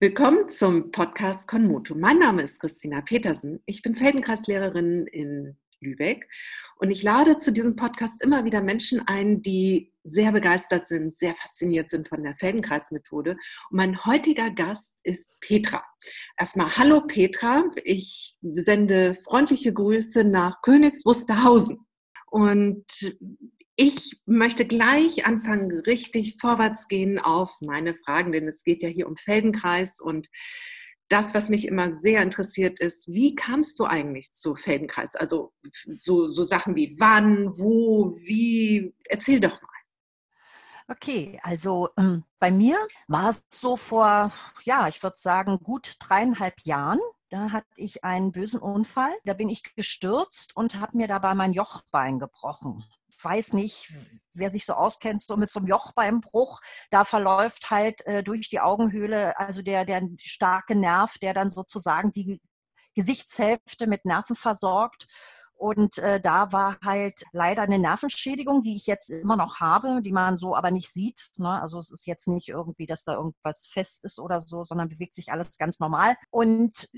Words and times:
Willkommen 0.00 0.48
zum 0.48 0.90
Podcast 0.90 1.46
Konmoto. 1.46 1.94
Mein 1.94 2.18
Name 2.18 2.42
ist 2.42 2.58
Christina 2.60 3.00
Petersen. 3.00 3.62
Ich 3.64 3.80
bin 3.80 3.94
Feldenkreislehrerin 3.94 5.06
in 5.06 5.56
Lübeck 5.80 6.28
und 6.78 6.90
ich 6.90 7.04
lade 7.04 7.38
zu 7.38 7.52
diesem 7.52 7.76
Podcast 7.76 8.20
immer 8.20 8.44
wieder 8.44 8.60
Menschen 8.60 9.06
ein, 9.06 9.40
die 9.40 9.92
sehr 10.02 10.32
begeistert 10.32 10.88
sind, 10.88 11.14
sehr 11.14 11.36
fasziniert 11.36 11.88
sind 11.88 12.08
von 12.08 12.24
der 12.24 12.34
Feldenkreismethode. 12.34 13.36
Und 13.70 13.76
mein 13.76 14.04
heutiger 14.04 14.50
Gast 14.50 14.98
ist 15.04 15.30
Petra. 15.38 15.84
Erstmal 16.36 16.76
Hallo 16.76 17.02
Petra. 17.06 17.62
Ich 17.84 18.36
sende 18.42 19.14
freundliche 19.22 19.72
Grüße 19.72 20.24
nach 20.24 20.60
Königs 20.62 21.06
Wusterhausen. 21.06 21.86
Und 22.32 22.84
ich 23.76 24.20
möchte 24.26 24.64
gleich 24.64 25.26
anfangen, 25.26 25.80
richtig 25.80 26.36
vorwärts 26.40 26.88
gehen 26.88 27.18
auf 27.18 27.60
meine 27.60 27.94
Fragen, 27.94 28.32
denn 28.32 28.46
es 28.48 28.64
geht 28.64 28.82
ja 28.82 28.88
hier 28.88 29.08
um 29.08 29.16
Feldenkreis 29.16 30.00
und 30.00 30.28
das, 31.08 31.34
was 31.34 31.48
mich 31.48 31.66
immer 31.66 31.90
sehr 31.90 32.22
interessiert, 32.22 32.80
ist, 32.80 33.08
wie 33.08 33.34
kamst 33.34 33.78
du 33.78 33.84
eigentlich 33.84 34.32
zu 34.32 34.56
Feldenkreis? 34.56 35.14
Also 35.14 35.52
so, 35.92 36.30
so 36.30 36.44
Sachen 36.44 36.76
wie 36.76 36.96
wann, 36.98 37.56
wo, 37.58 38.16
wie. 38.16 38.94
Erzähl 39.04 39.38
doch 39.40 39.60
mal. 39.60 39.68
Okay, 40.88 41.40
also 41.42 41.88
ähm, 41.98 42.22
bei 42.38 42.50
mir 42.50 42.76
war 43.08 43.30
es 43.30 43.44
so 43.48 43.76
vor, 43.76 44.32
ja, 44.64 44.88
ich 44.88 45.02
würde 45.02 45.16
sagen, 45.18 45.58
gut 45.62 45.94
dreieinhalb 45.98 46.60
Jahren. 46.64 47.00
Da 47.34 47.50
hatte 47.50 47.66
ich 47.74 48.04
einen 48.04 48.30
bösen 48.30 48.60
Unfall. 48.60 49.12
Da 49.24 49.34
bin 49.34 49.48
ich 49.48 49.64
gestürzt 49.74 50.56
und 50.56 50.78
habe 50.78 50.96
mir 50.96 51.08
dabei 51.08 51.34
mein 51.34 51.52
Jochbein 51.52 52.20
gebrochen 52.20 52.84
weiß 53.22 53.54
nicht, 53.54 53.90
wer 54.34 54.50
sich 54.50 54.66
so 54.66 54.74
auskennt, 54.74 55.22
so 55.22 55.36
mit 55.36 55.48
so 55.48 55.60
einem 55.60 55.68
Jochbeinbruch, 55.68 56.60
da 56.90 57.04
verläuft 57.04 57.70
halt 57.70 58.04
äh, 58.06 58.22
durch 58.22 58.50
die 58.50 58.60
Augenhöhle, 58.60 59.38
also 59.38 59.62
der, 59.62 59.86
der 59.86 60.02
starke 60.20 60.74
Nerv, 60.74 61.16
der 61.22 61.32
dann 61.32 61.48
sozusagen 61.48 62.10
die 62.10 62.42
Gesichtshälfte 62.94 63.86
mit 63.86 64.04
Nerven 64.04 64.36
versorgt. 64.36 65.06
Und 65.56 65.98
äh, 65.98 66.20
da 66.20 66.52
war 66.52 66.76
halt 66.84 67.24
leider 67.32 67.62
eine 67.62 67.78
Nervenschädigung, 67.78 68.62
die 68.62 68.76
ich 68.76 68.86
jetzt 68.86 69.10
immer 69.10 69.36
noch 69.36 69.60
habe, 69.60 70.02
die 70.02 70.12
man 70.12 70.36
so 70.36 70.54
aber 70.54 70.70
nicht 70.70 70.90
sieht. 70.90 71.30
Ne? 71.36 71.60
Also 71.60 71.78
es 71.78 71.90
ist 71.90 72.06
jetzt 72.06 72.28
nicht 72.28 72.48
irgendwie, 72.48 72.86
dass 72.86 73.04
da 73.04 73.14
irgendwas 73.14 73.66
fest 73.66 74.04
ist 74.04 74.18
oder 74.18 74.40
so, 74.40 74.62
sondern 74.62 74.88
bewegt 74.88 75.14
sich 75.14 75.32
alles 75.32 75.56
ganz 75.56 75.80
normal. 75.80 76.16
Und 76.30 76.88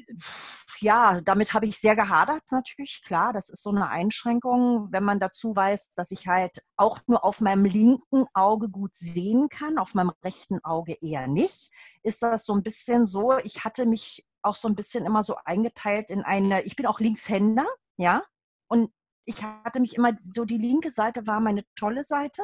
ja, 0.81 1.21
damit 1.21 1.55
habe 1.55 1.67
ich 1.67 1.79
sehr 1.79 1.97
gehadert 1.97 2.43
natürlich. 2.51 3.03
Klar, 3.05 3.33
das 3.33 3.51
ist 3.51 3.63
so 3.63 3.71
eine 3.71 3.89
Einschränkung, 3.89 4.89
wenn 4.91 5.05
man 5.05 5.20
dazu 5.20 5.55
weiß, 5.55 5.91
dass 5.95 6.11
ich 6.11 6.27
halt 6.27 6.59
auch 6.77 6.98
nur 7.07 7.25
auf 7.25 7.41
meinem 7.41 7.65
linken 7.65 8.27
Auge 8.35 8.69
gut 8.69 8.97
sehen 8.97 9.48
kann, 9.48 9.79
auf 9.79 9.95
meinem 9.95 10.13
rechten 10.25 10.65
Auge 10.65 10.97
eher 11.01 11.27
nicht. 11.27 11.70
Ist 12.03 12.23
das 12.23 12.45
so 12.45 12.55
ein 12.55 12.63
bisschen 12.63 13.07
so, 13.07 13.37
ich 13.39 13.65
hatte 13.65 13.87
mich 13.87 14.27
auch 14.43 14.55
so 14.55 14.69
ein 14.69 14.77
bisschen 14.77 15.05
immer 15.05 15.23
so 15.23 15.37
eingeteilt 15.45 16.11
in 16.11 16.23
eine, 16.23 16.63
ich 16.63 16.77
bin 16.77 16.87
auch 16.87 17.01
Linkshänder, 17.01 17.67
ja, 17.97 18.23
und 18.69 18.91
ich 19.25 19.42
hatte 19.42 19.81
mich 19.81 19.97
immer, 19.97 20.12
so 20.20 20.45
die 20.45 20.59
linke 20.59 20.91
Seite 20.91 21.27
war 21.27 21.41
meine 21.41 21.64
tolle 21.75 22.05
Seite. 22.05 22.42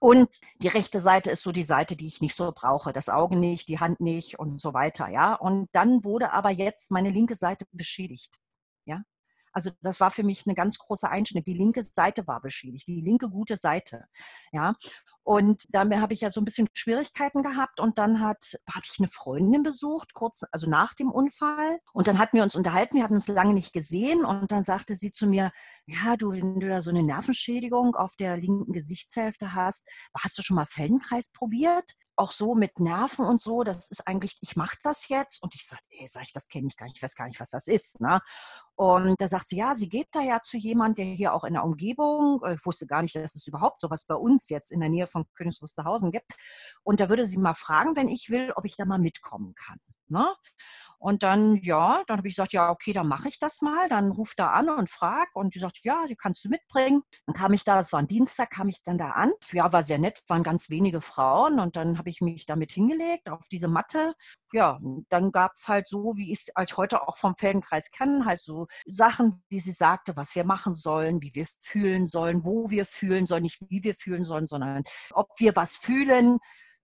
Und 0.00 0.28
die 0.56 0.68
rechte 0.68 1.00
Seite 1.00 1.30
ist 1.30 1.44
so 1.44 1.52
die 1.52 1.62
Seite, 1.62 1.94
die 1.94 2.08
ich 2.08 2.20
nicht 2.20 2.34
so 2.34 2.50
brauche. 2.52 2.92
Das 2.92 3.08
Auge 3.08 3.36
nicht, 3.36 3.68
die 3.68 3.78
Hand 3.78 4.00
nicht 4.00 4.36
und 4.38 4.60
so 4.60 4.74
weiter. 4.74 5.08
Ja. 5.08 5.34
Und 5.34 5.68
dann 5.72 6.02
wurde 6.02 6.32
aber 6.32 6.50
jetzt 6.50 6.90
meine 6.90 7.10
linke 7.10 7.36
Seite 7.36 7.66
beschädigt. 7.70 8.40
Also 9.52 9.70
das 9.82 10.00
war 10.00 10.10
für 10.10 10.22
mich 10.22 10.46
eine 10.46 10.54
ganz 10.54 10.78
große 10.78 11.08
Einschnitt. 11.08 11.46
Die 11.46 11.54
linke 11.54 11.82
Seite 11.82 12.26
war 12.26 12.40
beschädigt, 12.40 12.88
die 12.88 13.00
linke 13.00 13.28
gute 13.28 13.56
Seite. 13.56 14.04
Ja. 14.52 14.74
Und 15.24 15.66
damit 15.70 16.00
habe 16.00 16.14
ich 16.14 16.20
ja 16.22 16.30
so 16.30 16.40
ein 16.40 16.44
bisschen 16.44 16.68
Schwierigkeiten 16.74 17.42
gehabt. 17.42 17.78
Und 17.78 17.98
dann 17.98 18.20
hat, 18.20 18.58
habe 18.68 18.84
ich 18.84 18.98
eine 18.98 19.08
Freundin 19.08 19.62
besucht, 19.62 20.14
kurz, 20.14 20.42
also 20.50 20.68
nach 20.68 20.94
dem 20.94 21.10
Unfall. 21.10 21.78
Und 21.92 22.08
dann 22.08 22.18
hatten 22.18 22.36
wir 22.36 22.42
uns 22.42 22.56
unterhalten, 22.56 22.96
wir 22.96 23.04
hatten 23.04 23.14
uns 23.14 23.28
lange 23.28 23.54
nicht 23.54 23.72
gesehen. 23.72 24.24
Und 24.24 24.50
dann 24.50 24.64
sagte 24.64 24.94
sie 24.94 25.12
zu 25.12 25.26
mir, 25.26 25.52
ja, 25.86 26.16
du, 26.16 26.32
wenn 26.32 26.58
du 26.58 26.68
da 26.68 26.82
so 26.82 26.90
eine 26.90 27.02
Nervenschädigung 27.02 27.94
auf 27.94 28.16
der 28.16 28.36
linken 28.36 28.72
Gesichtshälfte 28.72 29.54
hast, 29.54 29.88
hast 30.18 30.36
du 30.38 30.42
schon 30.42 30.56
mal 30.56 30.66
Feldenkreis 30.66 31.30
probiert? 31.30 31.92
Auch 32.22 32.32
so 32.32 32.54
mit 32.54 32.78
Nerven 32.78 33.26
und 33.26 33.40
so, 33.40 33.64
das 33.64 33.88
ist 33.90 34.06
eigentlich, 34.06 34.38
ich 34.40 34.56
mache 34.56 34.76
das 34.82 35.08
jetzt. 35.08 35.42
Und 35.42 35.54
ich 35.54 35.66
sage, 35.66 35.82
ey, 35.90 36.06
sag 36.08 36.22
ich, 36.22 36.32
das 36.32 36.48
kenne 36.48 36.68
ich 36.68 36.76
gar 36.76 36.86
nicht, 36.86 36.96
ich 36.96 37.02
weiß 37.02 37.16
gar 37.16 37.26
nicht, 37.26 37.40
was 37.40 37.50
das 37.50 37.66
ist. 37.66 38.00
Ne? 38.00 38.20
Und 38.76 39.20
da 39.20 39.26
sagt 39.26 39.48
sie, 39.48 39.56
ja, 39.56 39.74
sie 39.74 39.88
geht 39.88 40.08
da 40.12 40.20
ja 40.20 40.40
zu 40.40 40.56
jemandem, 40.56 41.06
der 41.06 41.14
hier 41.14 41.34
auch 41.34 41.44
in 41.44 41.54
der 41.54 41.64
Umgebung, 41.64 42.40
äh, 42.44 42.54
ich 42.54 42.64
wusste 42.64 42.86
gar 42.86 43.02
nicht, 43.02 43.14
dass 43.14 43.34
es 43.34 43.46
überhaupt 43.46 43.80
sowas 43.80 44.06
bei 44.06 44.14
uns 44.14 44.48
jetzt 44.48 44.70
in 44.70 44.80
der 44.80 44.88
Nähe 44.88 45.06
von 45.06 45.24
Königs 45.34 45.60
Wusterhausen 45.60 46.12
gibt. 46.12 46.32
Und 46.82 47.00
da 47.00 47.08
würde 47.08 47.26
sie 47.26 47.38
mal 47.38 47.54
fragen, 47.54 47.96
wenn 47.96 48.08
ich 48.08 48.30
will, 48.30 48.52
ob 48.56 48.64
ich 48.64 48.76
da 48.76 48.84
mal 48.84 48.98
mitkommen 48.98 49.54
kann. 49.54 49.78
Ne? 50.12 50.32
Und 50.98 51.24
dann, 51.24 51.56
ja, 51.56 52.04
dann 52.06 52.18
habe 52.18 52.28
ich 52.28 52.36
gesagt, 52.36 52.52
ja, 52.52 52.70
okay, 52.70 52.92
dann 52.92 53.08
mache 53.08 53.26
ich 53.28 53.40
das 53.40 53.60
mal. 53.60 53.88
Dann 53.88 54.12
ruft 54.12 54.38
da 54.38 54.52
an 54.52 54.68
und 54.68 54.88
fragt. 54.88 55.34
Und 55.34 55.54
die 55.56 55.58
sagt, 55.58 55.80
ja, 55.82 56.06
die 56.06 56.14
kannst 56.14 56.44
du 56.44 56.48
mitbringen. 56.48 57.02
Dann 57.26 57.34
kam 57.34 57.52
ich 57.52 57.64
da, 57.64 57.74
das 57.74 57.92
war 57.92 57.98
ein 57.98 58.06
Dienstag, 58.06 58.50
kam 58.50 58.68
ich 58.68 58.84
dann 58.84 58.98
da 58.98 59.10
an. 59.10 59.32
Ja, 59.50 59.72
war 59.72 59.82
sehr 59.82 59.98
nett, 59.98 60.22
waren 60.28 60.44
ganz 60.44 60.70
wenige 60.70 61.00
Frauen. 61.00 61.58
Und 61.58 61.74
dann 61.74 61.98
habe 61.98 62.08
ich 62.08 62.20
mich 62.20 62.46
damit 62.46 62.70
hingelegt 62.70 63.28
auf 63.30 63.48
diese 63.50 63.66
Matte. 63.66 64.14
Ja, 64.52 64.78
dann 65.08 65.32
gab 65.32 65.54
es 65.56 65.66
halt 65.66 65.88
so, 65.88 66.12
wie 66.16 66.30
ich 66.30 66.42
es 66.42 66.52
halt 66.54 66.76
heute 66.76 67.08
auch 67.08 67.16
vom 67.16 67.34
Feldenkreis 67.34 67.90
kenne, 67.90 68.24
halt 68.24 68.38
so 68.38 68.66
Sachen, 68.86 69.42
die 69.50 69.58
sie 69.58 69.72
sagte, 69.72 70.16
was 70.16 70.36
wir 70.36 70.44
machen 70.44 70.76
sollen, 70.76 71.20
wie 71.20 71.34
wir 71.34 71.46
fühlen 71.58 72.06
sollen, 72.06 72.44
wo 72.44 72.70
wir 72.70 72.84
fühlen 72.84 73.26
sollen, 73.26 73.42
nicht 73.42 73.60
wie 73.68 73.82
wir 73.82 73.94
fühlen 73.94 74.22
sollen, 74.22 74.46
sondern 74.46 74.84
ob 75.12 75.30
wir 75.38 75.56
was 75.56 75.78
fühlen. 75.78 76.38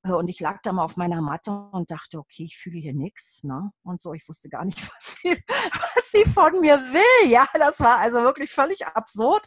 Äh, 0.08 0.12
und 0.12 0.28
ich 0.28 0.40
lag 0.40 0.60
da 0.62 0.72
mal 0.72 0.84
auf 0.84 0.96
meiner 0.96 1.20
Matte 1.20 1.50
und 1.72 1.90
dachte, 1.90 2.18
okay, 2.18 2.44
ich 2.44 2.56
fühle 2.56 2.78
hier 2.78 2.94
nichts. 2.94 3.44
Ne? 3.44 3.70
Und 3.82 4.00
so, 4.00 4.14
ich 4.14 4.28
wusste 4.28 4.48
gar 4.48 4.64
nicht, 4.64 4.78
was 4.96 5.18
sie, 5.22 5.36
was 5.94 6.10
sie 6.10 6.24
von 6.24 6.60
mir 6.60 6.78
will. 6.78 7.30
Ja, 7.30 7.46
das 7.54 7.80
war 7.80 7.98
also 7.98 8.22
wirklich 8.22 8.50
völlig 8.50 8.86
absurd. 8.86 9.46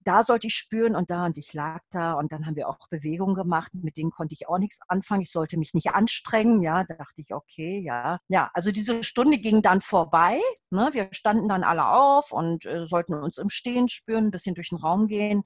Da 0.00 0.22
sollte 0.22 0.46
ich 0.46 0.54
spüren 0.54 0.94
und 0.94 1.10
da 1.10 1.26
und 1.26 1.38
ich 1.38 1.52
lag 1.52 1.80
da 1.90 2.14
und 2.14 2.32
dann 2.32 2.46
haben 2.46 2.56
wir 2.56 2.68
auch 2.68 2.78
Bewegungen 2.90 3.34
gemacht, 3.34 3.72
mit 3.74 3.96
denen 3.96 4.10
konnte 4.10 4.34
ich 4.34 4.48
auch 4.48 4.58
nichts 4.58 4.80
anfangen. 4.88 5.22
Ich 5.22 5.32
sollte 5.32 5.58
mich 5.58 5.74
nicht 5.74 5.90
anstrengen. 5.90 6.62
Ja, 6.62 6.84
da 6.84 6.94
dachte 6.94 7.20
ich, 7.20 7.34
okay, 7.34 7.80
ja. 7.80 8.18
Ja, 8.28 8.50
also 8.54 8.70
diese 8.70 9.02
Stunde 9.04 9.38
ging 9.38 9.62
dann 9.62 9.80
vorbei. 9.80 10.38
Ne? 10.70 10.90
Wir 10.92 11.08
standen 11.12 11.48
dann 11.48 11.64
alle 11.64 11.86
auf 11.88 12.32
und 12.32 12.66
äh, 12.66 12.86
sollten 12.86 13.14
uns 13.14 13.38
im 13.38 13.48
Stehen 13.48 13.88
spüren, 13.88 14.26
ein 14.26 14.30
bisschen 14.30 14.54
durch 14.54 14.70
den 14.70 14.78
Raum 14.78 15.06
gehen. 15.06 15.42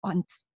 Und 0.00 0.47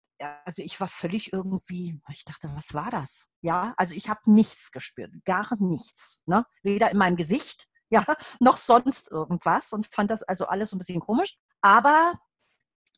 also 0.45 0.63
ich 0.63 0.81
war 0.81 0.89
völlig 0.89 1.33
irgendwie, 1.33 2.01
ich 2.11 2.25
dachte, 2.25 2.51
was 2.55 2.75
war 2.75 2.91
das? 2.91 3.29
Ja, 3.41 3.75
also 3.77 3.95
ich 3.95 4.09
habe 4.09 4.21
nichts 4.27 4.73
gespürt, 4.73 5.13
gar 5.25 5.49
nichts. 5.59 6.23
Ne? 6.27 6.47
Weder 6.63 6.91
in 6.91 6.99
meinem 6.99 7.17
Gesicht, 7.17 7.69
ja, 7.91 8.05
noch 8.41 8.57
sonst 8.57 9.11
irgendwas 9.11 9.73
und 9.73 9.87
fand 9.87 10.11
das 10.11 10.23
also 10.23 10.47
alles 10.47 10.71
so 10.71 10.77
ein 10.77 10.79
bisschen 10.79 11.01
komisch. 11.01 11.37
Aber 11.61 12.13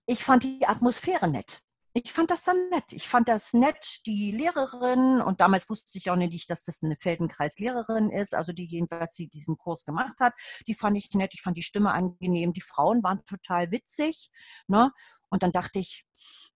ich 0.07 0.23
fand 0.23 0.45
die 0.45 0.67
Atmosphäre 0.67 1.29
nett 1.29 1.65
ich 1.97 2.13
fand 2.13 2.33
das 2.33 2.43
dann 2.43 2.57
nett. 2.71 2.93
Ich 2.93 3.09
fand 3.09 3.29
das 3.29 3.53
nett, 3.53 4.01
die 4.07 4.33
Lehrerin, 4.33 5.21
und 5.21 5.41
damals 5.41 5.71
wusste 5.71 5.97
ich 5.97 6.11
auch 6.11 6.17
nicht, 6.17 6.51
dass 6.51 6.65
das 6.65 6.83
eine 6.83 6.97
Feldenkreislehrerin 6.97 8.11
ist, 8.11 8.35
also 8.35 8.53
die 8.53 8.67
jedenfalls 8.67 9.15
die 9.15 9.29
diesen 9.29 9.57
Kurs 9.57 9.85
gemacht 9.85 10.19
hat, 10.19 10.35
die 10.67 10.75
fand 10.75 10.97
ich 10.97 11.13
nett, 11.15 11.31
ich 11.35 11.43
fand 11.43 11.57
die 11.57 11.63
Stimme 11.63 11.93
angenehm, 11.93 12.53
die 12.53 12.61
Frauen 12.61 13.05
waren 13.05 13.25
total 13.25 13.71
witzig. 13.71 14.31
Ne? 14.67 14.91
Und 15.35 15.43
dann 15.43 15.51
dachte 15.51 15.81
ich, 15.81 16.07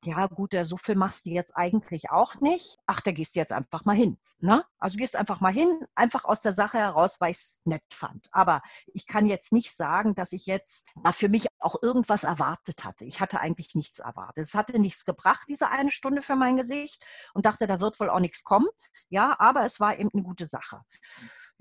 ja 0.04 0.28
gut, 0.28 0.54
so 0.62 0.76
viel 0.76 0.94
machst 0.94 1.26
du 1.26 1.30
jetzt 1.30 1.56
eigentlich 1.56 2.12
auch 2.12 2.36
nicht. 2.36 2.76
Ach, 2.86 3.00
da 3.00 3.10
gehst 3.10 3.34
du 3.34 3.40
jetzt 3.40 3.50
einfach 3.50 3.84
mal 3.84 3.96
hin. 3.96 4.18
Ne? 4.38 4.64
Also 4.78 4.98
gehst 4.98 5.16
einfach 5.16 5.40
mal 5.40 5.52
hin, 5.52 5.68
einfach 5.96 6.24
aus 6.24 6.42
der 6.42 6.52
Sache 6.52 6.78
heraus, 6.78 7.20
weil 7.20 7.32
ich 7.32 7.38
es 7.38 7.58
nett 7.64 7.82
fand. 7.92 8.28
Aber 8.30 8.62
ich 8.94 9.08
kann 9.08 9.26
jetzt 9.26 9.52
nicht 9.52 9.74
sagen, 9.74 10.14
dass 10.14 10.32
ich 10.32 10.46
jetzt 10.46 10.86
für 11.10 11.28
mich 11.28 11.48
auch 11.58 11.82
irgendwas 11.82 12.22
erwartet 12.22 12.84
hatte. 12.84 13.04
Ich 13.04 13.20
hatte 13.20 13.40
eigentlich 13.40 13.74
nichts 13.74 13.98
erwartet. 13.98 14.44
Es 14.44 14.54
hatte 14.54 14.78
nichts 14.78 15.04
gebracht, 15.04 15.46
diese 15.48 15.70
eine 15.70 15.90
Stunde 15.90 16.22
für 16.22 16.36
mein 16.36 16.56
Gesicht 16.56 17.04
und 17.34 17.46
dachte, 17.46 17.66
da 17.66 17.80
wird 17.80 17.98
wohl 17.98 18.10
auch 18.10 18.20
nichts 18.20 18.44
kommen. 18.44 18.68
Ja, 19.08 19.34
aber 19.40 19.64
es 19.64 19.80
war 19.80 19.98
eben 19.98 20.10
eine 20.14 20.22
gute 20.22 20.46
Sache. 20.46 20.82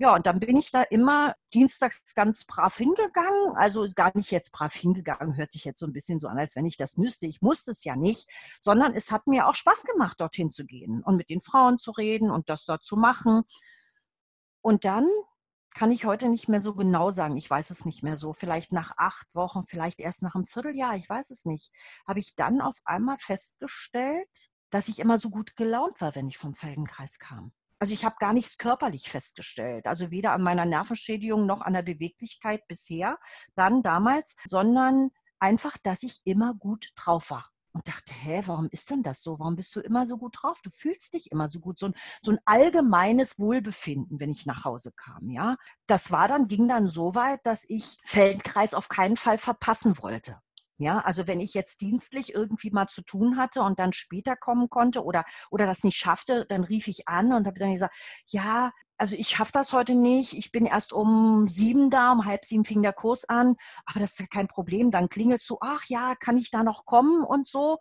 Ja, 0.00 0.14
und 0.14 0.26
dann 0.26 0.38
bin 0.38 0.56
ich 0.56 0.70
da 0.70 0.82
immer 0.82 1.34
dienstags 1.52 2.14
ganz 2.14 2.44
brav 2.44 2.76
hingegangen. 2.76 3.56
Also 3.56 3.82
ist 3.82 3.96
gar 3.96 4.12
nicht 4.14 4.30
jetzt 4.30 4.52
brav 4.52 4.72
hingegangen, 4.72 5.36
hört 5.36 5.50
sich 5.50 5.64
jetzt 5.64 5.80
so 5.80 5.86
ein 5.86 5.92
bisschen 5.92 6.20
so 6.20 6.28
an, 6.28 6.38
als 6.38 6.54
wenn 6.54 6.66
ich 6.66 6.76
das 6.76 6.96
müsste. 6.98 7.26
Ich 7.26 7.42
musste 7.42 7.72
es 7.72 7.82
ja 7.82 7.96
nicht, 7.96 8.30
sondern 8.60 8.94
es 8.94 9.10
hat 9.10 9.26
mir 9.26 9.48
auch 9.48 9.56
Spaß 9.56 9.84
gemacht, 9.84 10.20
dorthin 10.20 10.50
zu 10.50 10.64
gehen 10.64 11.02
und 11.02 11.16
mit 11.16 11.30
den 11.30 11.40
Frauen 11.40 11.78
zu 11.78 11.90
reden 11.90 12.30
und 12.30 12.48
das 12.48 12.64
dort 12.64 12.84
zu 12.84 12.96
machen. 12.96 13.42
Und 14.60 14.84
dann 14.84 15.04
kann 15.74 15.90
ich 15.90 16.04
heute 16.04 16.28
nicht 16.28 16.48
mehr 16.48 16.60
so 16.60 16.74
genau 16.74 17.10
sagen. 17.10 17.36
Ich 17.36 17.50
weiß 17.50 17.70
es 17.70 17.84
nicht 17.84 18.04
mehr 18.04 18.16
so. 18.16 18.32
Vielleicht 18.32 18.72
nach 18.72 18.92
acht 18.96 19.26
Wochen, 19.34 19.64
vielleicht 19.64 19.98
erst 19.98 20.22
nach 20.22 20.36
einem 20.36 20.44
Vierteljahr, 20.44 20.94
ich 20.96 21.08
weiß 21.08 21.30
es 21.30 21.44
nicht. 21.44 21.72
Habe 22.06 22.20
ich 22.20 22.36
dann 22.36 22.60
auf 22.60 22.76
einmal 22.84 23.16
festgestellt, 23.18 24.50
dass 24.70 24.88
ich 24.88 25.00
immer 25.00 25.18
so 25.18 25.30
gut 25.30 25.56
gelaunt 25.56 26.00
war, 26.00 26.14
wenn 26.14 26.28
ich 26.28 26.38
vom 26.38 26.54
Feldenkreis 26.54 27.18
kam. 27.18 27.52
Also 27.80 27.94
ich 27.94 28.04
habe 28.04 28.16
gar 28.18 28.32
nichts 28.32 28.58
körperlich 28.58 29.08
festgestellt, 29.08 29.86
also 29.86 30.10
weder 30.10 30.32
an 30.32 30.42
meiner 30.42 30.64
Nervenschädigung 30.64 31.46
noch 31.46 31.62
an 31.62 31.74
der 31.74 31.82
Beweglichkeit 31.82 32.66
bisher, 32.66 33.18
dann 33.54 33.82
damals, 33.82 34.36
sondern 34.44 35.10
einfach, 35.38 35.76
dass 35.82 36.02
ich 36.02 36.20
immer 36.24 36.54
gut 36.54 36.88
drauf 36.96 37.30
war. 37.30 37.50
und 37.72 37.86
dachte, 37.86 38.12
hä, 38.12 38.42
warum 38.46 38.68
ist 38.72 38.90
denn 38.90 39.02
das 39.02 39.22
so? 39.22 39.38
Warum 39.38 39.54
bist 39.54 39.76
du 39.76 39.80
immer 39.80 40.06
so 40.06 40.16
gut 40.18 40.36
drauf? 40.40 40.60
Du 40.62 40.70
fühlst 40.70 41.14
dich 41.14 41.30
immer 41.30 41.46
so 41.48 41.60
gut. 41.60 41.78
So 41.78 41.86
ein, 41.86 41.94
so 42.22 42.32
ein 42.32 42.38
allgemeines 42.44 43.38
Wohlbefinden, 43.38 44.18
wenn 44.20 44.30
ich 44.32 44.46
nach 44.46 44.64
Hause 44.64 44.92
kam, 44.96 45.30
ja. 45.30 45.56
Das 45.86 46.10
war 46.10 46.26
dann, 46.26 46.48
ging 46.48 46.66
dann 46.66 46.88
so 46.88 47.14
weit, 47.14 47.40
dass 47.44 47.64
ich 47.68 47.98
Feldenkreis 48.04 48.74
auf 48.74 48.88
keinen 48.88 49.16
Fall 49.16 49.38
verpassen 49.38 49.98
wollte. 50.02 50.40
Ja, 50.80 51.00
also 51.00 51.26
wenn 51.26 51.40
ich 51.40 51.54
jetzt 51.54 51.80
dienstlich 51.80 52.32
irgendwie 52.34 52.70
mal 52.70 52.86
zu 52.86 53.02
tun 53.02 53.36
hatte 53.36 53.62
und 53.62 53.80
dann 53.80 53.92
später 53.92 54.36
kommen 54.36 54.70
konnte 54.70 55.04
oder, 55.04 55.24
oder 55.50 55.66
das 55.66 55.82
nicht 55.82 55.96
schaffte, 55.96 56.46
dann 56.48 56.62
rief 56.62 56.86
ich 56.86 57.08
an 57.08 57.32
und 57.32 57.48
habe 57.48 57.58
dann 57.58 57.72
gesagt, 57.72 57.96
ja, 58.26 58.70
also 58.96 59.16
ich 59.16 59.28
schaffe 59.28 59.50
das 59.52 59.72
heute 59.72 59.96
nicht. 59.96 60.34
Ich 60.34 60.52
bin 60.52 60.66
erst 60.66 60.92
um 60.92 61.48
sieben 61.48 61.90
da, 61.90 62.12
um 62.12 62.24
halb 62.26 62.44
sieben 62.44 62.64
fing 62.64 62.82
der 62.82 62.92
Kurs 62.92 63.24
an, 63.24 63.56
aber 63.86 63.98
das 63.98 64.12
ist 64.12 64.20
ja 64.20 64.26
kein 64.26 64.46
Problem. 64.46 64.92
Dann 64.92 65.08
klingelst 65.08 65.50
du, 65.50 65.58
ach 65.60 65.82
ja, 65.88 66.14
kann 66.14 66.36
ich 66.36 66.50
da 66.50 66.62
noch 66.62 66.84
kommen 66.84 67.24
und 67.24 67.48
so. 67.48 67.78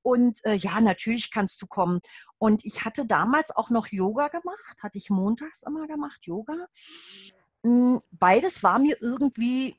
Und 0.00 0.42
äh, 0.46 0.54
ja, 0.54 0.80
natürlich 0.80 1.30
kannst 1.30 1.60
du 1.60 1.66
kommen. 1.66 2.00
Und 2.38 2.64
ich 2.64 2.84
hatte 2.84 3.04
damals 3.06 3.54
auch 3.54 3.68
noch 3.68 3.88
Yoga 3.88 4.28
gemacht, 4.28 4.76
hatte 4.82 4.96
ich 4.96 5.10
montags 5.10 5.64
immer 5.64 5.86
gemacht, 5.86 6.20
Yoga. 6.26 6.66
Hm, 7.62 8.00
beides 8.10 8.62
war 8.62 8.78
mir 8.78 8.96
irgendwie 9.02 9.76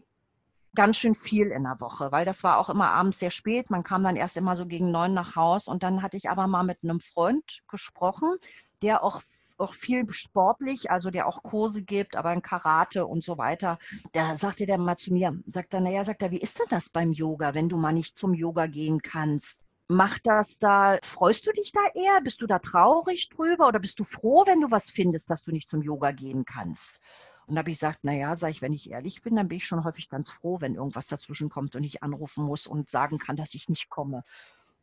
ganz 0.79 0.95
schön 0.95 1.13
viel 1.13 1.47
in 1.47 1.63
der 1.63 1.81
Woche, 1.81 2.09
weil 2.13 2.23
das 2.23 2.41
war 2.45 2.57
auch 2.57 2.69
immer 2.69 2.91
abends 2.91 3.19
sehr 3.19 3.31
spät. 3.31 3.69
Man 3.69 3.83
kam 3.83 4.01
dann 4.01 4.15
erst 4.15 4.37
immer 4.37 4.55
so 4.55 4.65
gegen 4.65 4.91
neun 4.91 5.13
nach 5.13 5.35
Haus 5.35 5.67
und 5.67 5.83
dann 5.83 6.01
hatte 6.01 6.15
ich 6.15 6.29
aber 6.29 6.47
mal 6.47 6.63
mit 6.63 6.77
einem 6.83 7.01
Freund 7.01 7.59
gesprochen, 7.67 8.37
der 8.81 9.03
auch 9.03 9.21
auch 9.57 9.73
viel 9.73 10.09
sportlich, 10.09 10.89
also 10.89 11.11
der 11.11 11.27
auch 11.27 11.43
Kurse 11.43 11.83
gibt, 11.83 12.15
aber 12.15 12.31
in 12.31 12.41
Karate 12.41 13.05
und 13.05 13.25
so 13.25 13.37
weiter. 13.37 13.77
Da 14.13 14.37
sagte 14.37 14.65
der 14.65 14.77
mal 14.77 14.95
zu 14.95 15.11
mir, 15.11 15.37
sagt 15.47 15.73
er, 15.73 15.81
naja, 15.81 16.01
sagt 16.05 16.21
er, 16.21 16.31
wie 16.31 16.39
ist 16.39 16.57
denn 16.59 16.67
das 16.69 16.89
beim 16.89 17.11
Yoga, 17.11 17.53
wenn 17.55 17.67
du 17.67 17.75
mal 17.75 17.91
nicht 17.91 18.17
zum 18.17 18.33
Yoga 18.33 18.67
gehen 18.67 19.01
kannst? 19.01 19.65
Macht 19.89 20.27
das 20.27 20.59
da, 20.59 20.97
freust 21.03 21.45
du 21.45 21.51
dich 21.51 21.73
da 21.73 21.81
eher? 21.93 22.21
Bist 22.23 22.41
du 22.41 22.47
da 22.47 22.59
traurig 22.59 23.27
drüber 23.27 23.67
oder 23.67 23.79
bist 23.79 23.99
du 23.99 24.05
froh, 24.05 24.45
wenn 24.47 24.61
du 24.61 24.71
was 24.71 24.89
findest, 24.91 25.29
dass 25.29 25.43
du 25.43 25.51
nicht 25.51 25.69
zum 25.69 25.81
Yoga 25.81 26.13
gehen 26.13 26.45
kannst? 26.45 27.01
Und 27.49 27.55
da 27.55 27.59
habe 27.59 27.71
ich 27.71 27.77
gesagt, 27.79 28.03
naja, 28.03 28.35
sage 28.35 28.51
ich, 28.51 28.61
wenn 28.61 28.73
ich 28.73 28.91
ehrlich 28.91 29.23
bin, 29.23 29.35
dann 29.35 29.47
bin 29.47 29.57
ich 29.57 29.65
schon 29.65 29.83
häufig 29.83 30.07
ganz 30.07 30.29
froh, 30.29 30.61
wenn 30.61 30.75
irgendwas 30.75 31.07
dazwischen 31.07 31.49
kommt 31.49 31.75
und 31.75 31.83
ich 31.83 32.03
anrufen 32.03 32.45
muss 32.45 32.67
und 32.67 32.91
sagen 32.91 33.17
kann, 33.17 33.35
dass 33.37 33.55
ich 33.55 33.69
nicht 33.69 33.89
komme. 33.89 34.23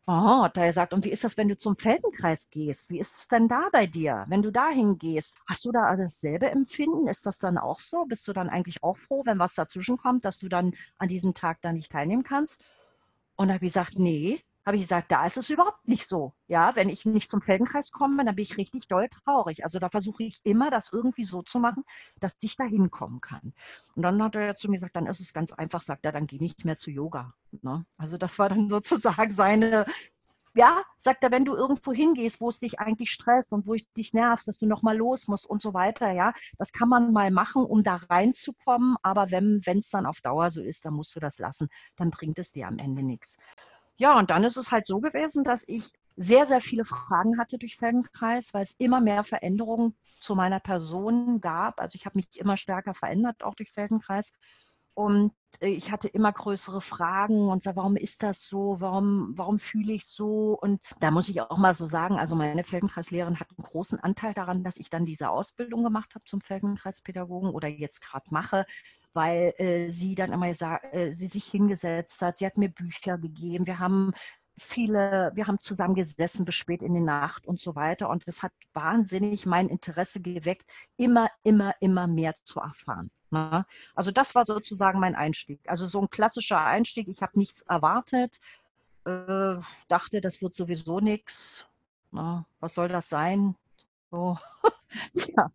Aha, 0.07 0.45
hat 0.45 0.57
er 0.59 0.67
gesagt, 0.67 0.93
und 0.93 1.05
wie 1.05 1.11
ist 1.11 1.23
das, 1.23 1.37
wenn 1.37 1.49
du 1.49 1.57
zum 1.57 1.77
Feldenkreis 1.77 2.51
gehst? 2.51 2.91
Wie 2.91 2.99
ist 2.99 3.17
es 3.17 3.29
denn 3.29 3.47
da 3.49 3.69
bei 3.71 3.87
dir, 3.87 4.25
wenn 4.29 4.43
du 4.43 4.51
dahin 4.51 4.99
gehst? 4.99 5.39
Hast 5.47 5.65
du 5.65 5.71
da 5.71 5.95
dasselbe 5.97 6.51
Empfinden? 6.51 7.07
Ist 7.07 7.25
das 7.27 7.39
dann 7.39 7.57
auch 7.57 7.79
so? 7.79 8.05
Bist 8.05 8.27
du 8.27 8.33
dann 8.33 8.49
eigentlich 8.49 8.83
auch 8.83 8.99
froh, 8.99 9.23
wenn 9.25 9.39
was 9.39 9.55
dazwischen 9.55 9.97
kommt, 9.97 10.25
dass 10.25 10.39
du 10.39 10.49
dann 10.49 10.75
an 10.99 11.09
diesem 11.09 11.35
Tag 11.35 11.61
da 11.61 11.73
nicht 11.73 11.93
teilnehmen 11.93 12.25
kannst? 12.25 12.63
Und 13.37 13.49
da 13.49 13.55
habe 13.55 13.65
ich 13.65 13.73
gesagt, 13.73 13.99
nee, 13.99 14.41
habe 14.67 14.77
ich 14.77 14.83
gesagt, 14.83 15.13
da 15.13 15.25
ist 15.25 15.37
es 15.37 15.49
überhaupt 15.49 15.87
nicht 15.87 16.09
so. 16.09 16.35
Ja, 16.49 16.75
wenn 16.75 16.89
ich 16.89 17.07
nicht 17.07 17.31
zum 17.31 17.41
Feldenkreis 17.41 17.93
komme, 17.93 18.25
dann 18.25 18.35
bin 18.35 18.43
ich 18.43 18.57
richtig 18.57 18.89
doll 18.89 19.09
traurig. 19.09 19.63
Also 19.63 19.79
da 19.79 19.89
versuche 19.89 20.25
ich 20.25 20.41
immer, 20.43 20.71
das 20.71 20.93
irgendwie 20.93 21.23
so 21.23 21.43
zu 21.43 21.61
machen, 21.61 21.85
dass 22.19 22.37
ich 22.43 22.57
da 22.57 22.65
hinkommen 22.65 23.21
kann. 23.21 23.55
Und 23.95 24.03
dann 24.03 24.21
hat 24.21 24.35
er 24.35 24.57
zu 24.57 24.69
mir 24.69 24.77
gesagt, 24.77 24.97
dann 24.97 25.07
ist 25.07 25.21
es 25.21 25.33
ganz 25.33 25.53
einfach, 25.53 25.83
sagt 25.83 26.05
er, 26.05 26.11
dann 26.11 26.27
geh 26.27 26.39
nicht 26.39 26.65
mehr 26.65 26.77
zu 26.77 26.91
Yoga. 26.91 27.33
Ne? 27.63 27.87
Also 27.97 28.19
das 28.19 28.41
war 28.41 28.49
dann 28.49 28.69
sozusagen 28.69 29.35
seine, 29.35 29.87
ja, 30.57 30.83
sagt 30.99 31.23
er, 31.23 31.31
wenn 31.31 31.45
du 31.45 31.55
irgendwo 31.55 31.93
hingehst, 31.93 32.41
wo 32.41 32.49
es 32.49 32.59
dich 32.59 32.81
eigentlich 32.81 33.13
stresst 33.13 33.53
und 33.53 33.67
wo 33.67 33.75
ich 33.75 33.87
dich 33.93 34.15
nervst, 34.15 34.49
dass 34.49 34.59
du 34.59 34.67
nochmal 34.67 34.97
los 34.97 35.29
musst 35.29 35.47
und 35.49 35.63
so 35.63 35.75
weiter, 35.75 36.11
ja, 36.11 36.33
das 36.59 36.73
kann 36.73 36.89
man 36.89 37.13
mal 37.13 37.31
machen, 37.31 37.65
um 37.65 37.85
da 37.85 37.97
reinzukommen, 37.97 38.97
aber 39.03 39.31
wenn 39.31 39.61
es 39.65 39.91
dann 39.91 40.07
auf 40.07 40.21
Dauer 40.23 40.51
so 40.51 40.63
ist, 40.63 40.87
dann 40.87 40.95
musst 40.95 41.15
du 41.15 41.21
das 41.21 41.39
lassen, 41.39 41.69
dann 41.97 42.11
bringt 42.11 42.39
es 42.39 42.53
dir 42.53 42.67
am 42.67 42.79
Ende 42.79 43.03
nichts. 43.03 43.37
Ja, 43.98 44.19
und 44.19 44.31
dann 44.31 44.44
ist 44.44 44.56
es 44.56 44.72
halt 44.72 44.87
so 44.87 45.00
gewesen, 45.00 45.43
dass 45.44 45.64
ich 45.66 45.90
sehr, 46.16 46.46
sehr 46.46 46.60
viele 46.60 46.84
Fragen 46.84 47.38
hatte 47.38 47.58
durch 47.58 47.76
Feldenkreis, 47.76 48.52
weil 48.54 48.62
es 48.62 48.75
immer 48.78 49.00
mehr 49.00 49.25
Veränderungen 49.25 49.94
zu 50.20 50.34
meiner 50.34 50.60
Person 50.60 51.40
gab. 51.40 51.81
Also 51.81 51.96
ich 51.96 52.06
habe 52.06 52.19
mich 52.19 52.38
immer 52.38 52.56
stärker 52.56 52.94
verändert, 52.94 53.43
auch 53.43 53.54
durch 53.54 53.70
Feldenkreis. 53.70 54.32
Und 54.96 55.32
äh, 55.60 55.69
ich 55.69 55.93
hatte 55.93 56.08
immer 56.08 56.32
größere 56.32 56.81
Fragen 56.81 57.50
und 57.50 57.62
sag, 57.62 57.76
warum 57.76 57.96
ist 57.96 58.22
das 58.22 58.43
so? 58.43 58.76
Warum, 58.81 59.34
warum 59.37 59.58
fühle 59.58 59.93
ich 59.93 60.06
so? 60.06 60.58
Und 60.58 60.81
da 61.00 61.10
muss 61.10 61.28
ich 61.28 61.43
auch 61.43 61.58
mal 61.58 61.75
so 61.75 61.87
sagen, 61.87 62.16
also 62.16 62.34
meine 62.34 62.64
Feldenkreislehrerin 62.64 63.38
hat 63.38 63.48
einen 63.50 63.64
großen 63.64 64.00
Anteil 64.00 64.32
daran, 64.32 64.64
dass 64.64 64.78
ich 64.78 64.88
dann 64.88 65.04
diese 65.04 65.28
Ausbildung 65.28 65.82
gemacht 65.82 66.14
habe 66.14 66.25
zum 66.25 66.40
Feldenkreispädagogen 66.40 67.50
oder 67.50 67.69
jetzt 67.69 68.00
gerade 68.00 68.25
mache, 68.31 68.64
weil 69.12 69.52
äh, 69.58 69.90
sie 69.90 70.14
dann 70.14 70.32
immer 70.32 70.48
äh, 70.48 71.12
sie 71.12 71.26
sich 71.26 71.44
hingesetzt 71.44 72.22
hat, 72.22 72.38
sie 72.38 72.46
hat 72.46 72.56
mir 72.56 72.70
Bücher 72.70 73.19
gegeben, 73.19 73.66
wir 73.66 73.78
haben 73.78 74.12
viele, 74.56 75.31
wir 75.35 75.47
haben 75.47 75.58
zusammen 75.61 75.94
gesessen 75.94 76.44
bis 76.44 76.55
spät 76.55 76.82
in 76.82 76.94
die 76.94 77.00
Nacht 77.00 77.47
und 77.47 77.61
so 77.61 77.75
weiter. 77.75 78.08
Und 78.08 78.26
das 78.26 78.43
hat 78.43 78.53
wahnsinnig 78.73 79.47
mein 79.47 79.69
Interesse 79.69 80.20
geweckt, 80.20 80.70
immer, 80.97 81.29
immer, 81.43 81.75
immer 81.81 82.06
mehr 82.06 82.35
zu 82.44 82.61
erfahren. 82.61 83.11
Ne? 83.31 83.67
Also 83.94 84.11
das 84.11 84.35
war 84.35 84.44
sozusagen 84.47 85.00
mein 85.00 85.14
Einstieg. 85.14 85.61
Also 85.67 85.87
so 85.87 86.00
ein 86.00 86.11
klassischer 86.11 86.64
Einstieg. 86.64 87.08
Ich 87.08 87.23
habe 87.23 87.38
nichts 87.38 87.62
erwartet, 87.62 88.38
äh, 89.05 89.56
dachte, 89.88 90.20
das 90.20 90.43
wird 90.43 90.56
sowieso 90.56 91.00
nichts. 91.00 91.67
Ne? 92.12 92.44
Was 92.61 92.75
soll 92.75 92.88
das 92.88 93.08
sein? 93.08 93.55
So, 94.11 94.38
ja. 95.14 95.50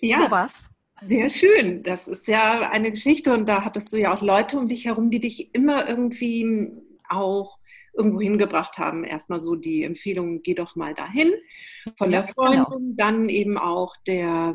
Ja. 0.00 0.18
So 0.18 0.30
was. 0.30 0.70
Sehr 1.02 1.30
schön. 1.30 1.82
Das 1.82 2.08
ist 2.08 2.26
ja 2.26 2.70
eine 2.70 2.90
Geschichte 2.90 3.32
und 3.32 3.48
da 3.48 3.64
hattest 3.64 3.92
du 3.92 3.98
ja 3.98 4.14
auch 4.14 4.22
Leute 4.22 4.58
um 4.58 4.68
dich 4.68 4.86
herum, 4.86 5.10
die 5.10 5.20
dich 5.20 5.54
immer 5.54 5.88
irgendwie 5.88 6.72
auch 7.08 7.58
irgendwo 7.96 8.20
hingebracht 8.20 8.78
haben. 8.78 9.04
Erstmal 9.04 9.40
so 9.40 9.54
die 9.54 9.82
Empfehlung, 9.82 10.42
geh 10.42 10.54
doch 10.54 10.76
mal 10.76 10.94
dahin 10.94 11.32
von 11.96 12.10
der 12.10 12.24
Freundin, 12.24 12.64
genau. 12.64 12.94
dann 12.96 13.28
eben 13.28 13.58
auch 13.58 13.96
der 14.06 14.54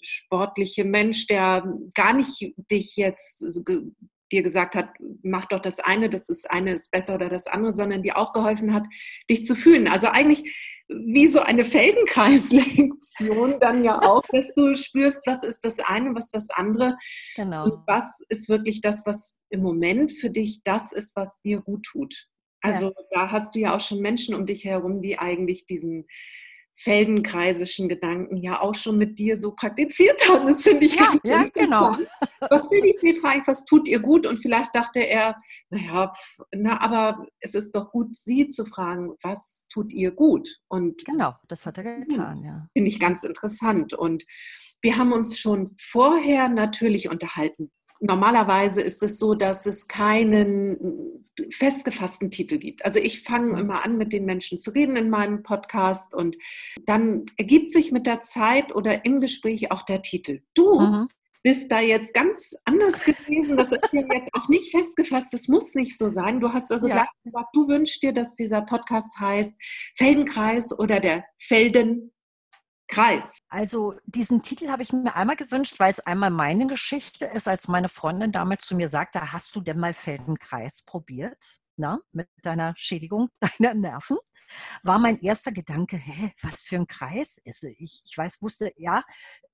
sportliche 0.00 0.84
Mensch, 0.84 1.26
der 1.26 1.64
gar 1.94 2.12
nicht 2.12 2.54
dich 2.70 2.96
jetzt 2.96 3.44
dir 4.32 4.42
gesagt 4.42 4.74
hat, 4.74 4.88
mach 5.22 5.44
doch 5.44 5.60
das 5.60 5.78
eine, 5.78 6.08
das 6.08 6.28
ist 6.28 6.50
eine 6.50 6.72
ist 6.74 6.90
besser 6.90 7.14
oder 7.14 7.28
das 7.28 7.46
andere, 7.46 7.72
sondern 7.72 8.02
dir 8.02 8.16
auch 8.16 8.32
geholfen 8.32 8.74
hat, 8.74 8.84
dich 9.30 9.44
zu 9.44 9.54
fühlen. 9.54 9.86
Also 9.86 10.08
eigentlich 10.08 10.42
wie 10.88 11.28
so 11.28 11.40
eine 11.40 11.64
Feldenkreislektion 11.64 13.60
dann 13.60 13.84
ja 13.84 14.00
auch, 14.02 14.22
dass 14.32 14.52
du 14.54 14.74
spürst, 14.74 15.26
was 15.26 15.44
ist 15.44 15.64
das 15.64 15.78
eine, 15.80 16.14
was 16.14 16.30
das 16.30 16.50
andere. 16.50 16.96
Genau. 17.36 17.64
Und 17.64 17.86
was 17.86 18.24
ist 18.28 18.48
wirklich 18.48 18.80
das, 18.80 19.02
was 19.06 19.38
im 19.50 19.62
Moment 19.62 20.12
für 20.12 20.30
dich 20.30 20.62
das 20.64 20.92
ist, 20.92 21.14
was 21.14 21.40
dir 21.42 21.60
gut 21.60 21.84
tut. 21.84 22.26
Also 22.62 22.86
ja. 22.86 23.02
da 23.10 23.30
hast 23.30 23.54
du 23.54 23.60
ja 23.60 23.76
auch 23.76 23.80
schon 23.80 24.00
Menschen 24.00 24.34
um 24.34 24.46
dich 24.46 24.64
herum, 24.64 25.02
die 25.02 25.18
eigentlich 25.18 25.66
diesen 25.66 26.06
feldenkreisischen 26.74 27.88
Gedanken 27.88 28.36
ja 28.38 28.60
auch 28.60 28.74
schon 28.74 28.96
mit 28.96 29.18
dir 29.18 29.38
so 29.40 29.52
praktiziert 29.52 30.20
haben. 30.28 30.46
Das 30.46 30.62
finde 30.62 30.86
ich 30.86 30.94
ja, 30.94 31.14
ja, 31.22 31.44
genau. 31.52 31.96
Was 32.40 32.70
will 32.70 32.80
die 32.80 32.96
Petra 32.98 33.30
eigentlich, 33.30 33.46
was 33.46 33.64
tut 33.64 33.88
ihr 33.88 34.00
gut? 34.00 34.26
Und 34.26 34.38
vielleicht 34.38 34.74
dachte 34.74 35.00
er, 35.00 35.36
naja, 35.70 36.12
na, 36.52 36.80
aber 36.80 37.26
es 37.40 37.54
ist 37.54 37.74
doch 37.74 37.90
gut, 37.90 38.16
sie 38.16 38.48
zu 38.48 38.64
fragen, 38.64 39.14
was 39.22 39.66
tut 39.68 39.92
ihr 39.92 40.10
gut? 40.12 40.60
Und 40.68 41.04
genau, 41.04 41.34
das 41.48 41.66
hat 41.66 41.78
er 41.78 41.84
getan, 41.84 42.42
ja. 42.42 42.68
Finde 42.72 42.88
ich 42.88 42.98
ganz 42.98 43.22
interessant. 43.22 43.94
Und 43.94 44.24
wir 44.80 44.96
haben 44.96 45.12
uns 45.12 45.38
schon 45.38 45.76
vorher 45.80 46.48
natürlich 46.48 47.08
unterhalten, 47.08 47.70
normalerweise 48.02 48.82
ist 48.82 49.02
es 49.02 49.18
so, 49.18 49.34
dass 49.34 49.64
es 49.66 49.86
keinen 49.88 51.24
festgefassten 51.50 52.30
Titel 52.30 52.58
gibt. 52.58 52.84
Also 52.84 52.98
ich 52.98 53.22
fange 53.22 53.58
immer 53.58 53.84
an, 53.84 53.96
mit 53.96 54.12
den 54.12 54.24
Menschen 54.26 54.58
zu 54.58 54.70
reden 54.70 54.96
in 54.96 55.08
meinem 55.08 55.42
Podcast 55.42 56.14
und 56.14 56.36
dann 56.84 57.24
ergibt 57.36 57.70
sich 57.70 57.92
mit 57.92 58.06
der 58.06 58.20
Zeit 58.20 58.74
oder 58.74 59.04
im 59.04 59.20
Gespräch 59.20 59.70
auch 59.70 59.82
der 59.82 60.02
Titel. 60.02 60.42
Du 60.54 60.80
mhm. 60.80 61.08
bist 61.42 61.70
da 61.70 61.80
jetzt 61.80 62.12
ganz 62.12 62.54
anders 62.64 63.04
gewesen. 63.04 63.56
Das 63.56 63.70
ist 63.70 63.92
ja 63.92 64.02
jetzt 64.12 64.30
auch 64.34 64.48
nicht 64.48 64.70
festgefasst. 64.72 65.32
Das 65.32 65.48
muss 65.48 65.74
nicht 65.74 65.96
so 65.96 66.10
sein. 66.10 66.40
Du 66.40 66.52
hast 66.52 66.72
also 66.72 66.88
ja. 66.88 66.94
gleich 66.94 67.08
gesagt, 67.24 67.48
du 67.54 67.68
wünschst 67.68 68.02
dir, 68.02 68.12
dass 68.12 68.34
dieser 68.34 68.62
Podcast 68.62 69.18
heißt 69.18 69.56
Feldenkreis 69.96 70.76
oder 70.76 71.00
der 71.00 71.24
Felden 71.38 72.12
Kreis. 72.92 73.38
Also 73.48 73.94
diesen 74.04 74.42
Titel 74.42 74.68
habe 74.68 74.82
ich 74.82 74.92
mir 74.92 75.16
einmal 75.16 75.36
gewünscht, 75.36 75.80
weil 75.80 75.92
es 75.92 76.00
einmal 76.00 76.30
meine 76.30 76.66
Geschichte 76.66 77.24
ist, 77.24 77.48
als 77.48 77.66
meine 77.66 77.88
Freundin 77.88 78.32
damals 78.32 78.66
zu 78.66 78.76
mir 78.76 78.88
sagte, 78.88 79.32
hast 79.32 79.56
du 79.56 79.62
denn 79.62 79.80
mal 79.80 79.94
Feldenkreis 79.94 80.82
probiert? 80.82 81.58
Na, 81.76 82.00
mit 82.12 82.28
deiner 82.42 82.74
Schädigung 82.76 83.30
deiner 83.40 83.72
Nerven, 83.72 84.18
war 84.82 84.98
mein 84.98 85.18
erster 85.20 85.52
Gedanke, 85.52 85.96
hä, 85.96 86.32
was 86.42 86.60
für 86.60 86.76
ein 86.76 86.86
Kreis 86.86 87.38
ist 87.44 87.64
ich? 87.64 88.02
Ich 88.04 88.18
weiß, 88.18 88.42
wusste, 88.42 88.74
ja, 88.76 89.02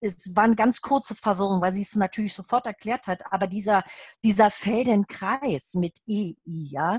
es 0.00 0.34
war 0.34 0.42
eine 0.42 0.56
ganz 0.56 0.80
kurze 0.80 1.14
Verwirrung, 1.14 1.62
weil 1.62 1.72
sie 1.72 1.82
es 1.82 1.94
natürlich 1.94 2.34
sofort 2.34 2.66
erklärt 2.66 3.06
hat, 3.06 3.32
aber 3.32 3.46
dieser, 3.46 3.84
dieser 4.24 4.50
Feldenkreis 4.50 5.74
mit 5.74 6.00
EI, 6.08 6.34
ja, 6.44 6.98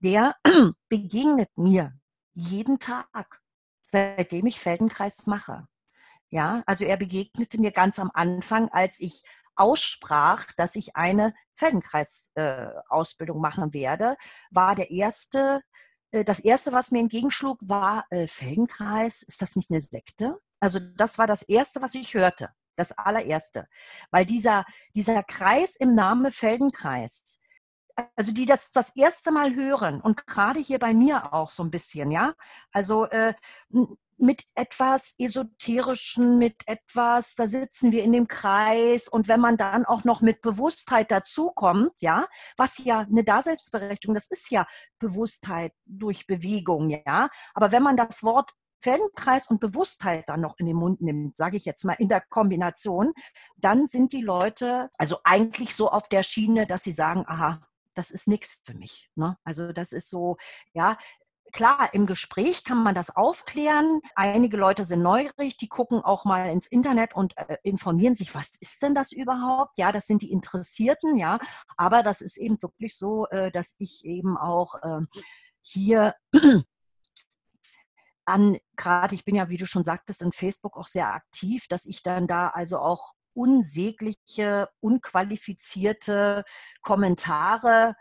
der 0.00 0.34
begegnet 0.88 1.56
mir 1.56 1.92
jeden 2.34 2.80
Tag, 2.80 3.40
seitdem 3.84 4.46
ich 4.46 4.58
Feldenkreis 4.58 5.26
mache. 5.26 5.68
Ja, 6.30 6.62
also 6.66 6.84
er 6.84 6.96
begegnete 6.96 7.60
mir 7.60 7.70
ganz 7.70 7.98
am 7.98 8.10
Anfang, 8.12 8.68
als 8.70 9.00
ich 9.00 9.22
aussprach, 9.54 10.46
dass 10.56 10.76
ich 10.76 10.96
eine 10.96 11.34
Feldenkreis-Ausbildung 11.54 13.38
äh, 13.38 13.40
machen 13.40 13.72
werde, 13.72 14.16
war 14.50 14.74
der 14.74 14.90
erste 14.90 15.62
äh, 16.12 16.24
das 16.24 16.40
Erste, 16.40 16.72
was 16.72 16.90
mir 16.90 17.00
entgegenschlug, 17.00 17.58
war 17.62 18.06
äh, 18.10 18.26
Feldenkreis. 18.26 19.22
Ist 19.22 19.42
das 19.42 19.56
nicht 19.56 19.70
eine 19.70 19.80
Sekte? 19.80 20.36
Also 20.60 20.78
das 20.80 21.18
war 21.18 21.26
das 21.26 21.42
Erste, 21.42 21.82
was 21.82 21.94
ich 21.94 22.14
hörte. 22.14 22.50
Das 22.76 22.92
allererste. 22.92 23.68
Weil 24.10 24.26
dieser, 24.26 24.64
dieser 24.94 25.22
Kreis 25.22 25.76
im 25.76 25.94
Namen 25.94 26.30
Feldenkreis, 26.30 27.40
also 28.14 28.32
die 28.32 28.46
das 28.46 28.70
das 28.70 28.94
erste 28.96 29.30
Mal 29.30 29.54
hören 29.54 30.00
und 30.00 30.26
gerade 30.26 30.60
hier 30.60 30.78
bei 30.78 30.94
mir 30.94 31.32
auch 31.32 31.50
so 31.50 31.62
ein 31.62 31.70
bisschen, 31.70 32.10
ja. 32.10 32.34
Also 32.72 33.04
äh, 33.06 33.34
mit 34.18 34.44
etwas 34.54 35.14
esoterischen, 35.18 36.38
mit 36.38 36.56
etwas, 36.66 37.34
da 37.34 37.46
sitzen 37.46 37.92
wir 37.92 38.02
in 38.02 38.12
dem 38.12 38.28
Kreis 38.28 39.08
und 39.08 39.28
wenn 39.28 39.40
man 39.40 39.56
dann 39.56 39.84
auch 39.84 40.04
noch 40.04 40.22
mit 40.22 40.40
Bewusstheit 40.40 41.10
dazukommt, 41.10 42.00
ja, 42.00 42.26
was 42.56 42.78
ja 42.78 43.00
eine 43.00 43.24
Daseinsberechtigung, 43.24 44.14
das 44.14 44.28
ist 44.28 44.50
ja 44.50 44.66
Bewusstheit 44.98 45.72
durch 45.84 46.26
Bewegung, 46.26 46.90
ja. 46.90 47.28
Aber 47.54 47.72
wenn 47.72 47.82
man 47.82 47.96
das 47.96 48.22
Wort 48.22 48.52
Feldenkreis 48.80 49.48
und 49.48 49.60
Bewusstheit 49.60 50.28
dann 50.28 50.40
noch 50.40 50.54
in 50.58 50.66
den 50.66 50.76
Mund 50.76 51.00
nimmt, 51.00 51.36
sage 51.36 51.56
ich 51.56 51.64
jetzt 51.64 51.84
mal 51.84 51.94
in 51.94 52.08
der 52.08 52.20
Kombination, 52.20 53.12
dann 53.58 53.86
sind 53.86 54.12
die 54.12 54.22
Leute 54.22 54.90
also 54.98 55.18
eigentlich 55.24 55.74
so 55.74 55.90
auf 55.90 56.08
der 56.08 56.22
Schiene, 56.22 56.66
dass 56.66 56.84
sie 56.84 56.92
sagen, 56.92 57.24
aha, 57.26 57.60
das 57.96 58.10
ist 58.10 58.28
nichts 58.28 58.60
für 58.64 58.74
mich. 58.74 59.10
Ne? 59.14 59.36
Also 59.44 59.72
das 59.72 59.92
ist 59.92 60.10
so, 60.10 60.36
ja, 60.72 60.96
Klar, 61.52 61.90
im 61.94 62.06
Gespräch 62.06 62.64
kann 62.64 62.82
man 62.82 62.94
das 62.94 63.14
aufklären. 63.14 64.00
Einige 64.14 64.56
Leute 64.56 64.84
sind 64.84 65.02
neugierig, 65.02 65.56
die 65.56 65.68
gucken 65.68 66.00
auch 66.00 66.24
mal 66.24 66.50
ins 66.50 66.66
Internet 66.66 67.14
und 67.14 67.36
äh, 67.38 67.56
informieren 67.62 68.14
sich, 68.14 68.34
was 68.34 68.56
ist 68.60 68.82
denn 68.82 68.94
das 68.94 69.12
überhaupt? 69.12 69.78
Ja, 69.78 69.92
das 69.92 70.06
sind 70.06 70.22
die 70.22 70.32
Interessierten, 70.32 71.16
ja. 71.16 71.38
Aber 71.76 72.02
das 72.02 72.20
ist 72.20 72.36
eben 72.36 72.60
wirklich 72.62 72.96
so, 72.96 73.26
äh, 73.28 73.50
dass 73.52 73.76
ich 73.78 74.04
eben 74.04 74.36
auch 74.36 74.74
äh, 74.82 75.00
hier 75.62 76.14
an, 78.24 78.58
gerade 78.76 79.14
ich 79.14 79.24
bin 79.24 79.36
ja, 79.36 79.48
wie 79.48 79.56
du 79.56 79.66
schon 79.66 79.84
sagtest, 79.84 80.22
in 80.22 80.32
Facebook 80.32 80.76
auch 80.76 80.86
sehr 80.86 81.14
aktiv, 81.14 81.68
dass 81.68 81.86
ich 81.86 82.02
dann 82.02 82.26
da 82.26 82.48
also 82.48 82.78
auch 82.78 83.12
unsägliche, 83.36 84.68
unqualifizierte 84.80 86.44
Kommentare 86.80 87.94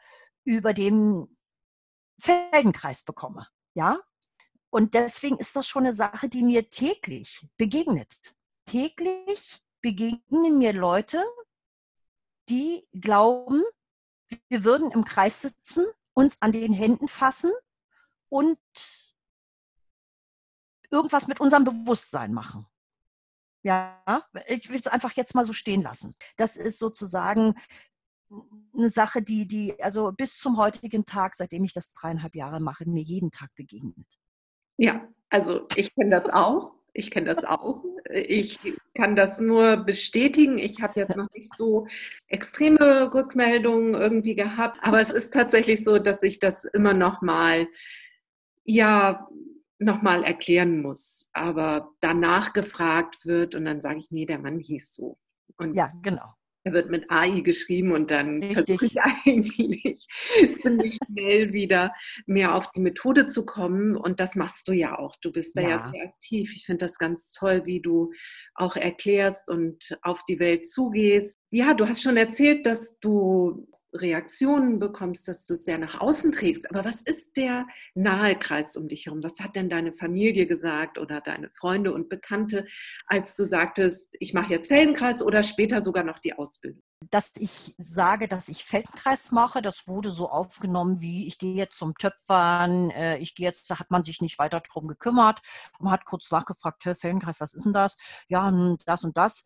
über 0.43 0.73
den 0.73 1.27
Feldenkreis 2.19 3.03
bekomme. 3.03 3.47
Ja? 3.73 3.99
Und 4.69 4.93
deswegen 4.93 5.37
ist 5.37 5.55
das 5.55 5.67
schon 5.67 5.85
eine 5.85 5.93
Sache, 5.93 6.29
die 6.29 6.41
mir 6.41 6.69
täglich 6.69 7.47
begegnet. 7.57 8.35
Täglich 8.65 9.61
begegnen 9.81 10.57
mir 10.57 10.73
Leute, 10.73 11.23
die 12.49 12.87
glauben, 12.93 13.63
wir 14.47 14.63
würden 14.63 14.91
im 14.91 15.03
Kreis 15.03 15.41
sitzen, 15.41 15.85
uns 16.13 16.41
an 16.41 16.51
den 16.51 16.73
Händen 16.73 17.07
fassen 17.07 17.51
und 18.29 18.57
irgendwas 20.89 21.27
mit 21.27 21.39
unserem 21.39 21.63
Bewusstsein 21.63 22.33
machen. 22.33 22.65
Ja, 23.65 23.99
ich 24.47 24.69
will 24.69 24.79
es 24.79 24.85
einfach 24.85 25.13
jetzt 25.13 25.33
mal 25.33 25.43
so 25.43 25.51
stehen 25.51 25.81
lassen. 25.81 26.13
Das 26.37 26.55
ist 26.55 26.77
sozusagen 26.77 27.55
eine 28.77 28.91
Sache, 28.91 29.23
die, 29.23 29.47
die 29.47 29.81
also 29.81 30.11
bis 30.11 30.37
zum 30.37 30.57
heutigen 30.57 31.03
Tag, 31.03 31.33
seitdem 31.33 31.63
ich 31.63 31.73
das 31.73 31.91
dreieinhalb 31.91 32.35
Jahre 32.35 32.59
mache, 32.59 32.87
mir 32.87 33.01
jeden 33.01 33.31
Tag 33.31 33.49
begegnet. 33.55 34.05
Ja, 34.77 35.07
also 35.31 35.65
ich 35.75 35.95
kenne 35.95 36.11
das 36.11 36.29
auch. 36.29 36.73
Ich 36.93 37.09
kenne 37.09 37.33
das 37.33 37.43
auch. 37.43 37.83
Ich 38.13 38.59
kann 38.93 39.15
das 39.15 39.39
nur 39.39 39.77
bestätigen. 39.77 40.59
Ich 40.59 40.83
habe 40.83 40.99
jetzt 40.99 41.15
noch 41.15 41.31
nicht 41.33 41.51
so 41.55 41.87
extreme 42.27 43.15
Rückmeldungen 43.15 43.95
irgendwie 43.95 44.35
gehabt, 44.35 44.77
aber 44.83 45.01
es 45.01 45.09
ist 45.09 45.33
tatsächlich 45.33 45.83
so, 45.83 45.97
dass 45.97 46.21
ich 46.21 46.37
das 46.37 46.65
immer 46.65 46.93
noch 46.93 47.23
mal 47.23 47.67
ja 48.63 49.27
nochmal 49.79 50.23
erklären 50.23 50.81
muss, 50.81 51.29
aber 51.33 51.91
danach 51.99 52.53
gefragt 52.53 53.25
wird 53.25 53.55
und 53.55 53.65
dann 53.65 53.81
sage 53.81 53.99
ich, 53.99 54.11
nee, 54.11 54.25
der 54.25 54.39
Mann 54.39 54.59
hieß 54.59 54.93
so. 54.93 55.17
Und 55.57 55.75
ja, 55.75 55.89
genau. 56.01 56.33
Er 56.65 56.73
wird 56.73 56.89
mit 56.89 57.11
AI 57.11 57.41
geschrieben 57.41 57.91
und 57.91 58.09
dann 58.09 58.41
versuche 58.41 58.87
ich 58.87 58.97
eigentlich 59.25 60.07
ziemlich 60.63 60.97
schnell 61.05 61.53
wieder 61.53 61.93
mehr 62.25 62.55
auf 62.55 62.71
die 62.71 62.79
Methode 62.79 63.27
zu 63.27 63.45
kommen. 63.45 63.95
Und 63.95 64.19
das 64.19 64.35
machst 64.35 64.67
du 64.67 64.73
ja 64.73 64.97
auch. 64.97 65.15
Du 65.21 65.31
bist 65.31 65.55
da 65.55 65.61
ja, 65.61 65.69
ja 65.69 65.91
sehr 65.91 66.03
aktiv. 66.05 66.51
Ich 66.55 66.65
finde 66.65 66.85
das 66.85 66.97
ganz 66.97 67.31
toll, 67.31 67.67
wie 67.67 67.81
du 67.81 68.11
auch 68.55 68.75
erklärst 68.75 69.47
und 69.47 69.99
auf 70.01 70.25
die 70.25 70.39
Welt 70.39 70.65
zugehst. 70.65 71.37
Ja, 71.51 71.75
du 71.75 71.87
hast 71.87 72.01
schon 72.01 72.17
erzählt, 72.17 72.65
dass 72.65 72.97
du 72.99 73.67
Reaktionen 73.95 74.79
bekommst, 74.79 75.27
dass 75.27 75.45
du 75.45 75.53
es 75.53 75.65
sehr 75.65 75.77
nach 75.77 75.99
außen 75.99 76.31
trägst. 76.31 76.69
Aber 76.69 76.85
was 76.85 77.01
ist 77.01 77.37
der 77.37 77.65
nahe 77.93 78.37
Kreis 78.37 78.77
um 78.77 78.87
dich 78.87 79.05
herum? 79.05 79.23
Was 79.23 79.39
hat 79.39 79.55
denn 79.55 79.69
deine 79.69 79.93
Familie 79.93 80.47
gesagt 80.47 80.97
oder 80.97 81.21
deine 81.21 81.49
Freunde 81.49 81.93
und 81.93 82.09
Bekannte, 82.09 82.67
als 83.07 83.35
du 83.35 83.45
sagtest, 83.45 84.15
ich 84.19 84.33
mache 84.33 84.53
jetzt 84.53 84.67
Feldenkreis 84.67 85.23
oder 85.23 85.43
später 85.43 85.81
sogar 85.81 86.03
noch 86.03 86.19
die 86.19 86.33
Ausbildung? 86.33 86.83
Dass 87.11 87.31
ich 87.37 87.75
sage, 87.77 88.27
dass 88.27 88.47
ich 88.47 88.65
Feldenkreis 88.65 89.31
mache, 89.31 89.61
das 89.61 89.87
wurde 89.87 90.09
so 90.09 90.29
aufgenommen 90.29 91.01
wie, 91.01 91.27
ich 91.27 91.37
gehe 91.37 91.53
jetzt 91.53 91.77
zum 91.77 91.93
Töpfern, 91.95 92.89
äh, 92.91 93.17
ich 93.17 93.35
gehe 93.35 93.47
jetzt, 93.47 93.69
da 93.69 93.79
hat 93.79 93.91
man 93.91 94.03
sich 94.03 94.21
nicht 94.21 94.39
weiter 94.39 94.61
drum 94.61 94.87
gekümmert. 94.87 95.41
Man 95.79 95.91
hat 95.91 96.05
kurz 96.05 96.31
nachgefragt, 96.31 96.83
Feldenkreis, 96.83 97.41
was 97.41 97.53
ist 97.53 97.65
denn 97.65 97.73
das? 97.73 97.97
Ja, 98.27 98.47
hm, 98.47 98.77
das 98.85 99.03
und 99.03 99.17
das. 99.17 99.43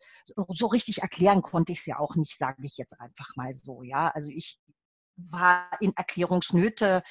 So 0.48 0.66
richtig 0.66 1.02
erklären 1.02 1.42
konnte 1.42 1.72
ich 1.72 1.80
es 1.80 1.86
ja 1.86 1.98
auch 1.98 2.16
nicht, 2.16 2.36
sage 2.36 2.64
ich 2.64 2.76
jetzt 2.78 3.00
einfach 3.00 3.36
mal 3.36 3.52
so. 3.52 3.82
Ja, 3.82 4.08
also 4.08 4.30
ich 4.30 4.58
war 5.16 5.70
in 5.80 5.92
Erklärungsnöte 5.96 7.02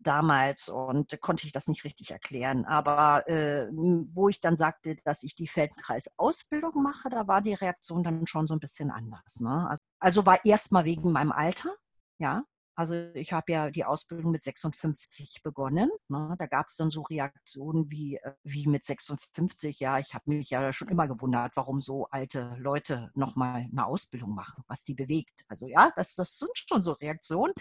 damals 0.00 0.68
und 0.68 1.20
konnte 1.20 1.46
ich 1.46 1.52
das 1.52 1.68
nicht 1.68 1.84
richtig 1.84 2.10
erklären. 2.10 2.64
Aber 2.64 3.28
äh, 3.28 3.68
wo 3.70 4.28
ich 4.28 4.40
dann 4.40 4.56
sagte, 4.56 4.96
dass 5.04 5.22
ich 5.22 5.34
die 5.34 5.46
Feldenkreis-Ausbildung 5.46 6.82
mache, 6.82 7.08
da 7.10 7.26
war 7.26 7.40
die 7.42 7.54
Reaktion 7.54 8.02
dann 8.02 8.26
schon 8.26 8.46
so 8.46 8.54
ein 8.54 8.60
bisschen 8.60 8.90
anders. 8.90 9.40
Ne? 9.40 9.68
Also, 9.68 9.82
also 10.00 10.26
war 10.26 10.44
erstmal 10.44 10.84
wegen 10.84 11.12
meinem 11.12 11.32
Alter, 11.32 11.74
ja, 12.18 12.44
also 12.78 12.94
ich 13.14 13.32
habe 13.32 13.50
ja 13.50 13.70
die 13.72 13.84
Ausbildung 13.84 14.30
mit 14.30 14.44
56 14.44 15.42
begonnen. 15.42 15.90
Ne? 16.06 16.36
Da 16.38 16.46
gab 16.46 16.68
es 16.68 16.76
dann 16.76 16.90
so 16.90 17.02
Reaktionen 17.02 17.90
wie, 17.90 18.18
äh, 18.18 18.34
wie 18.44 18.68
mit 18.68 18.84
56. 18.84 19.80
Ja, 19.80 19.98
ich 19.98 20.14
habe 20.14 20.30
mich 20.30 20.50
ja 20.50 20.72
schon 20.72 20.86
immer 20.86 21.08
gewundert, 21.08 21.56
warum 21.56 21.80
so 21.80 22.06
alte 22.12 22.54
Leute 22.56 23.10
nochmal 23.14 23.66
eine 23.68 23.84
Ausbildung 23.84 24.32
machen, 24.32 24.62
was 24.68 24.84
die 24.84 24.94
bewegt. 24.94 25.44
Also 25.48 25.66
ja, 25.66 25.90
das, 25.96 26.14
das 26.14 26.38
sind 26.38 26.52
schon 26.54 26.80
so 26.80 26.92
Reaktionen, 26.92 27.52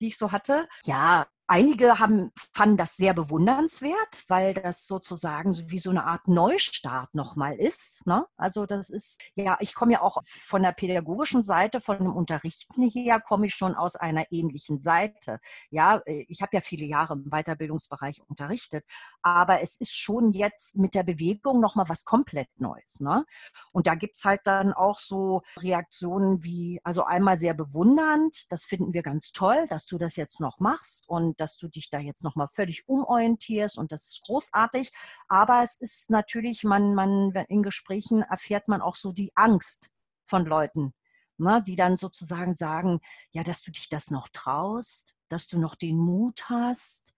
die 0.00 0.08
ich 0.08 0.18
so 0.18 0.32
hatte. 0.32 0.66
Ja, 0.84 1.28
Einige 1.48 2.00
haben, 2.00 2.32
fanden 2.52 2.76
das 2.76 2.96
sehr 2.96 3.14
bewundernswert, 3.14 4.24
weil 4.26 4.52
das 4.52 4.88
sozusagen 4.88 5.52
so 5.52 5.70
wie 5.70 5.78
so 5.78 5.90
eine 5.90 6.04
Art 6.04 6.26
Neustart 6.26 7.14
nochmal 7.14 7.54
ist. 7.54 8.04
Ne? 8.04 8.26
Also 8.36 8.66
das 8.66 8.90
ist, 8.90 9.20
ja, 9.36 9.56
ich 9.60 9.74
komme 9.74 9.92
ja 9.92 10.02
auch 10.02 10.18
von 10.24 10.62
der 10.62 10.72
pädagogischen 10.72 11.42
Seite, 11.42 11.80
von 11.80 11.98
dem 11.98 12.16
Unterrichten 12.16 12.88
her, 12.88 13.20
komme 13.20 13.46
ich 13.46 13.54
schon 13.54 13.76
aus 13.76 13.94
einer 13.94 14.32
ähnlichen 14.32 14.80
Seite. 14.80 15.38
Ja, 15.70 16.02
ich 16.06 16.42
habe 16.42 16.50
ja 16.56 16.60
viele 16.60 16.84
Jahre 16.84 17.14
im 17.14 17.26
Weiterbildungsbereich 17.30 18.22
unterrichtet, 18.26 18.84
aber 19.22 19.60
es 19.62 19.76
ist 19.76 19.96
schon 19.96 20.32
jetzt 20.32 20.76
mit 20.76 20.96
der 20.96 21.04
Bewegung 21.04 21.60
nochmal 21.60 21.88
was 21.88 22.04
komplett 22.04 22.48
Neues. 22.58 22.98
Ne? 22.98 23.24
Und 23.70 23.86
da 23.86 23.94
gibt 23.94 24.16
es 24.16 24.24
halt 24.24 24.40
dann 24.44 24.72
auch 24.72 24.98
so 24.98 25.42
Reaktionen 25.58 26.42
wie, 26.42 26.80
also 26.82 27.04
einmal 27.04 27.38
sehr 27.38 27.54
bewundernd, 27.54 28.50
das 28.50 28.64
finden 28.64 28.94
wir 28.94 29.02
ganz 29.02 29.30
toll, 29.30 29.66
dass 29.68 29.86
du 29.86 29.96
das 29.96 30.16
jetzt 30.16 30.40
noch 30.40 30.58
machst 30.58 31.04
und 31.06 31.35
dass 31.40 31.56
du 31.56 31.68
dich 31.68 31.90
da 31.90 31.98
jetzt 31.98 32.24
nochmal 32.24 32.48
völlig 32.48 32.88
umorientierst 32.88 33.78
und 33.78 33.92
das 33.92 34.08
ist 34.08 34.22
großartig. 34.22 34.90
Aber 35.28 35.62
es 35.62 35.76
ist 35.76 36.10
natürlich, 36.10 36.64
man, 36.64 36.94
man, 36.94 37.32
in 37.48 37.62
Gesprächen 37.62 38.22
erfährt 38.22 38.68
man 38.68 38.82
auch 38.82 38.96
so 38.96 39.12
die 39.12 39.32
Angst 39.34 39.90
von 40.24 40.44
Leuten, 40.44 40.94
ne, 41.38 41.62
die 41.66 41.76
dann 41.76 41.96
sozusagen 41.96 42.54
sagen, 42.54 43.00
ja, 43.30 43.42
dass 43.42 43.62
du 43.62 43.70
dich 43.70 43.88
das 43.88 44.10
noch 44.10 44.28
traust, 44.32 45.14
dass 45.28 45.46
du 45.46 45.58
noch 45.58 45.74
den 45.74 45.96
Mut 45.96 46.48
hast. 46.48 47.14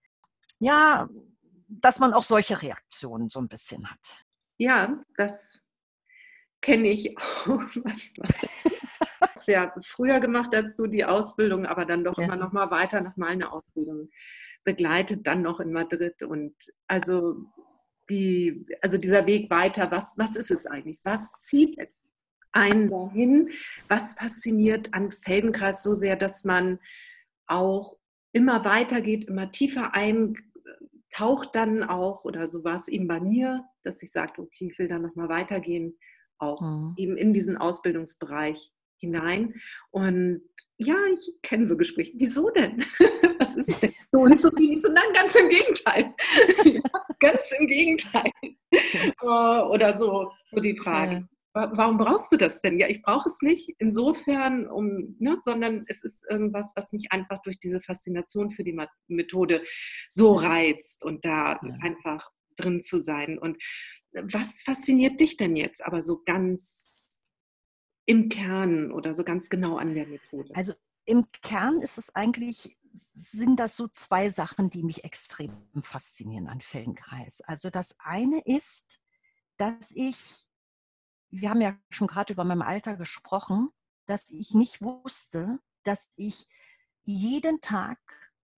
Ja, 0.59 1.07
dass 1.67 1.99
man 1.99 2.13
auch 2.13 2.23
solche 2.23 2.61
Reaktionen 2.61 3.29
so 3.29 3.39
ein 3.39 3.47
bisschen 3.47 3.89
hat. 3.89 4.25
Ja, 4.57 5.01
das 5.15 5.63
kenne 6.61 6.89
ich 6.89 7.17
auch 7.17 7.61
manchmal 7.83 8.27
es 9.35 9.47
ja 9.47 9.73
früher 9.83 10.19
gemacht 10.19 10.53
als 10.55 10.75
du 10.75 10.87
die 10.87 11.05
Ausbildung, 11.05 11.65
aber 11.65 11.85
dann 11.85 12.03
doch 12.03 12.17
ja. 12.17 12.25
immer 12.25 12.35
noch 12.35 12.51
mal 12.51 12.71
weiter 12.71 13.01
nach 13.01 13.17
meiner 13.17 13.53
Ausbildung 13.53 14.09
begleitet, 14.63 15.25
dann 15.25 15.41
noch 15.41 15.59
in 15.59 15.71
Madrid. 15.71 16.23
Und 16.23 16.53
also, 16.87 17.45
die, 18.09 18.65
also 18.81 18.97
dieser 18.97 19.25
Weg 19.25 19.49
weiter, 19.49 19.91
was, 19.91 20.15
was 20.17 20.35
ist 20.35 20.51
es 20.51 20.65
eigentlich? 20.65 20.99
Was 21.03 21.31
zieht 21.39 21.77
einen 22.51 22.89
dahin? 22.89 23.49
Was 23.87 24.15
fasziniert 24.15 24.93
an 24.93 25.11
Feldenkreis 25.11 25.83
so 25.83 25.93
sehr, 25.93 26.15
dass 26.15 26.43
man 26.43 26.79
auch 27.47 27.97
immer 28.31 28.63
weitergeht, 28.65 29.25
immer 29.25 29.51
tiefer 29.51 29.95
eintaucht 29.95 31.55
dann 31.55 31.83
auch, 31.83 32.25
oder 32.25 32.47
so 32.47 32.63
war 32.63 32.75
es 32.75 32.87
eben 32.87 33.07
bei 33.07 33.19
mir, 33.19 33.65
dass 33.83 34.01
ich 34.03 34.11
sagte, 34.11 34.41
okay, 34.41 34.69
ich 34.71 34.79
will 34.79 34.87
da 34.87 34.99
nochmal 34.99 35.29
weitergehen, 35.29 35.97
auch 36.37 36.61
mhm. 36.61 36.93
eben 36.97 37.17
in 37.17 37.33
diesen 37.33 37.57
Ausbildungsbereich 37.57 38.71
hinein. 38.99 39.53
Und 39.91 40.41
ja, 40.77 40.95
ich 41.11 41.29
kenne 41.41 41.65
so 41.65 41.75
Gespräche. 41.75 42.13
Wieso 42.15 42.49
denn? 42.49 42.79
Was 43.39 43.55
ist 43.55 43.81
denn? 43.81 43.93
So 44.11 44.25
ist 44.25 44.41
so 44.41 44.49
viel. 44.51 44.81
So, 44.81 44.91
nein, 44.91 45.13
ganz 45.13 45.35
im 45.35 45.49
Gegenteil. 45.49 46.15
ganz 47.19 47.41
im 47.59 47.67
Gegenteil. 47.67 48.31
Äh, 48.71 49.25
oder 49.25 49.99
so, 49.99 50.31
so 50.51 50.59
die 50.59 50.75
Frage. 50.77 51.27
Ja. 51.53 51.69
Warum 51.73 51.97
brauchst 51.97 52.31
du 52.31 52.37
das 52.37 52.61
denn? 52.61 52.79
Ja, 52.79 52.87
ich 52.87 53.01
brauche 53.01 53.27
es 53.27 53.41
nicht 53.41 53.75
insofern, 53.79 54.67
um, 54.67 55.15
ne, 55.19 55.35
sondern 55.39 55.83
es 55.87 56.03
ist 56.03 56.25
irgendwas, 56.29 56.73
was 56.75 56.91
mich 56.91 57.11
einfach 57.11 57.39
durch 57.41 57.59
diese 57.59 57.81
Faszination 57.81 58.51
für 58.51 58.63
die 58.63 58.77
Methode 59.07 59.63
so 60.09 60.33
reizt 60.33 61.03
und 61.03 61.25
da 61.25 61.59
ja. 61.61 61.77
einfach 61.81 62.29
drin 62.55 62.81
zu 62.81 62.99
sein. 62.99 63.37
Und 63.37 63.61
was 64.13 64.61
fasziniert 64.63 65.19
dich 65.19 65.37
denn 65.37 65.55
jetzt 65.55 65.83
aber 65.83 66.01
so 66.03 66.21
ganz 66.23 66.98
im 68.09 68.27
Kern 68.27 68.91
oder 68.91 69.13
so 69.13 69.23
ganz 69.23 69.51
genau 69.51 69.77
an 69.77 69.93
der 69.93 70.07
Methode? 70.07 70.55
Also 70.55 70.73
im 71.05 71.27
Kern 71.43 71.79
ist 71.79 71.99
es 71.99 72.15
eigentlich, 72.15 72.75
sind 72.91 73.59
das 73.59 73.77
so 73.77 73.87
zwei 73.87 74.31
Sachen, 74.31 74.71
die 74.71 74.81
mich 74.81 75.03
extrem 75.03 75.53
faszinieren 75.79 76.47
an 76.47 76.59
Feldenkreis. 76.59 77.41
Also 77.41 77.69
das 77.69 77.99
eine 77.99 78.41
ist, 78.45 78.99
dass 79.57 79.91
ich, 79.91 80.47
wir 81.29 81.51
haben 81.51 81.61
ja 81.61 81.77
schon 81.91 82.07
gerade 82.07 82.33
über 82.33 82.43
mein 82.43 82.63
Alter 82.63 82.95
gesprochen, 82.95 83.69
dass 84.07 84.31
ich 84.31 84.55
nicht 84.55 84.81
wusste, 84.81 85.59
dass 85.83 86.09
ich 86.15 86.47
jeden 87.03 87.61
Tag 87.61 87.99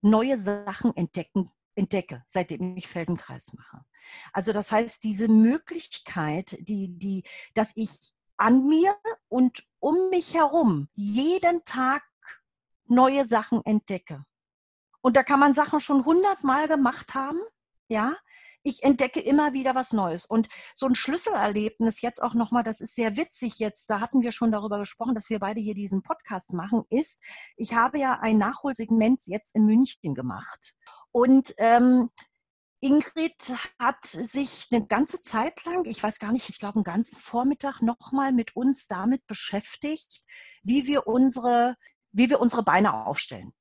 neue 0.02 0.38
Sachen 0.38 0.96
entdecken 0.96 1.50
entdecke, 1.76 2.22
seitdem 2.26 2.76
ich 2.76 2.88
Feldenkreis 2.88 3.54
mache. 3.54 3.86
Also 4.34 4.52
das 4.52 4.72
heißt, 4.74 5.04
diese 5.06 5.30
Möglichkeit, 5.30 6.58
die, 6.60 6.98
die, 6.98 7.24
dass 7.54 7.76
ich 7.76 8.14
an 8.42 8.68
mir 8.68 8.96
und 9.30 9.64
um 9.80 10.10
mich 10.10 10.34
herum 10.34 10.90
jeden 10.96 11.64
Tag 11.64 12.04
neue 12.88 13.24
Sachen 13.26 13.64
entdecke. 13.66 14.26
Und 15.02 15.16
da 15.16 15.24
kann 15.24 15.40
man 15.40 15.54
Sachen 15.54 15.80
schon 15.80 16.06
hundertmal 16.06 16.68
gemacht 16.68 17.14
haben, 17.14 17.40
ja. 17.88 18.16
Ich 18.64 18.84
entdecke 18.84 19.20
immer 19.20 19.54
wieder 19.54 19.74
was 19.74 19.92
Neues. 19.92 20.28
Und 20.28 20.48
so 20.76 20.86
ein 20.86 20.94
Schlüsselerlebnis 20.94 22.02
jetzt 22.02 22.22
auch 22.22 22.36
nochmal, 22.36 22.62
das 22.64 22.80
ist 22.80 22.94
sehr 22.94 23.18
witzig 23.18 23.58
jetzt, 23.58 23.90
da 23.90 24.00
hatten 24.00 24.22
wir 24.22 24.32
schon 24.32 24.52
darüber 24.52 24.78
gesprochen, 24.78 25.16
dass 25.16 25.32
wir 25.32 25.40
beide 25.40 25.60
hier 25.60 25.74
diesen 25.74 26.04
Podcast 26.04 26.54
machen, 26.54 26.84
ist, 26.92 27.20
ich 27.58 27.74
habe 27.74 27.98
ja 27.98 28.20
ein 28.22 28.38
Nachholsegment 28.38 29.22
jetzt 29.26 29.56
in 29.56 29.66
München 29.66 30.14
gemacht. 30.14 30.76
Und 31.12 31.56
ähm, 31.58 32.12
Ingrid 32.84 33.54
hat 33.78 34.04
sich 34.04 34.68
eine 34.72 34.88
ganze 34.88 35.22
Zeit 35.22 35.64
lang, 35.66 35.86
ich 35.86 36.02
weiß 36.02 36.18
gar 36.18 36.32
nicht, 36.32 36.50
ich 36.50 36.58
glaube 36.58 36.78
einen 36.78 36.84
ganzen 36.84 37.16
Vormittag 37.16 37.82
nochmal 37.82 38.34
mit 38.34 38.56
uns 38.56 38.88
damit 38.88 39.26
beschäftigt, 39.28 40.22
wie 40.64 40.88
wir 40.88 41.06
unsere, 41.06 41.76
wie 42.12 42.32
wir 42.32 42.42
unsere 42.42 42.64
Beine 42.64 43.06
aufstellen. 43.06 43.54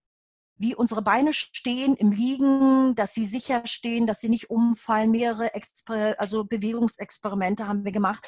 Wie 0.57 0.75
unsere 0.75 1.03
Beine 1.03 1.35
stehen 1.35 1.97
im 1.97 2.13
Liegen, 2.13 2.95
dass 2.95 3.13
sie 3.13 3.27
sicher 3.27 3.67
stehen, 3.67 4.07
dass 4.07 4.21
sie 4.21 4.29
nicht 4.31 4.49
umfallen. 4.49 5.11
Mehrere 5.11 5.55
Exper 5.55 6.15
also 6.19 6.45
Bewegungsexperimente 6.45 7.69
haben 7.69 7.85
wir 7.85 7.93
gemacht. 7.93 8.27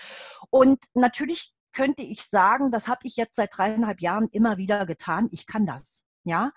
Und 0.51 0.79
natürlich 0.95 1.55
könnte 1.73 2.03
ich 2.03 2.25
sagen, 2.25 2.71
das 2.71 2.89
habe 2.89 3.07
ich 3.07 3.17
jetzt 3.17 3.37
seit 3.37 3.57
dreieinhalb 3.57 4.01
Jahren 4.03 4.29
immer 4.31 4.59
wieder 4.59 4.85
getan. 4.87 5.29
Ich 5.31 5.47
kann 5.47 5.67
das. 5.67 6.05
Ja, 6.25 6.53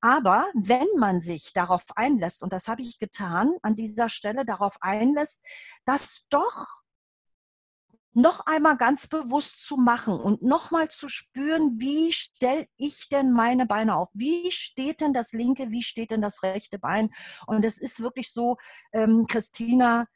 aber 0.00 0.46
wenn 0.54 0.86
man 0.98 1.20
sich 1.20 1.52
darauf 1.54 1.84
einlässt, 1.96 2.42
und 2.42 2.52
das 2.52 2.68
habe 2.68 2.82
ich 2.82 2.98
getan, 2.98 3.52
an 3.62 3.74
dieser 3.74 4.08
Stelle 4.08 4.44
darauf 4.44 4.76
einlässt, 4.80 5.46
das 5.84 6.26
doch 6.28 6.82
noch 8.12 8.46
einmal 8.46 8.76
ganz 8.76 9.06
bewusst 9.06 9.64
zu 9.64 9.76
machen 9.76 10.14
und 10.14 10.42
nochmal 10.42 10.88
zu 10.88 11.08
spüren, 11.08 11.76
wie 11.78 12.12
stelle 12.12 12.66
ich 12.76 13.08
denn 13.08 13.32
meine 13.32 13.66
Beine 13.66 13.96
auf? 13.96 14.08
Wie 14.12 14.50
steht 14.50 15.00
denn 15.00 15.12
das 15.14 15.32
linke, 15.32 15.70
wie 15.70 15.82
steht 15.82 16.10
denn 16.10 16.20
das 16.20 16.42
rechte 16.42 16.78
Bein? 16.78 17.10
Und 17.46 17.64
es 17.64 17.78
ist 17.78 18.02
wirklich 18.02 18.32
so, 18.32 18.56
ähm, 18.92 19.26
Christina, 19.28 20.06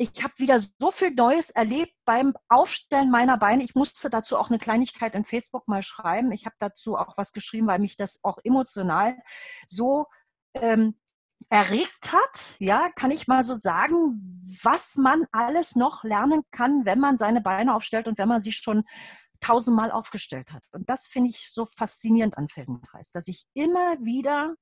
ich 0.00 0.24
habe 0.24 0.32
wieder 0.38 0.58
so 0.58 0.90
viel 0.90 1.10
Neues 1.10 1.50
erlebt 1.50 1.92
beim 2.06 2.32
Aufstellen 2.48 3.10
meiner 3.10 3.36
Beine. 3.36 3.62
Ich 3.62 3.74
musste 3.74 4.08
dazu 4.08 4.38
auch 4.38 4.48
eine 4.48 4.58
Kleinigkeit 4.58 5.14
in 5.14 5.26
Facebook 5.26 5.68
mal 5.68 5.82
schreiben. 5.82 6.32
Ich 6.32 6.46
habe 6.46 6.56
dazu 6.58 6.96
auch 6.96 7.18
was 7.18 7.34
geschrieben, 7.34 7.66
weil 7.66 7.80
mich 7.80 7.98
das 7.98 8.20
auch 8.22 8.38
emotional 8.42 9.18
so 9.68 10.06
ähm, 10.54 10.98
erregt 11.50 12.12
hat. 12.14 12.56
Ja, 12.60 12.90
kann 12.96 13.10
ich 13.10 13.28
mal 13.28 13.42
so 13.42 13.54
sagen, 13.54 13.94
was 14.62 14.96
man 14.96 15.26
alles 15.32 15.76
noch 15.76 16.02
lernen 16.02 16.44
kann, 16.50 16.86
wenn 16.86 16.98
man 16.98 17.18
seine 17.18 17.42
Beine 17.42 17.74
aufstellt 17.74 18.08
und 18.08 18.16
wenn 18.16 18.28
man 18.28 18.40
sie 18.40 18.52
schon 18.52 18.84
tausendmal 19.40 19.90
aufgestellt 19.90 20.50
hat. 20.50 20.62
Und 20.72 20.88
das 20.88 21.08
finde 21.08 21.28
ich 21.28 21.52
so 21.52 21.66
faszinierend 21.66 22.38
an 22.38 22.48
Feldenkreis, 22.48 23.10
dass 23.10 23.28
ich 23.28 23.44
immer 23.52 23.98
wieder 24.00 24.54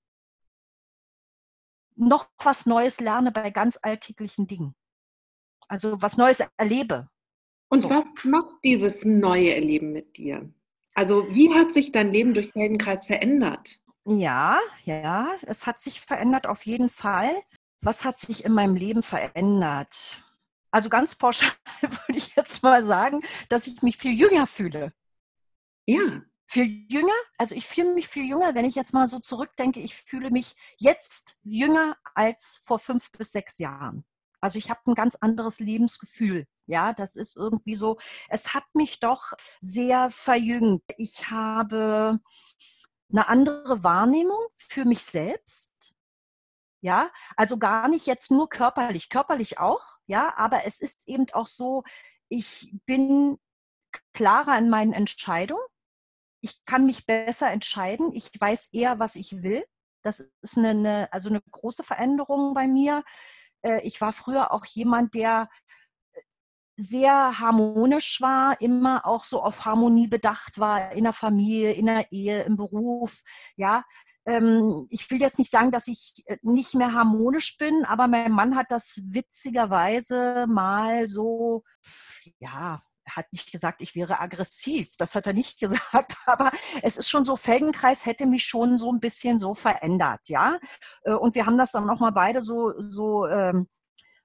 noch 1.95 2.27
was 2.43 2.67
Neues 2.67 2.99
lerne 2.99 3.31
bei 3.31 3.53
ganz 3.53 3.79
alltäglichen 3.81 4.49
Dingen 4.49 4.75
also 5.69 6.01
was 6.03 6.17
Neues 6.17 6.43
erlebe. 6.57 7.09
Und 7.69 7.83
so. 7.83 7.91
was 7.91 8.25
macht 8.25 8.55
dieses 8.65 9.05
neue 9.05 9.55
Erleben 9.55 9.93
mit 9.93 10.17
dir? 10.17 10.51
Also 10.95 11.33
wie 11.35 11.55
hat 11.55 11.73
sich 11.73 11.93
dein 11.93 12.13
Leben 12.13 12.35
durch 12.35 12.53
Feldenkreis 12.53 13.07
verändert? 13.07 13.81
Ja, 14.05 14.59
ja, 14.85 15.29
es 15.43 15.67
hat 15.67 15.81
sich 15.81 16.01
verändert 16.01 16.47
auf 16.47 16.65
jeden 16.65 16.89
Fall. 16.89 17.31
Was 17.83 18.05
hat 18.05 18.19
sich 18.19 18.45
in 18.45 18.53
meinem 18.53 18.75
Leben 18.75 19.03
verändert? 19.03 20.25
Also 20.71 20.89
ganz 20.89 21.15
pauschal 21.15 21.51
würde 21.83 22.19
ich 22.19 22.35
jetzt 22.35 22.63
mal 22.63 22.83
sagen, 22.83 23.21
dass 23.49 23.67
ich 23.67 23.83
mich 23.83 23.99
viel 23.99 24.19
jünger 24.19 24.47
fühle. 24.47 24.93
Ja. 25.87 26.23
Viel 26.47 26.87
jünger? 26.91 27.13
Also 27.37 27.55
ich 27.55 27.67
fühle 27.67 27.95
mich 27.95 28.09
viel 28.09 28.25
jünger, 28.25 28.55
wenn 28.55 28.65
ich 28.65 28.75
jetzt 28.75 28.95
mal 28.95 29.07
so 29.09 29.19
zurückdenke. 29.19 29.81
Ich 29.81 29.95
fühle 29.95 30.31
mich 30.31 30.57
jetzt 30.79 31.39
jünger 31.45 31.97
als 32.15 32.59
vor 32.63 32.79
fünf 32.79 33.13
bis 33.13 33.33
sechs 33.33 33.59
Jahren. 33.59 34.05
Also 34.41 34.59
ich 34.59 34.71
habe 34.71 34.81
ein 34.87 34.95
ganz 34.95 35.17
anderes 35.17 35.61
Lebensgefühl. 35.61 36.47
Ja, 36.67 36.93
das 36.93 37.17
ist 37.17 37.37
irgendwie 37.37 37.77
so, 37.77 37.99
es 38.29 38.55
hat 38.55 38.65
mich 38.75 39.01
doch 39.01 39.33
sehr 39.61 40.11
verjüngt. 40.11 40.83
Ich 40.97 41.31
habe 41.31 42.21
eine 43.11 43.29
andere 43.29 43.83
Wahrnehmung 43.83 44.39
für 44.55 44.85
mich 44.85 45.03
selbst. 45.03 45.97
Ja, 46.81 47.11
also 47.37 47.59
gar 47.59 47.89
nicht 47.89 48.07
jetzt 48.07 48.31
nur 48.31 48.49
körperlich, 48.49 49.09
körperlich 49.09 49.59
auch, 49.59 49.83
ja, 50.07 50.33
aber 50.37 50.65
es 50.65 50.81
ist 50.81 51.09
eben 51.09 51.27
auch 51.33 51.49
so, 51.49 51.83
ich 52.29 52.73
bin 52.87 53.39
klarer 54.13 54.59
in 54.59 54.71
meinen 54.71 54.93
Entscheidungen. 54.93 55.63
Ich 56.41 56.65
kann 56.67 56.87
mich 56.87 57.07
besser 57.07 57.51
entscheiden. 57.51 58.13
Ich 58.15 58.31
weiß 58.39 58.69
eher, 58.73 59.01
was 59.01 59.17
ich 59.17 59.43
will. 59.43 59.65
Das 60.03 60.21
ist 60.21 60.57
eine, 60.57 60.71
eine 60.71 61.13
also 61.13 61.31
eine 61.31 61.41
große 61.51 61.83
Veränderung 61.83 62.55
bei 62.55 62.69
mir. 62.69 63.03
Äh, 63.63 63.81
ich 63.83 64.01
war 64.01 64.13
früher 64.13 64.53
auch 64.53 64.65
jemand, 64.67 65.15
der 65.15 65.49
äh, 66.13 66.21
sehr 66.77 67.41
harmonisch 67.41 68.21
war, 68.21 68.61
immer 68.61 69.07
auch 69.07 69.25
so 69.25 69.43
auf 69.43 69.65
Harmonie 69.65 70.07
bedacht 70.09 70.59
war, 70.59 70.93
in 70.93 71.05
der 71.05 71.13
Familie, 71.13 71.73
in 71.73 71.87
der 71.87 72.11
Ehe, 72.13 72.43
im 72.43 72.57
Beruf. 72.57 73.23
Ja, 73.57 73.85
ähm, 74.27 74.87
ich 74.91 75.11
will 75.11 75.21
jetzt 75.21 75.39
nicht 75.39 75.51
sagen, 75.51 75.71
dass 75.71 75.89
ich 75.89 76.23
äh, 76.27 76.37
nicht 76.43 76.75
mehr 76.75 76.93
harmonisch 76.93 77.57
bin, 77.57 77.85
aber 77.87 78.09
mein 78.09 78.33
Mann 78.33 78.57
hat 78.57 78.67
das 78.71 79.01
witzigerweise 79.07 80.47
mal 80.49 81.09
so, 81.09 81.63
ja, 82.39 82.79
hat 83.11 83.33
nicht 83.33 83.53
gesagt, 83.53 83.81
ich 83.81 83.95
wäre 83.95 84.21
aggressiv. 84.21 84.97
Das 84.99 85.15
hat 85.15 85.27
er 85.27 85.33
nicht 85.33 85.59
gesagt. 85.61 86.17
Aber 86.27 86.51
es 86.83 86.97
ist 86.97 87.09
schon 87.09 87.25
so, 87.25 87.37
Feldenkreis 87.37 88.07
hätte 88.07 88.27
mich 88.27 88.45
schon 88.45 88.79
so 88.79 88.91
ein 88.93 89.01
bisschen 89.01 89.39
so 89.39 89.55
verändert, 89.55 90.29
ja. 90.29 90.59
Äh, 91.03 91.15
und 91.15 91.35
wir 91.35 91.47
haben 91.47 91.59
das 91.59 91.73
dann 91.73 91.87
nochmal 91.87 92.13
beide 92.13 92.43
so, 92.43 92.73
so 92.79 93.27
ähm, 93.27 93.69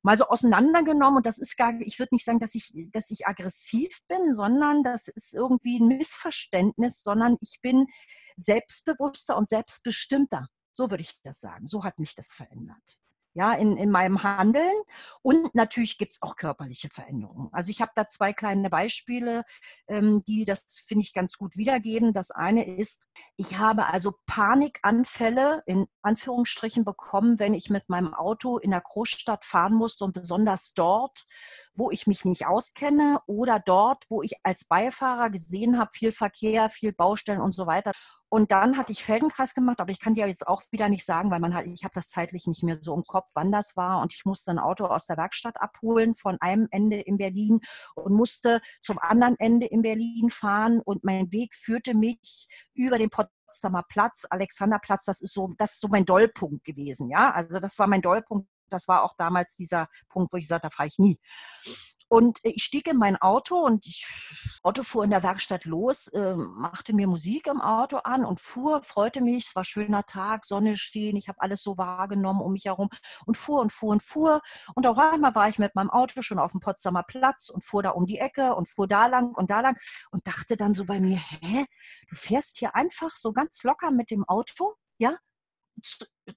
mal 0.01 0.17
so 0.17 0.27
auseinandergenommen. 0.27 1.17
Und 1.17 1.25
das 1.25 1.37
ist 1.39 1.57
gar, 1.57 1.73
ich 1.79 1.99
würde 1.99 2.15
nicht 2.15 2.25
sagen, 2.25 2.39
dass 2.39 2.55
ich, 2.55 2.73
dass 2.91 3.11
ich 3.11 3.27
aggressiv 3.27 4.01
bin, 4.07 4.35
sondern 4.35 4.83
das 4.83 5.07
ist 5.07 5.33
irgendwie 5.33 5.79
ein 5.79 5.87
Missverständnis, 5.87 7.01
sondern 7.01 7.37
ich 7.41 7.59
bin 7.61 7.87
selbstbewusster 8.35 9.37
und 9.37 9.47
selbstbestimmter. 9.47 10.47
So 10.71 10.89
würde 10.89 11.01
ich 11.01 11.21
das 11.23 11.39
sagen. 11.39 11.67
So 11.67 11.83
hat 11.83 11.99
mich 11.99 12.15
das 12.15 12.31
verändert 12.31 12.97
ja, 13.33 13.53
in, 13.53 13.77
in 13.77 13.89
meinem 13.89 14.23
Handeln. 14.23 14.71
Und 15.21 15.53
natürlich 15.55 15.97
gibt 15.97 16.13
es 16.13 16.21
auch 16.21 16.35
körperliche 16.35 16.89
Veränderungen. 16.89 17.49
Also 17.51 17.69
ich 17.69 17.81
habe 17.81 17.91
da 17.95 18.07
zwei 18.07 18.33
kleine 18.33 18.69
Beispiele, 18.69 19.43
ähm, 19.87 20.23
die 20.25 20.45
das, 20.45 20.83
finde 20.85 21.03
ich, 21.03 21.13
ganz 21.13 21.37
gut 21.37 21.57
wiedergeben. 21.57 22.13
Das 22.13 22.31
eine 22.31 22.65
ist, 22.77 23.07
ich 23.35 23.57
habe 23.57 23.87
also 23.87 24.13
Panikanfälle 24.25 25.63
in 25.65 25.85
Anführungsstrichen 26.01 26.85
bekommen, 26.85 27.39
wenn 27.39 27.53
ich 27.53 27.69
mit 27.69 27.89
meinem 27.89 28.13
Auto 28.13 28.57
in 28.57 28.71
der 28.71 28.81
Großstadt 28.81 29.45
fahren 29.45 29.73
musste 29.73 30.05
und 30.05 30.13
besonders 30.13 30.73
dort, 30.73 31.25
wo 31.75 31.89
ich 31.89 32.07
mich 32.07 32.25
nicht 32.25 32.45
auskenne 32.45 33.19
oder 33.25 33.59
dort, 33.59 34.05
wo 34.09 34.21
ich 34.21 34.33
als 34.43 34.65
Beifahrer 34.65 35.29
gesehen 35.29 35.79
habe, 35.79 35.89
viel 35.93 36.11
Verkehr, 36.11 36.69
viel 36.69 36.93
Baustellen 36.93 37.41
und 37.41 37.53
so 37.53 37.65
weiter. 37.65 37.91
Und 38.33 38.51
dann 38.51 38.77
hatte 38.77 38.91
ich 38.91 39.03
Feldenkreis 39.03 39.53
gemacht, 39.53 39.79
aber 39.79 39.91
ich 39.91 39.99
kann 39.99 40.15
dir 40.15 40.25
jetzt 40.25 40.47
auch 40.47 40.63
wieder 40.71 40.89
nicht 40.89 41.05
sagen, 41.05 41.29
weil 41.29 41.39
man 41.39 41.53
halt, 41.53 41.67
ich 41.67 41.83
habe 41.83 41.93
das 41.93 42.09
zeitlich 42.09 42.47
nicht 42.47 42.63
mehr 42.63 42.79
so 42.81 42.95
im 42.95 43.03
Kopf, 43.03 43.29
wann 43.35 43.51
das 43.51 43.77
war. 43.77 44.01
Und 44.01 44.11
ich 44.11 44.25
musste 44.25 44.49
ein 44.49 44.57
Auto 44.57 44.87
aus 44.87 45.05
der 45.05 45.17
Werkstatt 45.17 45.61
abholen 45.61 46.15
von 46.15 46.39
einem 46.41 46.67
Ende 46.71 46.99
in 46.99 47.19
Berlin 47.19 47.59
und 47.93 48.11
musste 48.15 48.59
zum 48.81 48.97
anderen 48.97 49.35
Ende 49.37 49.67
in 49.67 49.83
Berlin 49.83 50.31
fahren. 50.31 50.81
Und 50.83 51.03
mein 51.03 51.31
Weg 51.31 51.53
führte 51.53 51.93
mich 51.93 52.47
über 52.73 52.97
den 52.97 53.11
Potsdamer 53.11 53.83
Platz, 53.87 54.25
Alexanderplatz, 54.27 55.05
das 55.05 55.21
ist 55.21 55.35
so, 55.35 55.47
das 55.59 55.73
ist 55.73 55.81
so 55.81 55.87
mein 55.91 56.05
Dollpunkt 56.05 56.63
gewesen, 56.63 57.11
ja. 57.11 57.29
Also 57.33 57.59
das 57.59 57.77
war 57.77 57.85
mein 57.85 58.01
Dollpunkt 58.01 58.47
das 58.69 58.87
war 58.87 59.03
auch 59.03 59.13
damals 59.17 59.55
dieser 59.55 59.87
Punkt, 60.09 60.33
wo 60.33 60.37
ich 60.37 60.47
sagte, 60.47 60.67
da 60.67 60.69
fahre 60.69 60.87
ich 60.87 60.99
nie. 60.99 61.19
Und 62.13 62.37
ich 62.43 62.63
stieg 62.63 62.87
in 62.87 62.97
mein 62.97 63.17
Auto 63.17 63.55
und 63.55 63.87
ich 63.87 64.05
Auto 64.61 64.83
fuhr 64.83 65.03
in 65.03 65.09
der 65.09 65.23
Werkstatt 65.23 65.65
los, 65.65 66.09
äh, 66.09 66.35
machte 66.35 66.93
mir 66.93 67.07
Musik 67.07 67.47
im 67.47 67.59
Auto 67.59 67.97
an 67.97 68.23
und 68.23 68.39
fuhr, 68.39 68.83
freute 68.83 69.19
mich, 69.19 69.47
es 69.47 69.55
war 69.55 69.63
schöner 69.63 70.05
Tag, 70.05 70.45
Sonne 70.45 70.77
stehen, 70.77 71.17
ich 71.17 71.27
habe 71.27 71.41
alles 71.41 71.63
so 71.63 71.75
wahrgenommen 71.75 72.41
um 72.41 72.51
mich 72.51 72.65
herum 72.65 72.89
und 73.25 73.35
fuhr 73.35 73.61
und 73.61 73.71
fuhr 73.71 73.89
und 73.89 74.03
fuhr. 74.03 74.41
Und 74.75 74.85
auf 74.85 74.99
einmal 74.99 75.33
war 75.33 75.49
ich 75.49 75.57
mit 75.57 75.73
meinem 75.73 75.89
Auto 75.89 76.21
schon 76.21 76.37
auf 76.37 76.51
dem 76.51 76.61
Potsdamer 76.61 77.01
Platz 77.01 77.49
und 77.49 77.63
fuhr 77.63 77.81
da 77.81 77.89
um 77.89 78.05
die 78.05 78.19
Ecke 78.19 78.53
und 78.53 78.69
fuhr 78.69 78.87
da 78.87 79.07
lang 79.07 79.35
und 79.35 79.49
da 79.49 79.61
lang 79.61 79.75
und 80.11 80.27
dachte 80.27 80.55
dann 80.55 80.75
so 80.75 80.85
bei 80.85 80.99
mir, 80.99 81.17
hä, 81.17 81.65
du 82.09 82.15
fährst 82.15 82.59
hier 82.59 82.75
einfach 82.75 83.15
so 83.15 83.33
ganz 83.33 83.63
locker 83.63 83.89
mit 83.89 84.11
dem 84.11 84.23
Auto, 84.25 84.75
ja, 84.99 85.17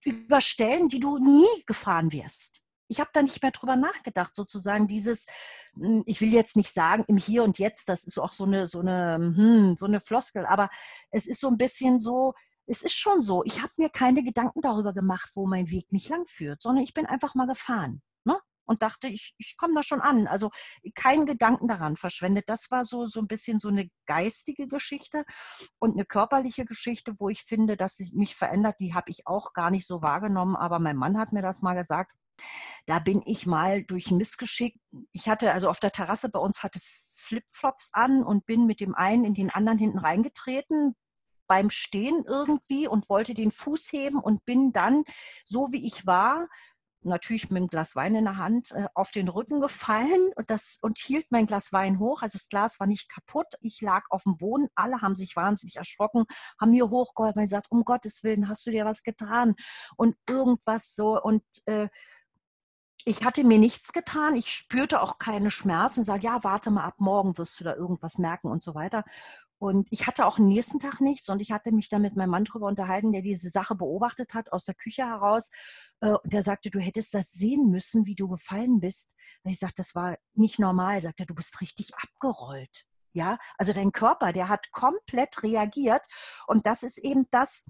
über 0.05 0.40
Stellen, 0.40 0.88
die 0.88 1.01
du 1.01 1.18
nie 1.18 1.46
gefahren 1.66 2.12
wirst. 2.12 2.62
Ich 2.88 3.01
habe 3.01 3.11
da 3.12 3.22
nicht 3.22 3.42
mehr 3.42 3.51
drüber 3.51 3.75
nachgedacht, 3.77 4.35
sozusagen 4.35 4.87
dieses, 4.87 5.27
hm, 5.75 6.03
ich 6.07 6.20
will 6.20 6.33
jetzt 6.33 6.57
nicht 6.57 6.72
sagen 6.72 7.05
im 7.09 7.16
Hier 7.16 7.42
und 7.42 7.59
Jetzt, 7.59 7.88
das 7.88 8.05
ist 8.05 8.18
auch 8.18 8.33
so 8.33 8.44
eine, 8.44 8.66
so 8.66 8.81
eine, 8.81 9.16
hm, 9.16 9.75
so 9.77 9.87
eine 9.87 10.01
Floskel, 10.01 10.46
aber 10.46 10.70
es 11.11 11.27
ist 11.27 11.40
so 11.40 11.49
ein 11.49 11.59
bisschen 11.59 11.99
so, 11.99 12.35
es 12.66 12.83
ist 12.83 12.94
schon 12.94 13.22
so, 13.22 13.44
ich 13.44 13.62
habe 13.62 13.72
mir 13.79 13.90
keine 13.90 14.22
Gedanken 14.22 14.61
darüber 14.61 14.92
gemacht, 14.92 15.31
wo 15.35 15.46
mein 15.46 15.70
Weg 15.70 15.90
mich 15.92 16.09
lang 16.09 16.25
führt, 16.27 16.62
sondern 16.62 16.85
ich 16.85 16.94
bin 16.94 17.07
einfach 17.07 17.35
mal 17.35 17.46
gefahren 17.46 18.03
und 18.66 18.83
dachte, 18.83 19.09
ich, 19.09 19.35
ich 19.38 19.57
komme 19.57 19.74
da 19.74 19.83
schon 19.83 20.00
an. 20.00 20.26
Also 20.26 20.50
keinen 20.94 21.26
Gedanken 21.26 21.68
daran 21.68 21.96
verschwendet. 21.96 22.44
Das 22.48 22.70
war 22.70 22.85
so, 22.85 23.07
so 23.07 23.20
ein 23.20 23.26
bisschen 23.26 23.59
so 23.59 23.68
eine 23.68 23.88
geistige 24.07 24.66
Geschichte 24.66 25.24
und 25.79 25.94
eine 25.94 26.05
körperliche 26.05 26.64
Geschichte, 26.64 27.14
wo 27.18 27.29
ich 27.29 27.42
finde, 27.42 27.76
dass 27.76 27.96
sich 27.96 28.12
mich 28.12 28.37
verändert. 28.37 28.76
Die 28.81 28.94
habe 28.94 29.11
ich 29.11 29.26
auch 29.26 29.52
gar 29.52 29.70
nicht 29.70 29.87
so 29.87 30.02
wahrgenommen, 30.02 30.57
aber 30.57 30.79
mein 30.79 30.96
Mann 30.96 31.18
hat 31.18 31.33
mir 31.33 31.42
das 31.42 31.62
mal 31.62 31.74
gesagt. 31.74 32.12
Da 32.87 32.98
bin 32.98 33.22
ich 33.24 33.46
mal 33.46 33.83
durch 33.85 34.11
Missgeschick. 34.11 34.79
Ich 35.12 35.29
hatte 35.29 35.52
also 35.52 35.70
auf 35.70 35.81
der 35.81 35.92
Terrasse 35.92 36.29
bei 36.29 36.38
uns 36.38 36.62
hatte 36.62 36.81
Flipflops 36.81 37.90
an 37.92 38.22
und 38.22 38.46
bin 38.46 38.66
mit 38.66 38.81
dem 38.81 38.94
einen 38.94 39.24
in 39.24 39.35
den 39.35 39.50
anderen 39.50 39.79
hinten 39.79 39.98
reingetreten, 39.98 40.94
beim 41.48 41.70
Stehen 41.70 42.24
irgendwie 42.26 42.88
und 42.88 43.09
wollte 43.09 43.35
den 43.35 43.52
Fuß 43.52 43.92
heben 43.92 44.18
und 44.18 44.44
bin 44.44 44.72
dann, 44.72 45.05
so 45.44 45.72
wie 45.72 45.85
ich 45.87 46.07
war, 46.07 46.48
natürlich 47.09 47.51
mit 47.51 47.59
einem 47.59 47.69
Glas 47.69 47.97
Wein 47.97 48.14
in 48.14 48.25
der 48.25 48.37
Hand 48.37 48.73
äh, 48.73 48.87
auf 48.95 49.11
den 49.11 49.29
Rücken 49.29 49.61
gefallen 49.61 50.31
und, 50.37 50.51
das, 50.51 50.79
und 50.83 50.99
hielt 50.99 51.31
mein 51.31 51.47
Glas 51.47 51.73
Wein 51.73 51.99
hoch. 51.99 52.23
Also 52.23 52.38
das 52.38 52.49
Glas 52.49 52.81
war 52.81 52.87
nicht 52.87 53.09
kaputt. 53.09 53.47
Ich 53.61 53.81
lag 53.81 54.05
auf 54.11 54.25
dem 54.25 54.37
Boden. 54.37 54.69
Alle 54.75 55.01
haben 55.01 55.14
sich 55.14 55.37
wahnsinnig 55.37 55.77
erschrocken, 55.77 56.25
haben 56.61 56.71
mir 56.71 56.90
hochgeholfen 56.90 57.40
und 57.40 57.45
gesagt, 57.47 57.66
um 57.71 57.85
Gottes 57.85 58.23
Willen, 58.23 58.49
hast 58.49 58.66
du 58.66 58.71
dir 58.71 58.85
was 58.85 59.03
getan? 59.03 59.55
Und 59.97 60.16
irgendwas 60.29 60.95
so. 60.95 61.21
Und 61.21 61.42
äh, 61.66 61.88
ich 63.09 63.25
hatte 63.25 63.45
mir 63.45 63.59
nichts 63.59 63.92
getan. 63.92 64.35
Ich 64.35 64.53
spürte 64.53 65.01
auch 65.01 65.19
keine 65.19 65.51
Schmerzen. 65.51 66.03
Sage, 66.03 66.25
ja, 66.25 66.42
warte 66.42 66.73
mal 66.73 66.85
ab 66.85 66.97
morgen 66.99 67.38
wirst 67.38 67.61
du 67.61 67.64
da 67.64 67.73
irgendwas 67.75 68.19
merken 68.19 68.51
und 68.51 68.62
so 68.62 68.75
weiter. 68.75 69.05
Und 69.59 69.88
ich 69.90 70.07
hatte 70.07 70.27
auch 70.27 70.38
am 70.38 70.49
nächsten 70.49 70.79
Tag 70.79 71.01
nichts 71.01 71.29
und 71.31 71.40
ich 71.40 71.51
hatte 71.51 71.73
mich 71.73 71.88
dann 71.88 72.03
mit 72.03 72.14
meinem 72.14 72.31
Mann 72.31 72.45
drüber 72.45 72.66
unterhalten, 72.66 73.12
der 73.12 73.23
diese 73.23 73.49
Sache 73.49 73.75
beobachtet 73.75 74.35
hat 74.35 74.53
aus 74.53 74.64
der 74.64 74.75
Küche 74.75 75.07
heraus. 75.07 75.51
Äh, 76.01 76.11
und 76.11 76.33
der 76.33 76.42
sagte, 76.42 76.71
du 76.71 76.79
hättest 76.79 77.14
das 77.14 77.33
sehen 77.33 77.71
müssen, 77.71 78.05
wie 78.07 78.14
du 78.14 78.29
gefallen 78.29 78.81
bist. 78.81 79.14
Und 79.42 79.51
ich 79.51 79.59
sagte, 79.59 79.77
das 79.79 79.95
war 79.95 80.19
nicht 80.35 80.59
normal. 80.59 80.97
Er 80.97 81.01
sagte, 81.03 81.27
du 81.27 81.35
bist 81.35 81.61
richtig 81.61 81.95
abgerollt. 81.97 82.85
Ja, 83.12 83.38
also 83.57 83.73
dein 83.73 83.92
Körper, 83.92 84.35
der 84.35 84.51
hat 84.51 84.71
komplett 84.73 85.42
reagiert. 85.42 86.05
Und 86.47 86.66
das 86.66 86.83
ist 86.83 86.99
eben 86.99 87.25
das, 87.31 87.64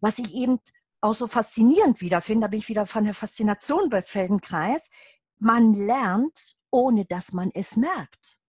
was 0.00 0.18
ich 0.18 0.34
eben 0.34 0.58
auch 1.00 1.14
so 1.14 1.28
faszinierend 1.28 2.00
wiederfinde. 2.00 2.46
Da 2.46 2.48
bin 2.48 2.58
ich 2.58 2.68
wieder 2.68 2.86
von 2.86 3.04
der 3.04 3.14
Faszination 3.14 3.90
bei 3.90 4.02
Feldenkreis. 4.02 4.90
Man 5.38 5.74
lernt, 5.74 6.56
ohne 6.72 7.04
dass 7.04 7.32
man 7.32 7.50
es 7.54 7.76
merkt. 7.76 8.40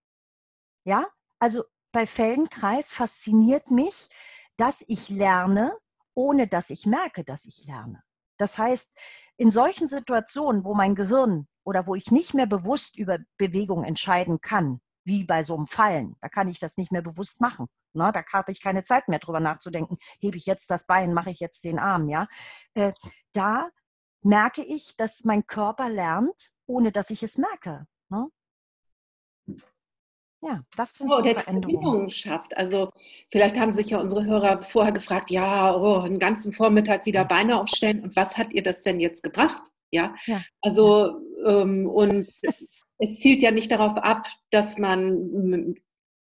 Ja, 0.82 1.06
also 1.38 1.62
bei 1.96 2.06
Feldenkreis 2.06 2.92
fasziniert 2.92 3.70
mich, 3.70 4.10
dass 4.58 4.84
ich 4.86 5.08
lerne, 5.08 5.74
ohne 6.12 6.46
dass 6.46 6.68
ich 6.68 6.84
merke, 6.84 7.24
dass 7.24 7.46
ich 7.46 7.66
lerne. 7.66 8.02
Das 8.36 8.58
heißt, 8.58 8.94
in 9.38 9.50
solchen 9.50 9.86
Situationen, 9.86 10.62
wo 10.64 10.74
mein 10.74 10.94
Gehirn 10.94 11.48
oder 11.64 11.86
wo 11.86 11.94
ich 11.94 12.10
nicht 12.10 12.34
mehr 12.34 12.44
bewusst 12.44 12.98
über 12.98 13.16
Bewegung 13.38 13.82
entscheiden 13.82 14.42
kann, 14.42 14.82
wie 15.04 15.24
bei 15.24 15.42
so 15.42 15.56
einem 15.56 15.66
Fallen, 15.66 16.16
da 16.20 16.28
kann 16.28 16.48
ich 16.48 16.58
das 16.58 16.76
nicht 16.76 16.92
mehr 16.92 17.00
bewusst 17.00 17.40
machen. 17.40 17.66
Ne? 17.94 18.12
Da 18.12 18.22
habe 18.30 18.52
ich 18.52 18.62
keine 18.62 18.82
Zeit 18.82 19.08
mehr 19.08 19.18
drüber 19.18 19.40
nachzudenken, 19.40 19.96
hebe 20.20 20.36
ich 20.36 20.44
jetzt 20.44 20.70
das 20.70 20.84
Bein, 20.84 21.14
mache 21.14 21.30
ich 21.30 21.40
jetzt 21.40 21.64
den 21.64 21.78
Arm, 21.78 22.10
ja. 22.10 22.26
Äh, 22.74 22.92
da 23.32 23.70
merke 24.20 24.62
ich, 24.62 24.96
dass 24.98 25.24
mein 25.24 25.46
Körper 25.46 25.88
lernt, 25.88 26.50
ohne 26.66 26.92
dass 26.92 27.08
ich 27.08 27.22
es 27.22 27.38
merke. 27.38 27.86
Ne? 28.10 28.28
Ja, 30.42 30.62
das 30.76 30.92
sind 30.92 31.10
oh, 31.10 31.22
der 31.22 31.34
Veränderungen. 31.34 32.10
schafft. 32.10 32.56
Also 32.56 32.90
vielleicht 33.30 33.58
haben 33.58 33.72
sich 33.72 33.90
ja 33.90 34.00
unsere 34.00 34.24
Hörer 34.24 34.62
vorher 34.62 34.92
gefragt, 34.92 35.30
ja, 35.30 35.74
oh, 35.74 36.00
einen 36.00 36.18
ganzen 36.18 36.52
Vormittag 36.52 37.06
wieder 37.06 37.24
Beine 37.24 37.60
aufstellen 37.60 38.02
und 38.02 38.16
was 38.16 38.36
hat 38.36 38.52
ihr 38.52 38.62
das 38.62 38.82
denn 38.82 39.00
jetzt 39.00 39.22
gebracht? 39.22 39.62
Ja, 39.90 40.14
ja. 40.26 40.42
also 40.60 41.20
ähm, 41.46 41.88
und 41.88 42.28
es 42.98 43.18
zielt 43.18 43.42
ja 43.42 43.50
nicht 43.50 43.70
darauf 43.70 43.96
ab, 43.96 44.26
dass 44.50 44.78
man 44.78 45.74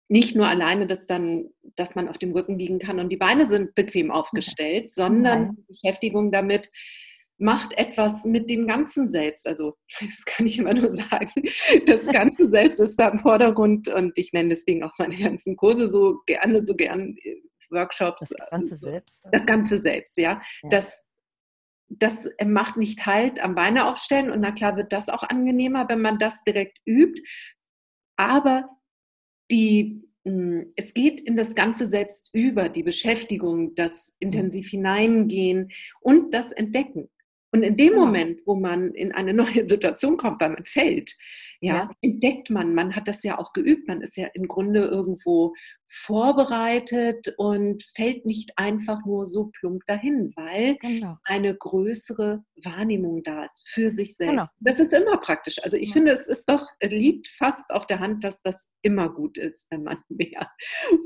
nicht 0.10 0.36
nur 0.36 0.48
alleine 0.48 0.88
das 0.88 1.06
dann, 1.06 1.50
dass 1.76 1.96
man 1.96 2.08
auf 2.08 2.18
dem 2.18 2.32
Rücken 2.32 2.58
liegen 2.58 2.80
kann 2.80 3.00
und 3.00 3.10
die 3.10 3.18
Beine 3.18 3.46
sind 3.46 3.76
bequem 3.76 4.10
aufgestellt, 4.10 4.92
sondern 4.92 5.58
Beschäftigung 5.68 6.32
damit, 6.32 6.72
macht 7.38 7.78
etwas 7.78 8.26
mit 8.26 8.50
dem 8.50 8.68
ganzen 8.68 9.08
Selbst. 9.08 9.48
Also 9.48 9.76
das 10.00 10.26
kann 10.26 10.46
ich 10.46 10.58
immer 10.58 10.74
nur 10.74 10.92
sagen. 10.92 11.32
Das 11.86 12.08
ganze 12.08 12.48
Selbst 12.48 12.80
ist 12.80 13.00
da 13.00 13.10
im 13.10 13.20
Vordergrund 13.20 13.88
und 13.88 14.18
ich 14.18 14.34
nenne 14.34 14.50
deswegen 14.50 14.84
auch 14.84 14.94
meine 14.98 15.16
ganzen 15.16 15.56
Kurse 15.56 15.90
so 15.92 16.22
gerne, 16.26 16.66
so 16.66 16.76
gern 16.76 17.16
äh, 17.24 17.36
Workshops. 17.70 18.28
Das 18.30 18.50
ganze 18.50 18.78
Selbst. 18.78 19.28
Das 19.32 19.46
ganze 19.46 19.82
Selbst, 19.82 20.18
ja. 20.18 20.42
ja. 20.64 20.70
Das, 20.70 21.06
das 21.90 22.30
macht 22.46 22.78
nicht 22.78 23.06
halt 23.06 23.40
am 23.40 23.56
Beine 23.56 23.88
aufstellen 23.88 24.32
und 24.32 24.42
na 24.42 24.52
klar 24.52 24.76
wird 24.78 24.92
das 24.92 25.10
auch 25.10 25.24
angenehmer, 25.24 25.88
wenn 25.90 26.02
man 26.02 26.18
das 26.18 26.44
direkt 26.44 26.80
übt. 26.86 27.22
Aber 28.16 28.70
die 29.52 30.08
hm, 30.28 30.74
es 30.76 30.94
geht 30.94 31.22
in 31.22 31.36
das 31.38 31.56
Ganze 31.56 31.88
selbst 31.88 32.30
über, 32.34 32.68
die 32.68 32.84
Beschäftigung, 32.84 33.76
das 33.76 34.16
intensiv 34.20 34.70
hineingehen 34.70 35.70
und 36.02 36.34
das 36.34 36.52
Entdecken. 36.52 37.10
Und 37.52 37.64
in 37.64 37.78
dem 37.78 37.92
genau. 37.92 38.06
Moment, 38.06 38.42
wo 38.46 38.56
man 38.56 38.94
in 38.94 39.12
eine 39.14 39.34
neue 39.34 39.46
Situation 39.68 40.18
kommt, 40.18 40.42
weil 40.42 40.50
man 40.50 40.66
fällt, 40.66 41.16
ja, 41.60 41.76
ja, 41.76 41.92
entdeckt 42.02 42.50
man, 42.50 42.76
man 42.76 42.96
hat 42.96 43.08
das 43.08 43.24
ja 43.24 43.40
auch 43.40 43.54
geübt, 43.54 43.88
man 43.88 44.02
ist 44.02 44.16
ja 44.16 44.28
im 44.34 44.48
Grunde 44.48 44.86
irgendwo 44.86 45.56
vorbereitet 45.90 47.34
und 47.38 47.84
fällt 47.96 48.26
nicht 48.26 48.52
einfach 48.58 49.06
nur 49.06 49.26
so 49.26 49.46
plump 49.46 49.84
dahin, 49.88 50.34
weil 50.36 50.76
genau. 50.78 51.18
eine 51.24 51.56
größere 51.56 52.44
Wahrnehmung 52.64 53.24
da 53.24 53.46
ist 53.46 53.68
für 53.70 53.90
sich 53.90 54.16
selbst. 54.16 54.32
Genau. 54.32 54.48
Das 54.60 54.80
ist 54.80 54.94
immer 54.94 55.18
praktisch. 55.18 55.64
Also 55.64 55.78
ich 55.78 55.90
ja. 55.90 55.94
finde, 55.94 56.12
es 56.12 56.28
ist 56.28 56.50
doch, 56.50 56.66
liegt 56.84 57.28
fast 57.30 57.72
auf 57.72 57.88
der 57.88 58.00
Hand, 58.00 58.24
dass 58.24 58.42
das 58.42 58.70
immer 58.82 59.10
gut 59.10 59.38
ist, 59.38 59.68
wenn 59.72 59.84
man 59.84 59.98
mehr 60.10 60.52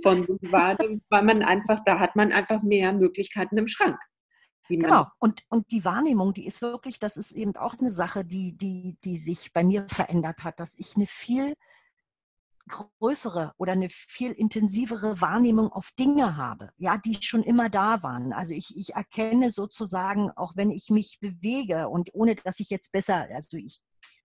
von 0.02 0.26
sich 0.26 0.52
wahrnimmt, 0.52 1.04
weil 1.10 1.24
man 1.24 1.44
einfach, 1.44 1.80
da 1.86 2.00
hat 2.00 2.16
man 2.16 2.32
einfach 2.32 2.64
mehr 2.64 2.92
Möglichkeiten 2.92 3.58
im 3.58 3.68
Schrank. 3.68 4.00
Genau. 4.68 5.08
Und, 5.20 5.44
und 5.50 5.72
die 5.72 5.84
Wahrnehmung, 5.84 6.34
die 6.34 6.46
ist 6.46 6.62
wirklich, 6.62 7.00
das 7.00 7.18
ist 7.18 7.34
eben 7.34 7.56
auch 7.58 7.78
eine 7.80 7.92
Sache, 7.92 8.24
die, 8.24 8.58
die, 8.58 8.98
die 9.04 9.18
sich 9.18 9.52
bei 9.54 9.64
mir 9.64 9.86
verändert 9.90 10.44
hat, 10.44 10.60
dass 10.60 10.78
ich 10.78 10.96
eine 10.96 11.08
viel 11.08 11.56
größere 12.68 13.54
oder 13.58 13.74
eine 13.74 13.90
viel 13.90 14.32
intensivere 14.32 15.20
Wahrnehmung 15.20 15.70
auf 15.70 15.92
Dinge 16.00 16.38
habe, 16.38 16.70
ja, 16.78 16.98
die 16.98 17.18
schon 17.22 17.44
immer 17.44 17.70
da 17.70 18.02
waren. 18.04 18.34
Also 18.34 18.54
ich, 18.54 18.76
ich 18.78 18.94
erkenne 18.96 19.52
sozusagen, 19.52 20.32
auch 20.32 20.56
wenn 20.56 20.72
ich 20.72 20.90
mich 20.90 21.20
bewege 21.20 21.90
und 21.90 22.10
ohne 22.14 22.36
dass 22.36 22.60
ich 22.60 22.70
jetzt 22.70 22.92
besser, 22.92 23.28
also 23.34 23.58
ich 23.58 23.82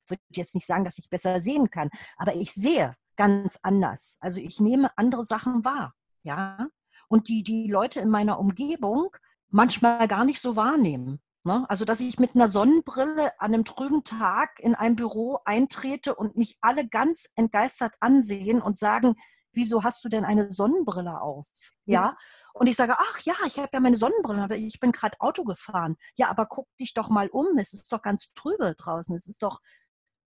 würde 0.09 0.23
jetzt 0.31 0.55
nicht 0.55 0.67
sagen, 0.67 0.85
dass 0.85 0.99
ich 0.99 1.11
besser 1.11 1.41
sehen 1.41 1.71
kann, 1.71 1.91
aber 2.17 2.37
ich 2.37 2.53
sehe 2.53 2.95
ganz 3.17 3.59
anders. 3.63 4.19
Also 4.21 4.41
ich 4.41 4.61
nehme 4.61 4.97
andere 4.97 5.25
Sachen 5.25 5.65
wahr, 5.65 5.95
ja. 6.23 6.69
Und 7.09 7.29
die, 7.29 7.43
die 7.43 7.69
Leute 7.69 8.01
in 8.01 8.11
meiner 8.11 8.39
Umgebung, 8.39 9.09
manchmal 9.49 10.09
gar 10.09 10.25
nicht 10.25 10.41
so 10.41 10.57
wahrnehmen. 10.57 11.21
Ne? 11.45 11.65
Also, 11.69 11.85
dass 11.85 12.01
ich 12.01 12.19
mit 12.19 12.35
einer 12.35 12.49
Sonnenbrille 12.49 13.31
an 13.39 13.55
einem 13.55 13.65
trüben 13.65 14.03
Tag 14.03 14.59
in 14.59 14.75
ein 14.75 14.97
Büro 14.97 15.39
eintrete 15.45 16.15
und 16.15 16.37
mich 16.37 16.59
alle 16.61 16.89
ganz 16.89 17.29
entgeistert 17.37 17.95
ansehen 18.01 18.61
und 18.61 18.77
sagen, 18.77 19.15
wieso 19.53 19.85
hast 19.85 20.05
du 20.05 20.09
denn 20.09 20.25
eine 20.25 20.51
Sonnenbrille 20.51 21.21
auf? 21.21 21.47
Ja. 21.85 22.17
Und 22.53 22.67
ich 22.67 22.77
sage, 22.77 22.97
ach 22.99 23.21
ja, 23.21 23.35
ich 23.47 23.59
habe 23.59 23.71
ja 23.73 23.81
meine 23.81 23.97
Sonnenbrille, 23.97 24.43
aber 24.43 24.57
ich 24.57 24.81
bin 24.81 24.93
gerade 24.93 25.21
Auto 25.21 25.45
gefahren. 25.45 25.97
Ja, 26.17 26.29
aber 26.29 26.47
guck 26.47 26.69
dich 26.79 26.95
doch 26.95 27.11
mal 27.11 27.29
um, 27.29 27.47
es 27.59 27.73
ist 27.73 27.93
doch 27.93 28.03
ganz 28.03 28.33
trübe 28.35 28.75
draußen, 28.77 29.17
es 29.17 29.27
ist 29.27 29.43
doch, 29.43 29.61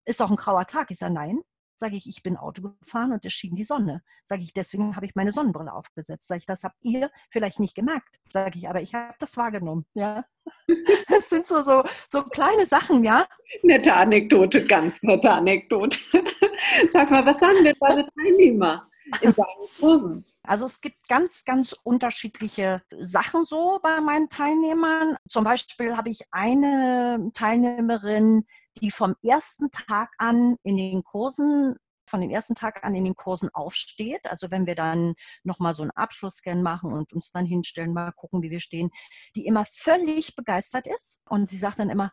ist 0.04 0.20
doch 0.20 0.30
ein 0.30 0.36
grauer 0.36 0.66
Tag. 0.66 0.90
Ich 0.90 0.98
sage, 0.98 1.14
nein, 1.14 1.38
Sage 1.80 1.96
ich, 1.96 2.06
ich 2.06 2.22
bin 2.22 2.36
Auto 2.36 2.74
gefahren 2.78 3.10
und 3.10 3.24
es 3.24 3.32
schien 3.32 3.56
die 3.56 3.64
Sonne. 3.64 4.02
Sage 4.22 4.42
ich, 4.42 4.52
deswegen 4.52 4.96
habe 4.96 5.06
ich 5.06 5.14
meine 5.14 5.32
Sonnenbrille 5.32 5.72
aufgesetzt. 5.72 6.28
Sage 6.28 6.40
ich, 6.40 6.46
das 6.46 6.62
habt 6.62 6.76
ihr 6.82 7.10
vielleicht 7.30 7.58
nicht 7.58 7.74
gemerkt. 7.74 8.20
Sage 8.30 8.58
ich, 8.58 8.68
aber 8.68 8.82
ich 8.82 8.92
habe 8.92 9.14
das 9.18 9.38
wahrgenommen. 9.38 9.86
Ja, 9.94 10.26
das 11.08 11.30
sind 11.30 11.46
so, 11.46 11.62
so, 11.62 11.82
so 12.06 12.22
kleine 12.24 12.66
Sachen, 12.66 13.02
ja. 13.02 13.26
Nette 13.62 13.94
Anekdote, 13.94 14.66
ganz 14.66 15.02
nette 15.02 15.30
Anekdote. 15.30 15.98
Sag 16.90 17.10
mal, 17.10 17.24
was 17.24 17.40
sagen 17.40 17.64
denn 17.64 17.74
deine 17.80 18.06
Teilnehmer? 18.06 18.86
In 19.20 19.32
deinen 19.34 19.68
Kursen? 19.78 20.24
Also 20.42 20.66
es 20.66 20.80
gibt 20.80 21.08
ganz, 21.08 21.44
ganz 21.44 21.74
unterschiedliche 21.84 22.82
Sachen 22.98 23.44
so 23.44 23.78
bei 23.82 24.00
meinen 24.00 24.28
Teilnehmern. 24.28 25.16
Zum 25.28 25.44
Beispiel 25.44 25.96
habe 25.96 26.10
ich 26.10 26.22
eine 26.30 27.30
Teilnehmerin, 27.34 28.44
die 28.80 28.90
vom 28.90 29.14
ersten 29.22 29.70
Tag 29.70 30.10
an 30.18 30.56
in 30.62 30.76
den 30.76 31.02
Kursen 31.02 31.76
von 32.10 32.20
den 32.20 32.30
ersten 32.30 32.54
Tag 32.54 32.84
an 32.84 32.94
in 32.94 33.04
den 33.04 33.14
Kursen 33.14 33.48
aufsteht. 33.54 34.28
Also 34.28 34.50
wenn 34.50 34.66
wir 34.66 34.74
dann 34.74 35.14
nochmal 35.44 35.74
so 35.74 35.82
einen 35.82 35.92
Abschlussscan 35.92 36.60
machen 36.62 36.92
und 36.92 37.12
uns 37.12 37.30
dann 37.30 37.46
hinstellen, 37.46 37.94
mal 37.94 38.12
gucken, 38.12 38.42
wie 38.42 38.50
wir 38.50 38.60
stehen, 38.60 38.90
die 39.36 39.46
immer 39.46 39.64
völlig 39.64 40.34
begeistert 40.34 40.86
ist. 40.86 41.20
Und 41.28 41.48
sie 41.48 41.56
sagt 41.56 41.78
dann 41.78 41.88
immer, 41.88 42.12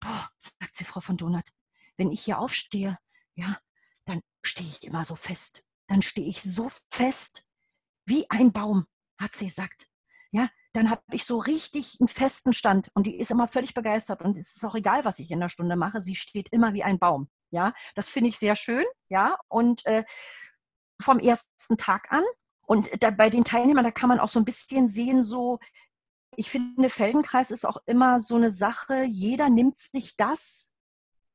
boah, 0.00 0.30
sagt 0.38 0.76
sie 0.76 0.84
Frau 0.84 1.00
von 1.00 1.16
Donat, 1.16 1.48
wenn 1.96 2.12
ich 2.12 2.22
hier 2.22 2.38
aufstehe, 2.38 2.96
ja, 3.34 3.58
dann 4.04 4.20
stehe 4.42 4.68
ich 4.68 4.84
immer 4.84 5.04
so 5.04 5.16
fest. 5.16 5.64
Dann 5.88 6.02
stehe 6.02 6.28
ich 6.28 6.42
so 6.42 6.70
fest 6.90 7.44
wie 8.06 8.28
ein 8.30 8.52
Baum, 8.52 8.86
hat 9.20 9.32
sie 9.32 9.46
gesagt. 9.46 9.88
Ja, 10.30 10.48
dann 10.72 10.90
habe 10.90 11.02
ich 11.12 11.24
so 11.24 11.38
richtig 11.38 11.96
einen 12.00 12.08
festen 12.08 12.52
Stand 12.52 12.90
und 12.94 13.06
die 13.06 13.18
ist 13.18 13.30
immer 13.30 13.48
völlig 13.48 13.74
begeistert 13.74 14.22
und 14.22 14.36
es 14.36 14.56
ist 14.56 14.64
auch 14.64 14.74
egal, 14.74 15.04
was 15.04 15.18
ich 15.18 15.30
in 15.30 15.40
der 15.40 15.48
Stunde 15.48 15.76
mache, 15.76 16.00
sie 16.00 16.14
steht 16.14 16.50
immer 16.50 16.74
wie 16.74 16.84
ein 16.84 16.98
Baum. 16.98 17.28
Ja, 17.50 17.72
das 17.94 18.08
finde 18.08 18.28
ich 18.28 18.38
sehr 18.38 18.56
schön. 18.56 18.84
Ja, 19.08 19.38
und 19.48 19.84
äh, 19.86 20.04
vom 21.02 21.18
ersten 21.18 21.78
Tag 21.78 22.12
an 22.12 22.24
und 22.66 22.90
da, 23.02 23.10
bei 23.10 23.30
den 23.30 23.44
Teilnehmern, 23.44 23.84
da 23.84 23.90
kann 23.90 24.10
man 24.10 24.20
auch 24.20 24.28
so 24.28 24.38
ein 24.38 24.44
bisschen 24.44 24.90
sehen, 24.90 25.24
so, 25.24 25.58
ich 26.36 26.50
finde, 26.50 26.90
Feldenkreis 26.90 27.50
ist 27.50 27.64
auch 27.64 27.78
immer 27.86 28.20
so 28.20 28.36
eine 28.36 28.50
Sache, 28.50 29.04
jeder 29.04 29.48
nimmt 29.48 29.78
sich 29.78 30.16
das, 30.16 30.74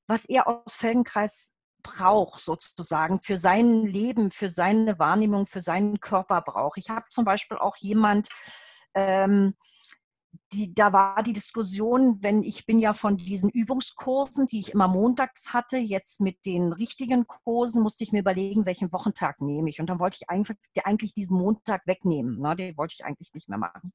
was 0.07 0.25
er 0.25 0.47
aus 0.47 0.75
Feldenkreis 0.75 1.55
braucht 1.83 2.41
sozusagen 2.41 3.21
für 3.21 3.37
sein 3.37 3.85
Leben, 3.85 4.31
für 4.31 4.49
seine 4.49 4.97
Wahrnehmung, 4.97 5.45
für 5.45 5.61
seinen 5.61 5.99
Körper 5.99 6.41
braucht. 6.41 6.77
Ich 6.77 6.89
habe 6.89 7.05
zum 7.09 7.25
Beispiel 7.25 7.57
auch 7.57 7.75
jemand, 7.77 8.29
ähm, 8.95 9.55
die, 10.53 10.73
da 10.73 10.93
war 10.93 11.23
die 11.23 11.33
Diskussion, 11.33 12.21
wenn 12.21 12.43
ich 12.43 12.65
bin 12.65 12.79
ja 12.79 12.93
von 12.93 13.17
diesen 13.17 13.49
Übungskursen, 13.49 14.47
die 14.47 14.59
ich 14.59 14.73
immer 14.73 14.87
montags 14.87 15.53
hatte, 15.53 15.77
jetzt 15.77 16.21
mit 16.21 16.45
den 16.45 16.71
richtigen 16.71 17.25
Kursen 17.25 17.81
musste 17.81 18.03
ich 18.03 18.11
mir 18.11 18.19
überlegen, 18.19 18.65
welchen 18.65 18.93
Wochentag 18.93 19.41
nehme 19.41 19.69
ich. 19.69 19.79
Und 19.79 19.89
dann 19.89 19.99
wollte 19.99 20.17
ich 20.21 20.29
eigentlich, 20.29 20.57
eigentlich 20.83 21.13
diesen 21.13 21.37
Montag 21.37 21.85
wegnehmen. 21.87 22.39
Ne? 22.39 22.55
Den 22.55 22.77
wollte 22.77 22.93
ich 22.97 23.05
eigentlich 23.05 23.33
nicht 23.33 23.49
mehr 23.49 23.57
machen. 23.57 23.93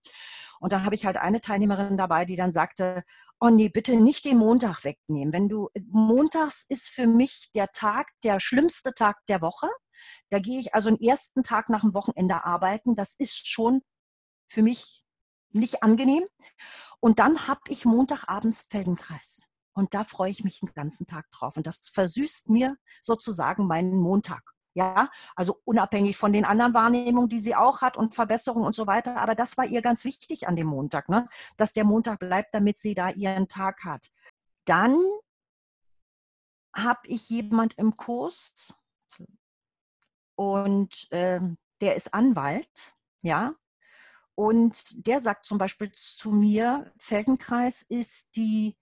Und 0.60 0.72
dann 0.72 0.84
habe 0.84 0.94
ich 0.94 1.06
halt 1.06 1.16
eine 1.16 1.40
Teilnehmerin 1.40 1.96
dabei, 1.96 2.24
die 2.24 2.36
dann 2.36 2.52
sagte, 2.52 3.04
oh 3.40 3.48
nee, 3.48 3.68
bitte 3.68 3.96
nicht 3.96 4.24
den 4.24 4.38
Montag 4.38 4.84
wegnehmen. 4.84 5.32
Wenn 5.32 5.48
du, 5.48 5.68
montags 5.90 6.66
ist 6.68 6.88
für 6.88 7.06
mich 7.06 7.50
der 7.54 7.68
Tag, 7.68 8.08
der 8.24 8.40
schlimmste 8.40 8.92
Tag 8.94 9.18
der 9.28 9.40
Woche. 9.40 9.68
Da 10.30 10.40
gehe 10.40 10.58
ich 10.58 10.74
also 10.74 10.90
den 10.90 11.00
ersten 11.00 11.42
Tag 11.42 11.68
nach 11.68 11.82
dem 11.82 11.94
Wochenende 11.94 12.44
arbeiten. 12.44 12.96
Das 12.96 13.14
ist 13.18 13.48
schon 13.48 13.80
für 14.48 14.62
mich 14.62 15.07
nicht 15.50 15.82
angenehm. 15.82 16.24
Und 17.00 17.18
dann 17.18 17.46
habe 17.46 17.60
ich 17.68 17.84
Montagabends 17.84 18.66
Feldenkreis. 18.68 19.48
Und 19.72 19.94
da 19.94 20.02
freue 20.04 20.30
ich 20.30 20.42
mich 20.42 20.60
den 20.60 20.72
ganzen 20.74 21.06
Tag 21.06 21.30
drauf. 21.30 21.56
Und 21.56 21.66
das 21.66 21.88
versüßt 21.90 22.50
mir 22.50 22.76
sozusagen 23.00 23.66
meinen 23.66 23.96
Montag. 23.96 24.42
Ja, 24.74 25.10
also 25.34 25.60
unabhängig 25.64 26.16
von 26.16 26.32
den 26.32 26.44
anderen 26.44 26.74
Wahrnehmungen, 26.74 27.28
die 27.28 27.40
sie 27.40 27.56
auch 27.56 27.80
hat 27.80 27.96
und 27.96 28.14
Verbesserungen 28.14 28.66
und 28.66 28.76
so 28.76 28.86
weiter. 28.86 29.16
Aber 29.16 29.34
das 29.34 29.56
war 29.56 29.66
ihr 29.66 29.82
ganz 29.82 30.04
wichtig 30.04 30.46
an 30.46 30.56
dem 30.56 30.66
Montag, 30.66 31.08
ne? 31.08 31.28
dass 31.56 31.72
der 31.72 31.84
Montag 31.84 32.20
bleibt, 32.20 32.54
damit 32.54 32.78
sie 32.78 32.94
da 32.94 33.10
ihren 33.10 33.48
Tag 33.48 33.84
hat. 33.84 34.08
Dann 34.64 34.96
habe 36.74 37.00
ich 37.04 37.28
jemand 37.28 37.74
im 37.78 37.96
Kurs 37.96 38.76
und 40.36 41.10
äh, 41.10 41.40
der 41.80 41.96
ist 41.96 42.14
Anwalt, 42.14 42.94
ja, 43.22 43.54
und 44.38 45.04
der 45.04 45.20
sagt 45.20 45.46
zum 45.46 45.58
Beispiel 45.58 45.90
zu 45.90 46.30
mir, 46.30 46.92
Feldenkreis 46.96 47.82
ist 47.82 48.36
die, 48.36 48.76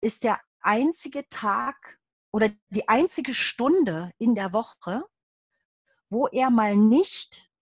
ist 0.00 0.24
der 0.24 0.40
einzige 0.62 1.28
Tag 1.28 2.00
oder 2.32 2.50
die 2.70 2.88
einzige 2.88 3.32
Stunde 3.32 4.10
in 4.18 4.34
der 4.34 4.52
Woche, 4.52 5.04
wo 6.08 6.26
er 6.26 6.50
mal 6.50 6.74
nicht 6.74 7.52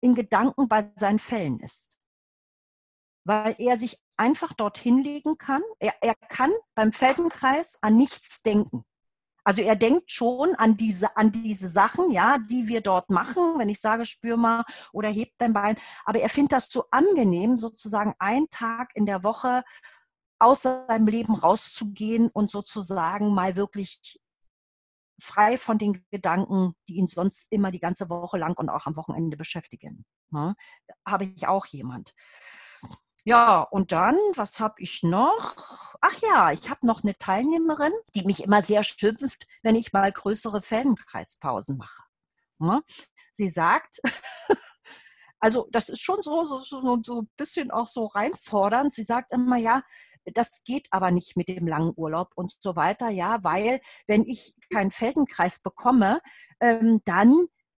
in 0.00 0.14
Gedanken 0.14 0.68
bei 0.68 0.88
seinen 0.94 1.18
Fällen 1.18 1.58
ist. 1.58 1.98
Weil 3.24 3.56
er 3.58 3.76
sich 3.80 4.00
einfach 4.16 4.52
dorthin 4.52 5.02
legen 5.02 5.38
kann. 5.38 5.64
Er, 5.80 5.94
er 6.00 6.14
kann 6.14 6.52
beim 6.76 6.92
Feldenkreis 6.92 7.82
an 7.82 7.96
nichts 7.96 8.44
denken. 8.44 8.84
Also 9.46 9.62
er 9.62 9.76
denkt 9.76 10.10
schon 10.10 10.56
an 10.56 10.76
diese, 10.76 11.16
an 11.16 11.30
diese 11.30 11.68
Sachen, 11.68 12.10
ja, 12.10 12.38
die 12.38 12.66
wir 12.66 12.80
dort 12.80 13.10
machen, 13.10 13.58
wenn 13.58 13.68
ich 13.68 13.80
sage, 13.80 14.04
spür 14.04 14.36
mal 14.36 14.64
oder 14.92 15.08
heb 15.08 15.30
dein 15.38 15.52
Bein. 15.52 15.76
Aber 16.04 16.18
er 16.18 16.28
findet 16.28 16.52
das 16.52 16.68
so 16.68 16.86
angenehm, 16.90 17.56
sozusagen 17.56 18.12
einen 18.18 18.50
Tag 18.50 18.90
in 18.94 19.06
der 19.06 19.22
Woche 19.22 19.62
aus 20.40 20.62
seinem 20.62 21.06
Leben 21.06 21.36
rauszugehen 21.36 22.28
und 22.28 22.50
sozusagen 22.50 23.34
mal 23.34 23.54
wirklich 23.54 24.18
frei 25.22 25.56
von 25.58 25.78
den 25.78 26.04
Gedanken, 26.10 26.74
die 26.88 26.96
ihn 26.96 27.06
sonst 27.06 27.46
immer 27.50 27.70
die 27.70 27.78
ganze 27.78 28.10
Woche 28.10 28.38
lang 28.38 28.58
und 28.58 28.68
auch 28.68 28.86
am 28.86 28.96
Wochenende 28.96 29.36
beschäftigen. 29.36 30.04
Ja, 30.32 30.48
ne? 30.48 30.56
habe 31.06 31.24
ich 31.24 31.46
auch 31.46 31.66
jemand. 31.66 32.12
Ja, 33.28 33.62
und 33.62 33.90
dann, 33.90 34.14
was 34.36 34.60
habe 34.60 34.76
ich 34.78 35.02
noch? 35.02 35.56
Ach 36.00 36.14
ja, 36.22 36.52
ich 36.52 36.70
habe 36.70 36.86
noch 36.86 37.02
eine 37.02 37.18
Teilnehmerin, 37.18 37.92
die 38.14 38.22
mich 38.22 38.44
immer 38.44 38.62
sehr 38.62 38.84
schimpft, 38.84 39.48
wenn 39.64 39.74
ich 39.74 39.92
mal 39.92 40.12
größere 40.12 40.62
Feldenkreispausen 40.62 41.76
mache. 41.76 42.04
Ja, 42.60 42.82
sie 43.32 43.48
sagt, 43.48 43.98
also 45.40 45.66
das 45.72 45.88
ist 45.88 46.02
schon 46.02 46.22
so, 46.22 46.44
so, 46.44 46.60
so, 46.60 47.00
so 47.02 47.22
ein 47.22 47.30
bisschen 47.36 47.72
auch 47.72 47.88
so 47.88 48.06
reinfordernd. 48.06 48.94
Sie 48.94 49.02
sagt 49.02 49.32
immer, 49.32 49.56
ja, 49.56 49.82
das 50.26 50.62
geht 50.62 50.86
aber 50.92 51.10
nicht 51.10 51.36
mit 51.36 51.48
dem 51.48 51.66
langen 51.66 51.94
Urlaub 51.96 52.30
und 52.36 52.54
so 52.60 52.76
weiter, 52.76 53.08
ja, 53.08 53.42
weil 53.42 53.80
wenn 54.06 54.22
ich 54.22 54.54
keinen 54.72 54.92
Feldenkreis 54.92 55.62
bekomme, 55.62 56.20
ähm, 56.60 57.00
dann 57.04 57.34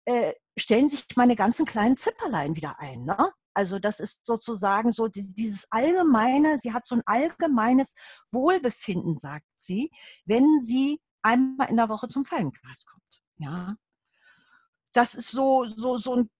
äh, 0.06 0.32
stellen 0.58 0.88
sich 0.88 1.06
meine 1.14 1.36
ganzen 1.36 1.66
kleinen 1.66 1.96
Zipperlein 1.96 2.56
wieder 2.56 2.80
ein. 2.80 3.04
Ne? 3.04 3.30
Also 3.56 3.78
das 3.78 4.00
ist 4.00 4.26
sozusagen 4.26 4.92
so 4.92 5.08
dieses 5.08 5.66
allgemeine, 5.70 6.58
sie 6.58 6.74
hat 6.74 6.84
so 6.84 6.94
ein 6.94 7.02
allgemeines 7.06 7.94
Wohlbefinden, 8.30 9.16
sagt 9.16 9.46
sie, 9.56 9.90
wenn 10.26 10.60
sie 10.60 11.00
einmal 11.22 11.70
in 11.70 11.76
der 11.76 11.88
Woche 11.88 12.06
zum 12.06 12.26
Feldenkreis 12.26 12.84
kommt. 12.84 13.22
Ja. 13.38 13.76
Das 14.92 15.14
ist 15.14 15.30
so, 15.30 15.64
so, 15.66 15.96
so 15.96 16.16
ein 16.16 16.30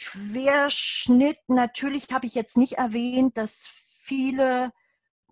Querschnitt. 0.00 1.36
Natürlich 1.46 2.06
habe 2.10 2.26
ich 2.26 2.34
jetzt 2.34 2.56
nicht 2.56 2.78
erwähnt, 2.78 3.36
dass 3.36 3.68
viele 3.68 4.72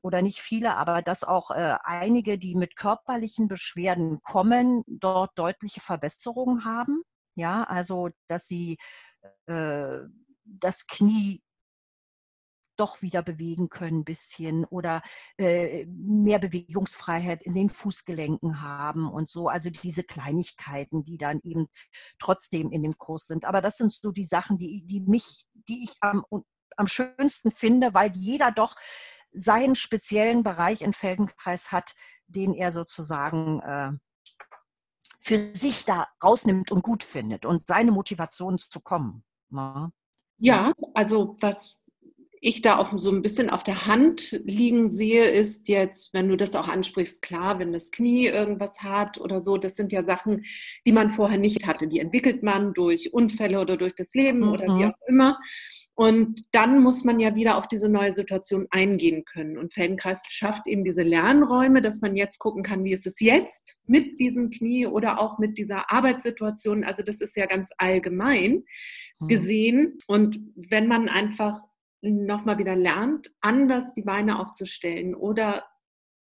oder 0.03 0.21
nicht 0.21 0.43
viele, 0.43 0.77
aber 0.77 1.01
dass 1.01 1.25
auch 1.25 1.53
äh, 1.53 1.79
einige, 1.85 2.37
die 2.37 2.55
mit 2.55 2.77
körperlichen 2.77 3.49
Beschwerden 3.49 4.21
kommen, 4.21 4.83
dort 4.87 5.39
deutliche 5.39 5.81
Verbesserungen 5.81 6.67
haben. 6.67 7.03
Ja, 7.35 7.65
also 7.65 8.11
dass 8.29 8.47
sie 8.47 8.77
äh, 9.47 10.01
das 10.59 10.87
Knie 10.87 11.43
doch 12.81 13.03
wieder 13.03 13.23
bewegen 13.23 13.69
können 13.69 14.01
ein 14.01 14.05
bisschen 14.05 14.65
oder 14.65 15.03
äh, 15.37 15.85
mehr 15.87 16.39
Bewegungsfreiheit 16.39 17.43
in 17.43 17.55
den 17.55 17.69
Fußgelenken 17.69 18.63
haben 18.63 19.07
und 19.11 19.29
so. 19.29 19.49
Also 19.49 19.69
diese 19.69 20.03
Kleinigkeiten, 20.03 21.05
die 21.05 21.19
dann 21.19 21.41
eben 21.43 21.67
trotzdem 22.19 22.71
in 22.73 22.83
dem 22.83 22.97
Kurs 22.97 23.27
sind. 23.27 23.45
Aber 23.45 23.61
das 23.61 23.77
sind 23.77 23.93
so 23.93 24.13
die 24.13 24.25
Sachen, 24.25 24.57
die, 24.57 24.83
die 24.87 25.01
mich, 25.01 25.47
die 25.69 25.85
ich 25.85 25.97
am, 26.01 26.25
am 26.77 26.87
schönsten 26.87 27.51
finde, 27.51 27.93
weil 27.93 28.13
jeder 28.15 28.51
doch 28.51 28.75
seinen 29.33 29.77
speziellen 29.77 30.43
Bereich 30.43 30.81
in 30.81 30.95
Feldenkreis 30.95 31.73
hat, 31.73 31.95
den 32.29 32.55
er 32.55 32.73
sozusagen 32.73 33.61
äh, 33.61 33.93
für 35.21 35.55
sich 35.55 35.85
da 35.85 36.09
rausnimmt 36.25 36.73
und 36.73 36.83
gut 36.83 37.05
findet 37.05 37.45
und 37.45 37.67
seine 37.67 37.93
Motivation 37.93 38.59
zu 38.59 38.81
kommen. 38.81 39.23
Na? 39.51 39.93
Ja, 40.41 40.73
also 40.95 41.37
das 41.41 41.81
ich 42.43 42.63
da 42.63 42.79
auch 42.79 42.97
so 42.97 43.11
ein 43.11 43.21
bisschen 43.21 43.51
auf 43.51 43.63
der 43.63 43.87
Hand 43.87 44.41
liegen 44.45 44.89
sehe, 44.89 45.25
ist 45.25 45.69
jetzt, 45.69 46.15
wenn 46.15 46.29
du 46.29 46.37
das 46.37 46.57
auch 46.57 46.69
ansprichst, 46.69 47.21
klar, 47.21 47.59
wenn 47.59 47.73
das 47.73 47.91
Knie 47.91 48.27
irgendwas 48.27 48.83
hat 48.83 49.21
oder 49.21 49.43
so, 49.43 49.59
das 49.59 49.77
sind 49.77 49.93
ja 49.93 50.03
Sachen, 50.03 50.45
die 50.87 50.93
man 50.93 51.11
vorher 51.11 51.39
nicht 51.39 51.67
hatte. 51.67 51.87
Die 51.87 51.99
entwickelt 51.99 52.43
man 52.43 52.73
durch 52.73 53.13
Unfälle 53.13 53.61
oder 53.61 53.77
durch 53.77 53.95
das 53.95 54.15
Leben 54.15 54.41
mhm. 54.41 54.49
oder 54.49 54.65
wie 54.69 54.85
mhm. 54.85 54.91
auch 54.91 55.09
immer. 55.09 55.39
Und 55.95 56.41
dann 56.53 56.83
muss 56.83 57.05
man 57.05 57.21
ja 57.21 57.35
wieder 57.35 57.59
auf 57.59 57.69
diese 57.69 57.91
neue 57.91 58.13
Situation 58.13 58.67
eingehen 58.71 59.27
können. 59.27 59.59
Und 59.59 59.75
Feldenkreis 59.75 60.23
schafft 60.27 60.67
eben 60.67 60.83
diese 60.83 61.03
Lernräume, 61.03 61.83
dass 61.83 62.01
man 62.01 62.17
jetzt 62.17 62.39
gucken 62.39 62.63
kann, 62.63 62.85
wie 62.85 62.93
ist 62.93 63.07
es 63.07 63.21
jetzt 63.21 63.77
mit 63.85 64.19
diesem 64.19 64.49
Knie 64.49 64.87
oder 64.87 65.21
auch 65.21 65.39
mit 65.39 65.59
dieser 65.59 65.93
Arbeitssituation. 65.93 66.85
Also 66.85 67.03
das 67.03 67.21
ist 67.21 67.37
ja 67.37 67.45
ganz 67.45 67.71
allgemein. 67.77 68.65
Gesehen. 69.29 69.99
Und 70.07 70.41
wenn 70.55 70.87
man 70.87 71.09
einfach 71.09 71.63
nochmal 72.03 72.59
wieder 72.59 72.77
lernt, 72.77 73.31
anders 73.41 73.93
die 73.93 74.03
Beine 74.03 74.39
aufzustellen 74.39 75.15
oder 75.15 75.67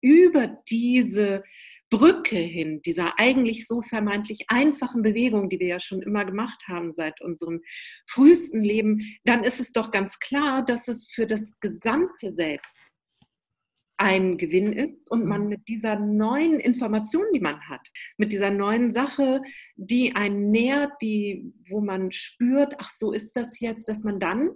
über 0.02 0.48
diese 0.70 1.44
Brücke 1.90 2.38
hin, 2.38 2.82
dieser 2.82 3.18
eigentlich 3.18 3.66
so 3.66 3.82
vermeintlich 3.82 4.46
einfachen 4.50 5.04
Bewegung, 5.04 5.50
die 5.50 5.60
wir 5.60 5.68
ja 5.68 5.80
schon 5.80 6.02
immer 6.02 6.26
gemacht 6.26 6.64
haben 6.68 6.94
seit 6.94 7.22
unserem 7.22 7.62
frühesten 8.06 8.62
Leben, 8.64 9.18
dann 9.24 9.44
ist 9.44 9.60
es 9.60 9.72
doch 9.72 9.92
ganz 9.92 10.20
klar, 10.20 10.66
dass 10.66 10.88
es 10.88 11.08
für 11.08 11.26
das 11.26 11.60
gesamte 11.60 12.32
Selbst 12.32 12.80
ein 13.98 14.38
Gewinn 14.38 14.74
ist 14.74 15.10
und 15.10 15.26
man 15.26 15.48
mit 15.48 15.68
dieser 15.68 16.00
neuen 16.00 16.60
Information, 16.60 17.26
die 17.34 17.40
man 17.40 17.60
hat, 17.68 17.88
mit 18.18 18.32
dieser 18.32 18.52
neuen 18.52 18.92
Sache, 18.92 19.42
die 19.76 20.16
einen 20.16 20.52
nährt, 20.52 20.94
die, 21.02 21.54
wo 21.70 21.82
man 21.82 22.12
spürt, 22.12 22.76
ach 22.78 22.90
so 22.90 23.12
ist 23.12 23.36
das 23.36 23.60
jetzt, 23.60 23.90
dass 23.90 24.04
man 24.04 24.20
dann 24.20 24.52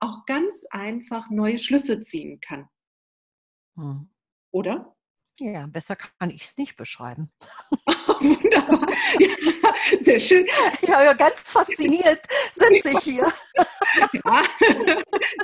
auch 0.00 0.26
ganz 0.26 0.64
einfach 0.70 1.28
neue 1.30 1.58
Schlüsse 1.58 2.00
ziehen 2.00 2.40
kann. 2.40 2.68
Hm. 3.76 4.10
Oder? 4.52 4.96
Ja, 5.40 5.66
besser 5.68 5.94
kann 5.94 6.30
ich 6.30 6.42
es 6.42 6.58
nicht 6.58 6.76
beschreiben. 6.76 7.30
Wunderbar. 8.20 8.88
Ja, 9.20 9.74
sehr 10.00 10.18
schön. 10.18 10.46
Ja, 10.82 11.04
ja, 11.04 11.12
ganz 11.12 11.52
fasziniert 11.52 12.26
sind 12.52 12.82
Sie 12.82 12.96
hier. 12.98 13.32
Ja, 14.12 14.44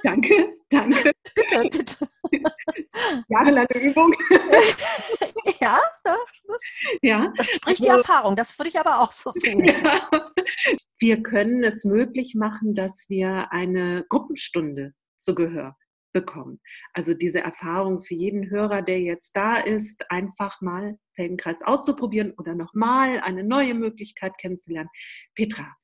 danke, 0.02 0.58
danke. 0.68 1.12
Bitte, 1.34 1.68
bitte. 1.70 2.08
Jahrelange 3.28 3.78
Übung. 3.80 4.12
Ja, 5.60 5.80
das, 6.02 6.18
ja. 7.00 7.32
das 7.36 7.46
spricht 7.46 7.84
die 7.84 7.90
also 7.90 8.02
Erfahrung. 8.02 8.34
Das 8.34 8.58
würde 8.58 8.70
ich 8.70 8.78
aber 8.78 9.00
auch 9.00 9.12
so 9.12 9.30
sehen. 9.30 9.64
Ja. 9.64 10.08
Wir 10.98 11.22
können 11.22 11.62
es 11.62 11.84
möglich 11.84 12.34
machen, 12.34 12.74
dass 12.74 13.06
wir 13.08 13.52
eine 13.52 14.04
Gruppenstunde 14.08 14.92
zu 15.18 15.34
Gehör 15.34 15.76
bekommen. 16.14 16.60
Also 16.94 17.12
diese 17.12 17.40
Erfahrung 17.40 18.00
für 18.00 18.14
jeden 18.14 18.48
Hörer, 18.48 18.80
der 18.80 19.00
jetzt 19.00 19.36
da 19.36 19.58
ist, 19.58 20.10
einfach 20.10 20.62
mal 20.62 20.98
Feldenkreis 21.14 21.60
auszuprobieren 21.62 22.32
oder 22.38 22.54
nochmal 22.54 23.20
eine 23.20 23.44
neue 23.44 23.74
Möglichkeit 23.74 24.38
kennenzulernen. 24.38 24.88
Petra, 25.34 25.76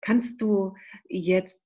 kannst 0.00 0.40
du 0.40 0.74
jetzt 1.08 1.60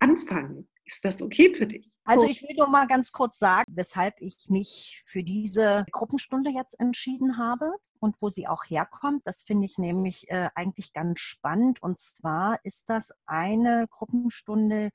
anfangen? 0.00 0.68
Ist 0.84 1.04
das 1.04 1.22
okay 1.22 1.54
für 1.54 1.68
dich? 1.68 2.00
Also 2.02 2.26
ich 2.26 2.42
will 2.42 2.56
nur 2.56 2.68
mal 2.68 2.88
ganz 2.88 3.12
kurz 3.12 3.38
sagen, 3.38 3.70
weshalb 3.76 4.20
ich 4.20 4.46
mich 4.48 5.00
für 5.04 5.22
diese 5.22 5.84
Gruppenstunde 5.92 6.50
jetzt 6.50 6.80
entschieden 6.80 7.38
habe 7.38 7.70
und 8.00 8.20
wo 8.20 8.28
sie 8.28 8.48
auch 8.48 8.64
herkommt. 8.64 9.22
Das 9.24 9.42
finde 9.42 9.66
ich 9.66 9.78
nämlich 9.78 10.28
äh, 10.30 10.48
eigentlich 10.56 10.92
ganz 10.92 11.20
spannend. 11.20 11.80
Und 11.80 12.00
zwar 12.00 12.58
ist 12.64 12.88
das 12.90 13.12
eine 13.26 13.86
Gruppenstunde, 13.88 14.90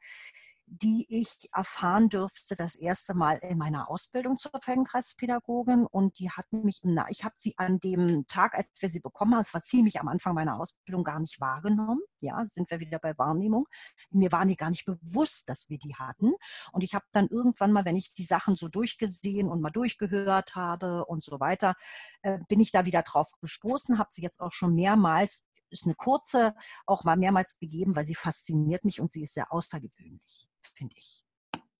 die 0.67 1.05
ich 1.09 1.49
erfahren 1.53 2.09
dürfte 2.09 2.55
das 2.55 2.75
erste 2.75 3.13
Mal 3.13 3.37
in 3.37 3.57
meiner 3.57 3.89
Ausbildung 3.89 4.39
zur 4.39 4.51
Feldenkreispädagogin 4.61 5.85
und 5.85 6.17
die 6.19 6.31
hat 6.31 6.51
mich 6.53 6.83
im 6.83 6.99
ich 7.09 7.23
habe 7.23 7.35
sie 7.37 7.55
an 7.57 7.79
dem 7.79 8.25
Tag, 8.27 8.55
als 8.55 8.81
wir 8.81 8.89
sie 8.89 8.99
bekommen 8.99 9.33
haben, 9.33 9.41
es 9.41 9.53
war 9.53 9.61
ziemlich 9.61 9.99
am 9.99 10.07
Anfang 10.07 10.33
meiner 10.33 10.59
Ausbildung 10.59 11.03
gar 11.03 11.19
nicht 11.19 11.39
wahrgenommen. 11.39 12.01
Ja, 12.19 12.43
sind 12.45 12.71
wir 12.71 12.79
wieder 12.79 12.99
bei 12.99 13.17
Wahrnehmung. 13.17 13.67
Mir 14.09 14.31
war 14.31 14.45
nie 14.45 14.55
gar 14.55 14.71
nicht 14.71 14.85
bewusst, 14.85 15.49
dass 15.49 15.69
wir 15.69 15.77
die 15.77 15.95
hatten 15.95 16.31
und 16.71 16.83
ich 16.83 16.95
habe 16.95 17.05
dann 17.11 17.27
irgendwann 17.27 17.71
mal, 17.71 17.85
wenn 17.85 17.95
ich 17.95 18.13
die 18.13 18.23
Sachen 18.23 18.55
so 18.55 18.67
durchgesehen 18.67 19.49
und 19.49 19.61
mal 19.61 19.71
durchgehört 19.71 20.55
habe 20.55 21.05
und 21.05 21.23
so 21.23 21.39
weiter, 21.39 21.75
äh, 22.21 22.39
bin 22.47 22.59
ich 22.59 22.71
da 22.71 22.85
wieder 22.85 23.03
drauf 23.03 23.31
gestoßen, 23.39 23.99
habe 23.99 24.09
sie 24.11 24.21
jetzt 24.21 24.41
auch 24.41 24.51
schon 24.51 24.73
mehrmals 24.73 25.45
ist 25.71 25.85
eine 25.85 25.95
kurze, 25.95 26.55
auch 26.85 27.03
mal 27.03 27.17
mehrmals 27.17 27.57
gegeben, 27.57 27.95
weil 27.95 28.05
sie 28.05 28.15
fasziniert 28.15 28.85
mich 28.85 29.01
und 29.01 29.11
sie 29.11 29.23
ist 29.23 29.33
sehr 29.33 29.51
außergewöhnlich 29.51 30.47
finde 30.75 30.95
ich. 30.97 31.23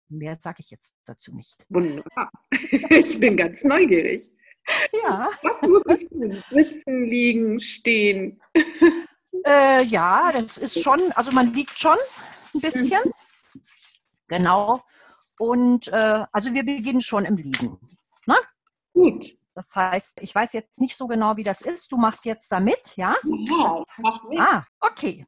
Mehr 0.08 0.38
sage 0.40 0.58
ich 0.60 0.70
jetzt 0.70 0.96
dazu 1.06 1.34
nicht. 1.34 1.66
Wunderbar. 1.70 2.32
Ich 2.90 3.20
bin 3.20 3.36
ganz 3.38 3.64
neugierig. 3.64 4.32
Ja. 5.04 5.28
Was 5.42 5.62
muss 5.70 6.00
ich 6.00 6.10
tun? 6.10 6.44
Sitzen, 6.52 7.04
liegen, 7.06 7.60
stehen? 7.60 8.42
Äh, 9.46 9.84
ja, 9.84 10.32
das 10.32 10.58
ist 10.58 10.82
schon, 10.82 11.00
also 11.12 11.30
man 11.32 11.54
liegt 11.54 11.78
schon 11.78 11.98
ein 12.54 12.62
bisschen. 12.62 13.02
Mhm. 13.04 13.12
Genau. 14.28 14.82
Und 15.38 15.90
äh, 15.90 16.26
also 16.32 16.54
wir 16.54 16.64
beginnen 16.64 17.02
schon 17.02 17.26
im 17.26 17.36
Liegen. 17.36 17.78
Ne? 18.26 18.36
Gut. 18.94 19.38
Das 19.54 19.76
heißt, 19.76 20.20
ich 20.22 20.34
weiß 20.34 20.54
jetzt 20.54 20.82
nicht 20.82 20.96
so 20.96 21.08
genau, 21.08 21.38
wie 21.38 21.44
das 21.44 21.62
ist. 21.62 21.92
Du 21.92 21.98
machst 21.98 22.26
jetzt 22.26 22.52
da 22.52 22.60
mit, 22.60 22.96
ja? 22.96 23.16
Ja, 23.24 23.64
das 23.64 23.84
heißt, 24.04 24.24
mit. 24.30 24.40
Ah, 24.40 24.66
okay. 24.80 25.26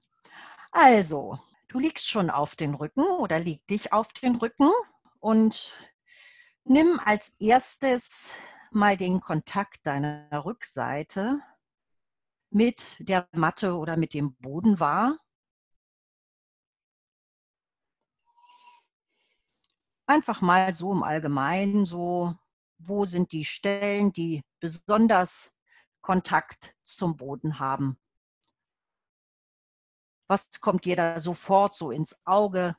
Also, 0.72 1.38
Du 1.70 1.80
liegst 1.80 2.08
schon 2.08 2.30
auf 2.30 2.56
den 2.56 2.74
Rücken 2.76 3.04
oder 3.20 3.40
leg 3.40 3.66
dich 3.68 3.92
auf 3.92 4.14
den 4.14 4.36
Rücken 4.38 4.72
und 5.20 5.74
nimm 6.64 6.98
als 7.04 7.36
erstes 7.40 8.36
mal 8.72 8.96
den 8.96 9.20
Kontakt 9.20 9.86
deiner 9.86 10.46
Rückseite 10.46 11.42
mit 12.52 12.96
der 13.00 13.28
Matte 13.34 13.76
oder 13.76 13.98
mit 13.98 14.14
dem 14.14 14.36
Boden 14.36 14.80
wahr. 14.80 15.18
Einfach 20.06 20.40
mal 20.40 20.74
so 20.74 20.94
im 20.94 21.04
Allgemeinen, 21.04 21.86
so, 21.86 22.34
wo 22.78 23.04
sind 23.04 23.34
die 23.34 23.44
Stellen, 23.44 24.14
die 24.14 24.42
besonders 24.62 25.54
Kontakt 26.00 26.78
zum 26.86 27.18
Boden 27.18 27.60
haben. 27.60 28.00
Was 30.28 30.60
kommt 30.60 30.86
dir 30.86 30.96
da 30.96 31.20
sofort 31.20 31.74
so 31.74 31.90
ins 31.90 32.20
Auge 32.26 32.76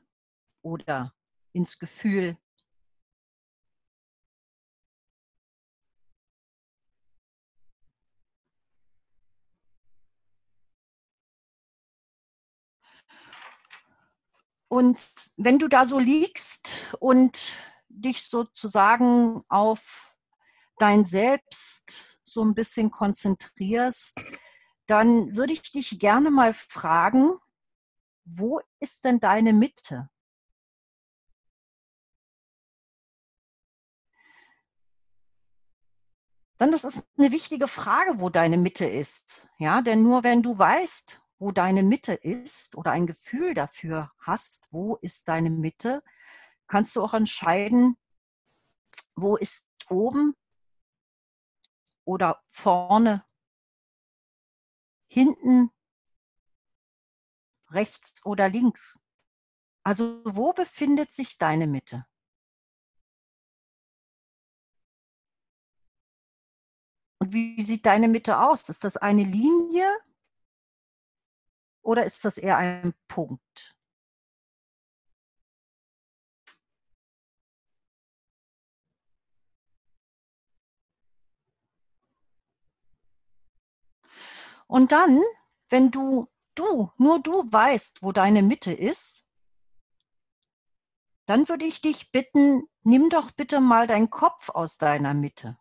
oder 0.61 1.13
ins 1.51 1.79
Gefühl? 1.79 2.37
Und 14.67 15.33
wenn 15.37 15.57
du 15.57 15.67
da 15.67 15.85
so 15.85 15.97
liegst 15.97 16.93
und 16.99 17.41
dich 17.87 18.23
sozusagen 18.23 19.41
auf 19.49 20.15
dein 20.77 21.03
Selbst 21.03 22.19
so 22.23 22.43
ein 22.43 22.53
bisschen 22.53 22.91
konzentrierst, 22.91 24.21
dann 24.89 25.35
würde 25.35 25.53
ich 25.53 25.71
dich 25.71 25.99
gerne 25.99 26.31
mal 26.31 26.51
fragen, 26.51 27.37
wo 28.25 28.59
ist 28.79 29.05
denn 29.05 29.19
deine 29.19 29.53
Mitte? 29.53 30.09
Dann 36.57 36.71
das 36.71 36.83
ist 36.83 37.03
eine 37.17 37.31
wichtige 37.31 37.67
Frage, 37.67 38.19
wo 38.19 38.29
deine 38.29 38.57
Mitte 38.57 38.85
ist. 38.85 39.47
Ja, 39.59 39.81
denn 39.81 40.01
nur 40.01 40.23
wenn 40.23 40.41
du 40.41 40.57
weißt, 40.57 41.21
wo 41.37 41.51
deine 41.51 41.83
Mitte 41.83 42.13
ist 42.13 42.75
oder 42.75 42.91
ein 42.91 43.05
Gefühl 43.05 43.53
dafür 43.53 44.11
hast, 44.19 44.67
wo 44.71 44.95
ist 44.97 45.29
deine 45.29 45.51
Mitte, 45.51 46.03
kannst 46.67 46.95
du 46.95 47.03
auch 47.03 47.13
entscheiden, 47.13 47.95
wo 49.15 49.37
ist 49.37 49.65
oben 49.87 50.35
oder 52.05 52.41
vorne 52.47 53.23
hinten, 55.09 55.71
rechts 57.71 58.25
oder 58.25 58.49
links? 58.49 58.99
Also 59.83 60.21
wo 60.25 60.53
befindet 60.53 61.11
sich 61.11 61.37
deine 61.37 61.67
Mitte? 61.67 62.05
Und 67.21 67.33
wie 67.33 67.61
sieht 67.61 67.85
deine 67.85 68.07
Mitte 68.07 68.39
aus? 68.39 68.69
Ist 68.69 68.83
das 68.83 68.97
eine 68.97 69.23
Linie 69.23 69.85
oder 71.81 72.05
ist 72.05 72.23
das 72.23 72.37
eher 72.37 72.57
ein 72.57 72.93
Punkt? 73.07 73.75
Und 84.69 84.91
dann, 84.91 85.21
wenn 85.69 85.91
du, 85.91 86.27
du, 86.55 86.91
nur 86.97 87.21
du 87.21 87.51
weißt, 87.51 88.03
wo 88.03 88.11
deine 88.11 88.43
Mitte 88.43 88.71
ist, 88.71 89.29
Dann 91.29 91.47
würde 91.47 91.63
ich 91.63 91.79
dich 91.79 92.11
bitten, 92.11 92.63
nimm 92.81 93.11
doch 93.11 93.29
bitte 93.29 93.61
mal 93.61 93.85
deinen 93.85 94.09
Kopf 94.09 94.49
aus 94.49 94.79
deiner 94.79 95.13
Mitte. 95.13 95.59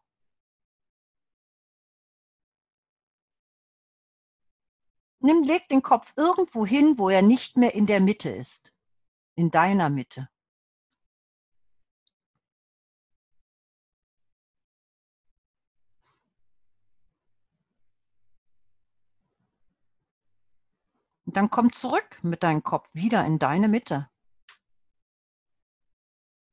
Nimm, 5.18 5.42
leg 5.42 5.68
den 5.68 5.82
Kopf 5.82 6.14
irgendwo 6.16 6.64
hin, 6.64 6.94
wo 6.96 7.10
er 7.10 7.20
nicht 7.20 7.58
mehr 7.58 7.74
in 7.74 7.84
der 7.84 8.00
Mitte 8.00 8.30
ist. 8.30 8.72
In 9.34 9.50
deiner 9.50 9.90
Mitte. 9.90 10.30
Und 21.28 21.36
dann 21.36 21.50
komm 21.50 21.74
zurück 21.74 22.18
mit 22.22 22.42
deinem 22.42 22.62
Kopf 22.62 22.88
wieder 22.94 23.22
in 23.26 23.38
deine 23.38 23.68
Mitte. 23.68 24.08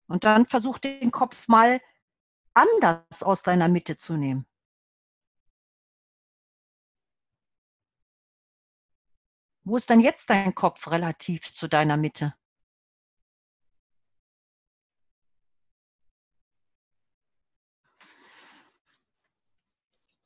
Und 0.08 0.26
dann 0.26 0.46
versuch 0.46 0.80
den 0.80 1.12
Kopf 1.12 1.48
mal 1.48 1.80
anders 2.54 3.24
aus 3.24 3.42
deiner 3.42 3.70
Mitte 3.70 3.96
zu 3.96 4.18
nehmen. 4.18 4.46
Wo 9.64 9.78
ist 9.78 9.90
denn 9.90 10.02
jetzt 10.02 10.30
dein 10.30 10.54
Kopf 10.54 10.92
relativ 10.92 11.54
zu 11.54 11.70
deiner 11.70 11.96
Mitte? 11.96 12.36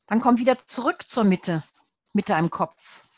Dann 0.07 0.19
komm 0.19 0.39
wieder 0.39 0.57
zurück 0.65 1.07
zur 1.07 1.23
Mitte 1.23 1.63
mit 2.13 2.29
deinem 2.29 2.49
Kopf. 2.49 3.08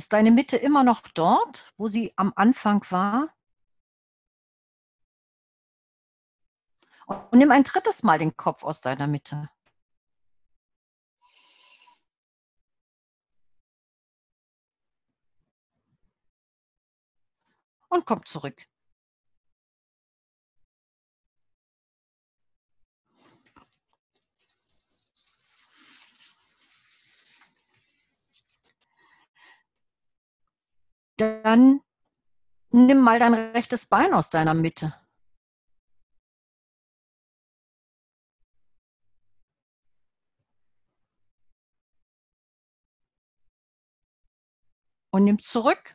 Ist 0.00 0.14
deine 0.14 0.30
Mitte 0.30 0.56
immer 0.56 0.82
noch 0.82 1.02
dort, 1.08 1.74
wo 1.76 1.86
sie 1.86 2.14
am 2.16 2.32
Anfang 2.34 2.82
war? 2.88 3.28
Und 7.06 7.34
nimm 7.38 7.50
ein 7.50 7.64
drittes 7.64 8.02
Mal 8.02 8.16
den 8.18 8.34
Kopf 8.34 8.64
aus 8.64 8.80
deiner 8.80 9.06
Mitte. 9.06 9.50
Und 17.90 18.06
komm 18.06 18.24
zurück. 18.24 18.62
Dann 31.20 31.82
nimm 32.70 33.00
mal 33.02 33.18
dein 33.18 33.34
rechtes 33.34 33.84
Bein 33.86 34.14
aus 34.14 34.30
deiner 34.30 34.54
Mitte. 34.54 34.94
Und 45.10 45.24
nimm 45.24 45.38
zurück. 45.38 45.94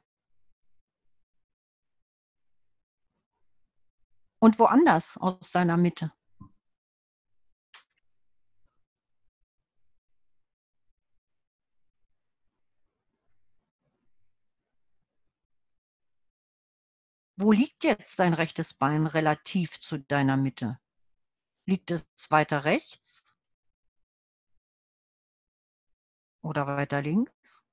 Und 4.39 4.59
woanders 4.59 5.17
aus 5.17 5.51
deiner 5.51 5.77
Mitte. 5.77 6.11
Wo 17.45 17.51
liegt 17.51 17.83
jetzt 17.83 18.17
dein 18.17 18.33
rechtes 18.33 18.73
Bein 18.73 19.05
relativ 19.05 19.79
zu 19.79 19.99
deiner 19.99 20.35
Mitte? 20.35 20.79
Liegt 21.67 21.91
es 21.91 22.07
weiter 22.31 22.65
rechts? 22.65 23.35
Oder 26.41 26.65
weiter 26.65 27.03
links? 27.03 27.63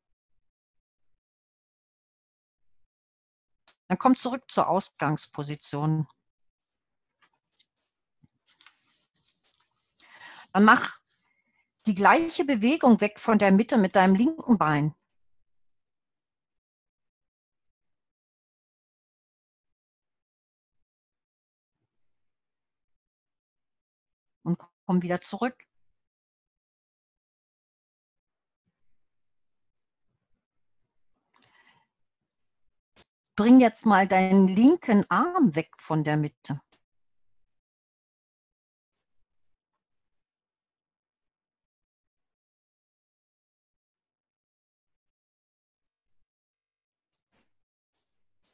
Dann 3.89 3.97
komm 3.97 4.15
zurück 4.15 4.45
zur 4.51 4.69
Ausgangsposition. 4.69 6.07
Dann 10.53 10.65
mach 10.65 10.99
die 11.87 11.95
gleiche 11.95 12.45
Bewegung 12.45 13.01
weg 13.01 13.19
von 13.19 13.39
der 13.39 13.53
Mitte 13.53 13.79
mit 13.79 13.97
deinem 13.97 14.17
linken 14.17 14.59
Bein. 14.59 14.95
Komm 24.87 25.03
wieder 25.03 25.21
zurück. 25.21 25.57
Bring 33.37 33.61
jetzt 33.61 33.87
mal 33.87 34.07
deinen 34.09 34.49
linken 34.49 35.05
Arm 35.11 35.55
weg 35.55 35.71
von 35.79 36.05
der 36.05 36.17
Mitte. 36.17 36.61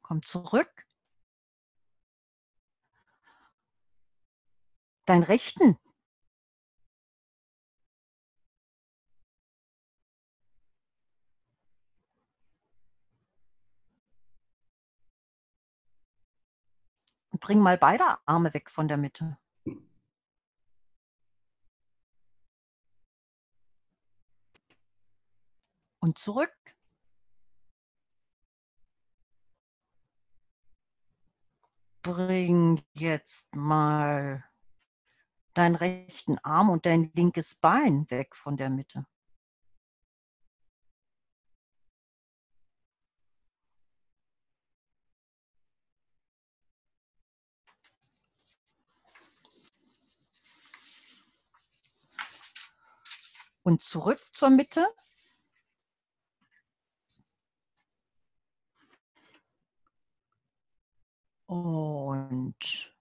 Komm 0.02 0.22
zurück. 0.22 0.88
deinen 5.08 5.22
rechten. 5.22 5.78
Bring 17.40 17.60
mal 17.60 17.78
beide 17.78 18.04
Arme 18.26 18.52
weg 18.54 18.70
von 18.70 18.88
der 18.88 18.96
Mitte. 18.96 19.38
Und 26.00 26.18
zurück. 26.18 26.54
Bring 32.02 32.82
jetzt 32.94 33.54
mal 33.56 34.44
deinen 35.54 35.74
rechten 35.74 36.38
Arm 36.44 36.70
und 36.70 36.86
dein 36.86 37.10
linkes 37.14 37.56
Bein 37.56 38.06
weg 38.10 38.34
von 38.34 38.56
der 38.56 38.70
Mitte. 38.70 39.04
Und 53.68 53.82
zurück 53.82 54.18
zur 54.32 54.48
Mitte. 54.48 54.82
Und 61.44 62.96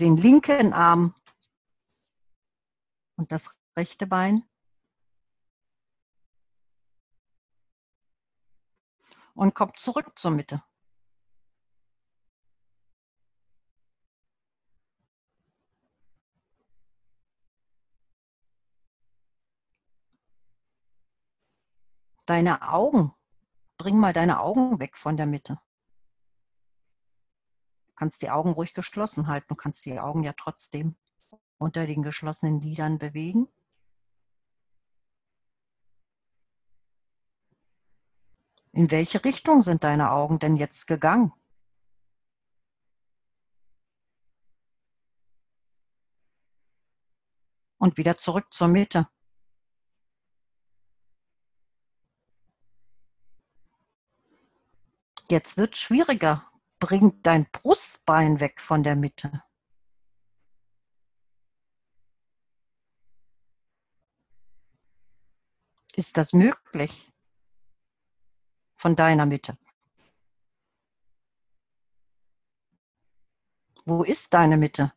den 0.00 0.16
linken 0.16 0.72
Arm 0.72 1.14
und 3.14 3.30
das 3.30 3.60
rechte 3.76 4.08
Bein. 4.08 4.42
Und 9.34 9.54
kommt 9.54 9.78
zurück 9.78 10.18
zur 10.18 10.32
Mitte. 10.32 10.67
Deine 22.28 22.70
Augen, 22.70 23.12
bring 23.78 23.98
mal 23.98 24.12
deine 24.12 24.40
Augen 24.40 24.78
weg 24.80 24.96
von 24.96 25.16
der 25.16 25.26
Mitte 25.26 25.58
kannst 27.98 28.22
die 28.22 28.30
Augen 28.30 28.52
ruhig 28.52 28.74
geschlossen 28.74 29.26
halten. 29.26 29.48
Du 29.48 29.56
kannst 29.56 29.84
die 29.84 29.98
Augen 29.98 30.22
ja 30.22 30.32
trotzdem 30.32 30.94
unter 31.58 31.84
den 31.84 32.04
geschlossenen 32.04 32.60
Lidern 32.60 32.98
bewegen. 32.98 33.48
In 38.70 38.88
welche 38.92 39.24
Richtung 39.24 39.64
sind 39.64 39.82
deine 39.82 40.12
Augen 40.12 40.38
denn 40.38 40.56
jetzt 40.56 40.86
gegangen? 40.86 41.32
Und 47.78 47.96
wieder 47.96 48.16
zurück 48.16 48.52
zur 48.52 48.68
Mitte. 48.68 49.08
Jetzt 55.30 55.58
wird 55.58 55.76
schwieriger. 55.76 56.50
Bring 56.78 57.20
dein 57.22 57.46
Brustbein 57.52 58.40
weg 58.40 58.60
von 58.60 58.82
der 58.82 58.96
Mitte. 58.96 59.42
Ist 65.94 66.16
das 66.16 66.32
möglich? 66.32 67.06
Von 68.72 68.94
deiner 68.94 69.26
Mitte. 69.26 69.58
Wo 73.84 74.04
ist 74.04 74.32
deine 74.32 74.56
Mitte? 74.56 74.92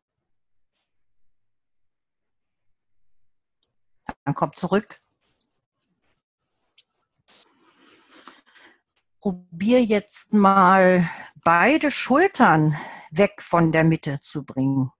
Dann 4.24 4.36
komm 4.36 4.54
zurück. 4.54 5.00
Probier 9.22 9.84
jetzt 9.84 10.34
mal 10.34 11.08
beide 11.44 11.92
Schultern 11.92 12.76
weg 13.12 13.42
von 13.42 13.72
der 13.72 13.84
Mitte 13.84 14.20
zu 14.22 14.44
bringen. 14.44 14.92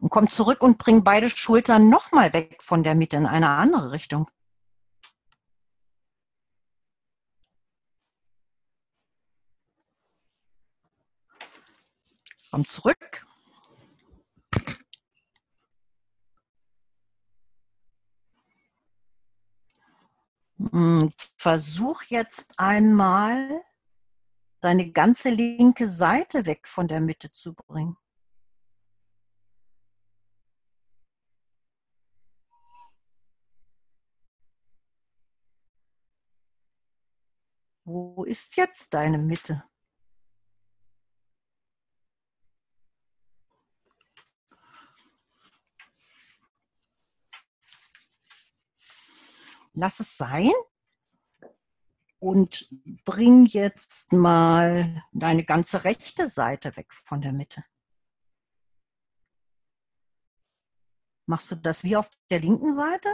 und 0.00 0.10
komm 0.10 0.28
zurück 0.28 0.62
und 0.62 0.76
bring 0.76 1.02
beide 1.02 1.30
Schultern 1.30 1.88
nochmal 1.88 2.32
weg 2.34 2.62
von 2.62 2.82
der 2.82 2.94
Mitte 2.94 3.16
in 3.16 3.26
eine 3.26 3.48
andere 3.48 3.92
Richtung. 3.92 4.30
Komm 12.50 12.66
zurück. 12.66 13.26
Versuch 21.36 22.02
jetzt 22.04 22.58
einmal 22.58 23.60
deine 24.60 24.92
ganze 24.92 25.30
linke 25.30 25.86
Seite 25.86 26.46
weg 26.46 26.66
von 26.66 26.88
der 26.88 27.00
Mitte 27.00 27.30
zu 27.30 27.54
bringen. 27.54 27.96
Wo 37.86 38.24
ist 38.24 38.56
jetzt 38.56 38.94
deine 38.94 39.18
Mitte? 39.18 39.62
Lass 49.74 50.00
es 50.00 50.16
sein 50.16 50.52
und 52.20 52.68
bring 53.04 53.44
jetzt 53.46 54.12
mal 54.12 55.02
deine 55.12 55.44
ganze 55.44 55.84
rechte 55.84 56.28
Seite 56.28 56.76
weg 56.76 56.92
von 56.94 57.20
der 57.20 57.32
Mitte. 57.32 57.62
Machst 61.26 61.50
du 61.50 61.56
das 61.56 61.82
wie 61.84 61.96
auf 61.96 62.08
der 62.30 62.40
linken 62.40 62.76
Seite? 62.76 63.08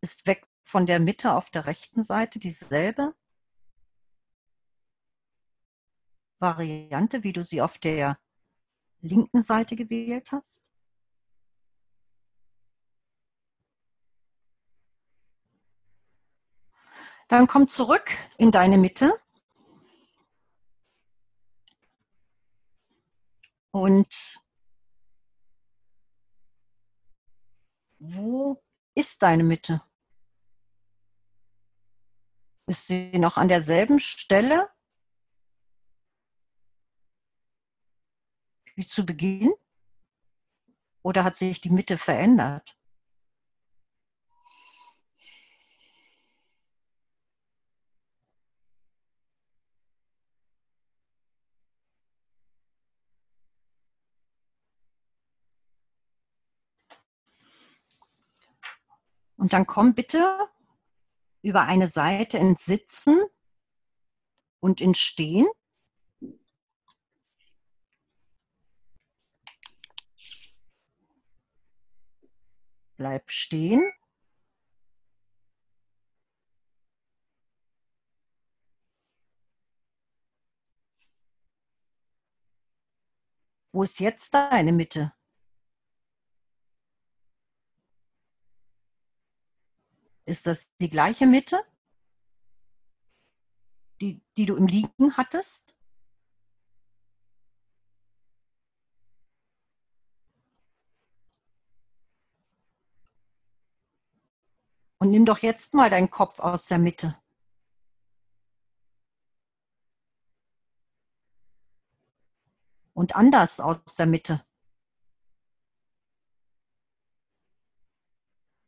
Ist 0.00 0.26
weg 0.26 0.46
von 0.62 0.86
der 0.86 1.00
Mitte 1.00 1.34
auf 1.34 1.50
der 1.50 1.66
rechten 1.66 2.04
Seite 2.04 2.38
dieselbe? 2.38 3.14
Variante, 6.38 7.24
wie 7.24 7.32
du 7.32 7.42
sie 7.42 7.60
auf 7.60 7.78
der 7.78 8.20
linken 9.00 9.42
Seite 9.42 9.74
gewählt 9.74 10.30
hast? 10.30 10.67
Dann 17.28 17.46
komm 17.46 17.68
zurück 17.68 18.10
in 18.38 18.50
deine 18.50 18.78
Mitte. 18.78 19.12
Und 23.70 24.08
wo 27.98 28.62
ist 28.94 29.22
deine 29.22 29.44
Mitte? 29.44 29.82
Ist 32.66 32.86
sie 32.86 33.18
noch 33.18 33.36
an 33.36 33.48
derselben 33.48 34.00
Stelle 34.00 34.68
wie 38.74 38.86
zu 38.86 39.04
Beginn? 39.04 39.52
Oder 41.02 41.24
hat 41.24 41.36
sich 41.36 41.60
die 41.60 41.70
Mitte 41.70 41.98
verändert? 41.98 42.77
Und 59.38 59.52
dann 59.52 59.66
komm 59.66 59.94
bitte 59.94 60.18
über 61.42 61.62
eine 61.62 61.86
Seite 61.86 62.38
ins 62.38 62.64
Sitzen 62.64 63.16
und 64.60 64.80
ins 64.80 64.98
Stehen. 64.98 65.46
Bleib 72.96 73.30
stehen. 73.30 73.80
Wo 83.70 83.84
ist 83.84 84.00
jetzt 84.00 84.34
deine 84.34 84.72
Mitte? 84.72 85.12
Ist 90.28 90.46
das 90.46 90.68
die 90.76 90.90
gleiche 90.90 91.26
Mitte, 91.26 91.58
die, 94.02 94.20
die 94.36 94.44
du 94.44 94.56
im 94.56 94.66
Liegen 94.66 95.16
hattest? 95.16 95.74
Und 104.98 105.12
nimm 105.12 105.24
doch 105.24 105.38
jetzt 105.38 105.72
mal 105.72 105.88
deinen 105.88 106.10
Kopf 106.10 106.40
aus 106.40 106.66
der 106.66 106.76
Mitte. 106.76 107.18
Und 112.92 113.16
anders 113.16 113.60
aus 113.60 113.94
der 113.96 114.04
Mitte. 114.04 114.44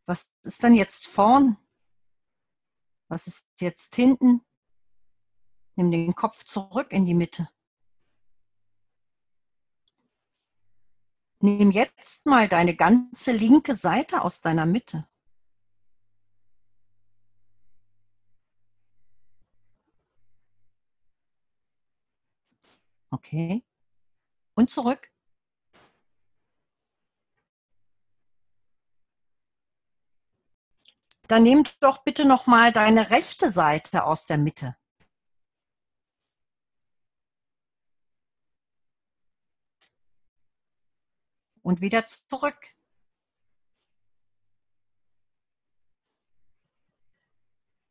Was 0.07 0.33
ist 0.43 0.65
dann 0.65 0.75
jetzt 0.75 1.07
vorn? 1.07 1.57
Was 3.09 3.27
ist 3.27 3.49
jetzt 3.61 3.95
hinten? 3.97 4.41
Nimm 5.77 5.91
den 5.91 6.15
Kopf 6.15 6.45
zurück 6.45 6.93
in 6.93 7.07
die 7.07 7.15
Mitte. 7.15 7.49
Nimm 11.43 11.71
jetzt 11.71 12.27
mal 12.27 12.49
deine 12.49 12.77
ganze 12.77 13.33
linke 13.33 13.75
Seite 13.75 14.23
aus 14.23 14.43
deiner 14.43 14.67
Mitte. 14.67 15.09
Okay. 23.11 23.65
Und 24.55 24.71
zurück. 24.71 25.11
Dann 31.31 31.45
nimm 31.45 31.63
doch 31.79 32.03
bitte 32.03 32.25
noch 32.25 32.49
mal 32.49 32.73
deine 32.73 33.11
rechte 33.11 33.51
Seite 33.51 34.03
aus 34.03 34.27
der 34.27 34.37
Mitte. 34.37 34.77
Und 41.63 41.81
wieder 41.83 42.05
zurück. 42.05 42.59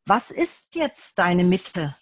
Was 0.04 0.30
ist 0.30 0.74
jetzt 0.74 1.18
deine 1.18 1.44
Mitte? 1.44 1.96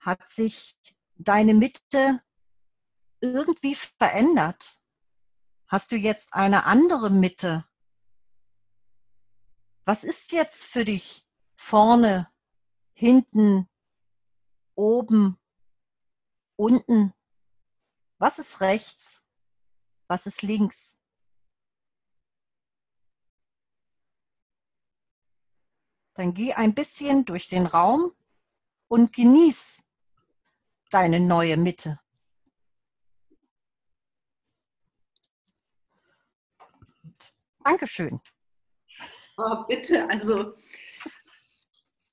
Hat 0.00 0.26
sich 0.30 0.78
deine 1.16 1.52
Mitte 1.52 2.22
irgendwie 3.20 3.74
verändert? 3.74 4.80
Hast 5.66 5.92
du 5.92 5.96
jetzt 5.96 6.32
eine 6.32 6.64
andere 6.64 7.10
Mitte? 7.10 7.68
Was 9.88 10.02
ist 10.02 10.32
jetzt 10.32 10.66
für 10.66 10.84
dich 10.84 11.24
vorne, 11.54 12.28
hinten, 12.92 13.68
oben, 14.74 15.38
unten? 16.56 17.14
Was 18.18 18.40
ist 18.40 18.60
rechts? 18.60 19.24
Was 20.08 20.26
ist 20.26 20.42
links? 20.42 20.98
Dann 26.14 26.34
geh 26.34 26.52
ein 26.52 26.74
bisschen 26.74 27.24
durch 27.24 27.46
den 27.46 27.66
Raum 27.66 28.12
und 28.88 29.12
genieß 29.12 29.84
deine 30.90 31.20
neue 31.20 31.56
Mitte. 31.56 32.00
Dankeschön. 37.62 38.20
Oh, 39.36 39.64
bitte, 39.68 40.08
also 40.08 40.54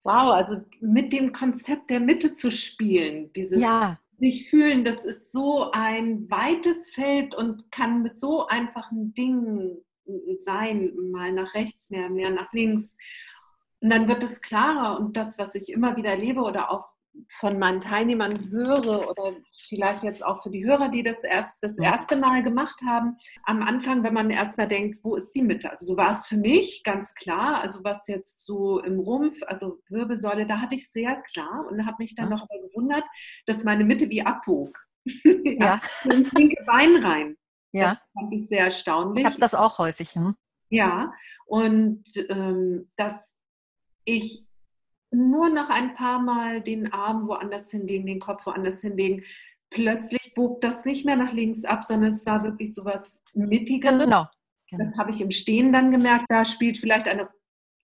wow, 0.03 0.34
also 0.34 0.61
mit 0.82 1.13
dem 1.13 1.32
Konzept 1.32 1.89
der 1.89 1.99
Mitte 1.99 2.34
zu 2.34 2.51
spielen, 2.51 3.32
dieses 3.34 3.61
ja. 3.61 3.99
sich 4.19 4.49
fühlen, 4.49 4.84
das 4.84 5.05
ist 5.05 5.32
so 5.32 5.71
ein 5.71 6.30
weites 6.30 6.89
Feld 6.91 7.34
und 7.36 7.71
kann 7.71 8.03
mit 8.03 8.17
so 8.17 8.47
einfachen 8.47 9.13
Dingen 9.13 9.78
sein, 10.36 10.93
mal 11.11 11.32
nach 11.32 11.53
rechts 11.53 11.89
mehr, 11.89 12.09
mehr 12.09 12.30
nach 12.30 12.51
links. 12.51 12.97
Und 13.80 13.89
dann 13.91 14.07
wird 14.07 14.24
es 14.24 14.41
klarer 14.41 14.99
und 14.99 15.15
das, 15.17 15.38
was 15.39 15.55
ich 15.55 15.71
immer 15.71 15.95
wieder 15.95 16.11
erlebe 16.11 16.41
oder 16.41 16.71
auch 16.71 16.93
von 17.30 17.59
meinen 17.59 17.82
Teilnehmern 17.82 18.49
höre 18.49 19.09
oder 19.09 19.32
vielleicht 19.68 20.03
jetzt 20.03 20.26
auch 20.26 20.43
für 20.43 20.49
die 20.49 20.66
Hörer, 20.66 20.89
die 20.89 21.03
das 21.03 21.24
erst 21.24 21.64
das 21.64 21.78
erste 21.78 22.16
Mal 22.16 22.43
gemacht 22.43 22.82
haben, 22.86 23.18
am 23.43 23.61
Anfang, 23.61 24.03
wenn 24.03 24.14
man 24.14 24.30
erstmal 24.30 24.68
denkt, 24.68 24.99
wo 25.03 25.16
ist 25.16 25.32
die 25.34 25.41
Mitte? 25.41 25.70
Also 25.70 25.86
so 25.86 25.97
war 25.97 26.11
es 26.11 26.26
für 26.26 26.38
mich 26.38 26.82
ganz 26.84 27.14
klar, 27.14 27.61
also 27.61 27.84
was 27.84 28.07
jetzt 28.07 28.45
so 28.45 28.80
im 28.80 28.99
Rumpf, 28.99 29.41
also 29.47 29.80
Wirbelsäule, 29.89 30.45
da 30.45 30.59
hatte 30.59 30.76
ich 30.76 30.89
sehr 30.89 31.22
klar 31.32 31.68
und 31.70 31.86
habe 31.86 31.97
mich 31.99 32.16
dann 32.16 32.30
noch 32.30 32.41
aber 32.41 32.68
gewundert, 32.68 33.03
dass 33.45 33.64
meine 33.64 33.84
Mitte 33.84 34.09
wie 34.09 34.26
abwog. 34.26 34.76
ja. 35.05 35.80
Ins 36.05 36.32
linke 36.32 36.64
Bein 36.66 37.03
rein. 37.03 37.38
Ja. 37.72 37.95
Das 37.95 37.97
fand 38.14 38.34
ich 38.34 38.47
sehr 38.47 38.66
erstaunlich. 38.66 39.26
Ich 39.26 39.30
habe 39.30 39.39
das 39.39 39.55
auch 39.55 39.80
häufig. 39.80 40.11
Hm? 40.11 40.36
Ja, 40.70 41.14
und 41.45 42.03
ähm, 42.30 42.88
dass 42.97 43.39
ich 44.05 44.45
nur 45.14 45.49
noch 45.49 45.70
ein 45.70 45.95
paar 45.95 46.20
Mal 46.20 46.61
den 46.61 46.91
Arm 46.91 47.28
woanders 47.28 47.72
hinlegen, 47.72 48.05
den 48.05 48.20
Kopf 48.20 48.45
woanders 48.45 48.82
hinlegen. 48.82 49.24
Plötzlich 49.70 50.34
bog 50.36 50.61
das 50.61 50.86
nicht 50.86 51.05
mehr 51.05 51.16
nach 51.16 51.34
links 51.34 51.64
ab, 51.64 51.84
sondern 51.84 52.11
es 52.11 52.26
war 52.26 52.43
wirklich 52.43 52.74
so 52.74 52.86
was 52.86 53.22
Mittigeres. 53.34 53.99
Genau. 53.99 54.28
genau. 54.70 54.84
Das 54.84 54.97
habe 54.97 55.11
ich 55.11 55.22
im 55.22 55.32
Stehen 55.32 55.72
dann 55.72 55.91
gemerkt. 55.91 56.26
Da 56.30 56.45
spielt 56.45 56.78
vielleicht 56.78 57.07
eine 57.07 57.30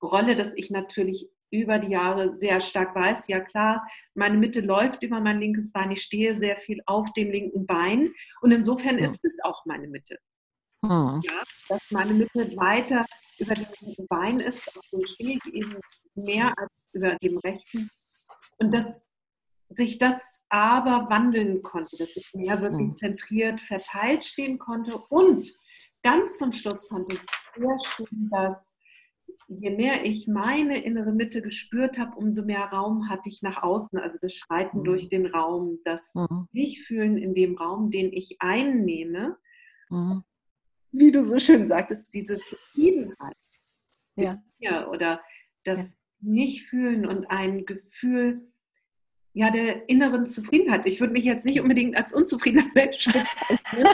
Rolle, 0.02 0.36
dass 0.36 0.54
ich 0.56 0.70
natürlich 0.70 1.30
über 1.52 1.80
die 1.80 1.92
Jahre 1.92 2.36
sehr 2.36 2.62
stark 2.62 2.96
weiß, 2.96 3.28
ja 3.28 3.40
klar, 3.40 3.88
meine 4.14 4.38
Mitte 4.38 4.62
läuft 4.62 5.04
über 5.04 5.20
mein 5.20 5.40
linkes 5.40 5.72
Bein, 5.72 5.92
ich 5.92 6.04
stehe 6.04 6.36
sehr 6.36 6.58
viel 6.60 6.82
auf 6.86 7.12
dem 7.14 7.32
linken 7.32 7.66
Bein 7.66 8.14
und 8.42 8.52
insofern 8.52 9.00
ja. 9.00 9.06
ist 9.06 9.26
es 9.26 9.38
auch 9.44 9.66
meine 9.66 9.88
Mitte. 9.88 10.18
Hm. 10.86 11.22
Ja, 11.24 11.44
dass 11.68 11.92
meine 11.92 12.14
Mitte 12.14 12.56
weiter 12.56 13.04
über 13.40 13.54
dem 13.54 13.66
linken 13.82 14.08
Bein 14.08 14.40
ist, 14.40 14.78
auf 14.78 14.86
dem 14.94 15.06
stehe 15.06 15.38
ich 15.44 15.54
eben 15.54 15.76
mehr 16.16 16.54
als 16.58 16.90
über 16.94 17.16
dem 17.16 17.38
rechten. 17.38 17.90
Und 18.58 18.72
dass 18.74 19.06
sich 19.70 20.00
das 20.00 20.42
aber 20.50 21.10
wandeln 21.10 21.62
konnte, 21.62 21.96
dass 21.98 22.16
ich 22.16 22.34
mehr 22.34 22.60
wirklich 22.62 22.88
mhm. 22.88 22.98
zentriert 22.98 23.62
verteilt 23.62 24.26
stehen 24.26 24.58
konnte. 24.58 24.98
Und 25.10 25.48
ganz 26.04 26.38
zum 26.38 26.52
Schluss 26.52 26.88
fand 26.88 27.12
ich 27.14 27.20
sehr 27.56 27.78
schön, 27.86 28.30
dass 28.32 28.76
je 29.48 29.70
mehr 29.70 30.06
ich 30.06 30.28
meine 30.28 30.84
innere 30.84 31.12
Mitte 31.12 31.42
gespürt 31.42 31.98
habe, 31.98 32.16
umso 32.18 32.44
mehr 32.44 32.66
Raum 32.66 33.10
hatte 33.10 33.30
ich 33.30 33.42
nach 33.42 33.62
außen, 33.62 34.00
also 34.00 34.18
das 34.20 34.34
Schreiten 34.34 34.80
mhm. 34.80 34.84
durch 34.84 35.10
den 35.10 35.28
Raum, 35.28 35.80
das 35.86 36.14
mhm. 36.16 36.48
Nicht-Fühlen 36.52 37.18
in 37.18 37.36
dem 37.36 37.56
Raum, 37.56 37.92
den 37.92 38.12
ich 38.12 38.38
einnehme. 38.40 39.38
Mhm. 39.90 40.24
Wie 40.92 41.12
du 41.12 41.24
so 41.24 41.38
schön 41.38 41.66
sagtest, 41.66 42.08
diese 42.14 42.40
Zufriedenheit. 42.40 43.36
Ja. 44.16 44.38
ja 44.60 44.88
oder 44.90 45.22
das 45.76 45.98
nicht 46.22 46.68
fühlen 46.68 47.06
und 47.06 47.30
ein 47.30 47.66
Gefühl 47.66 48.50
ja, 49.34 49.52
der 49.52 49.88
inneren 49.90 50.26
Zufriedenheit. 50.26 50.86
Ich 50.86 51.00
würde 51.00 51.14
mich 51.14 51.24
jetzt 51.24 51.46
nicht 51.46 51.62
unbedingt 51.62 51.96
als 51.96 52.14
unzufriedener 52.14 52.66
Mensch 52.76 53.06
bezeichnen. 53.06 53.88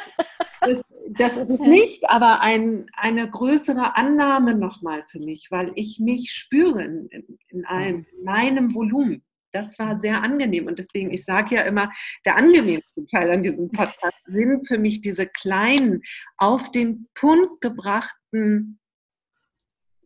Das, 0.62 0.82
das, 1.10 1.38
ist 1.38 1.50
es 1.50 1.60
nicht, 1.60 2.10
aber 2.10 2.42
ein, 2.42 2.88
eine 2.94 3.30
größere 3.30 3.96
Annahme 3.96 4.56
nochmal 4.56 5.04
für 5.08 5.20
mich, 5.20 5.50
weil 5.52 5.72
ich 5.76 6.00
mich 6.00 6.32
spüre 6.32 6.84
in, 6.84 7.10
in, 7.50 7.66
einem, 7.66 8.06
in 8.18 8.24
meinem 8.24 8.74
Volumen. 8.74 9.24
Das 9.52 9.78
war 9.78 10.00
sehr 10.00 10.24
angenehm 10.24 10.68
und 10.68 10.80
deswegen, 10.80 11.12
ich 11.12 11.24
sage 11.24 11.56
ja 11.56 11.62
immer, 11.62 11.92
der 12.26 12.36
angenehmste 12.36 13.06
Teil 13.06 13.32
an 13.32 13.44
diesem 13.44 13.70
Podcast 13.70 14.24
sind 14.26 14.68
für 14.68 14.78
mich 14.78 15.02
diese 15.02 15.28
kleinen, 15.28 16.02
auf 16.38 16.72
den 16.72 17.08
Punkt 17.14 17.62
gebrachten 17.62 18.80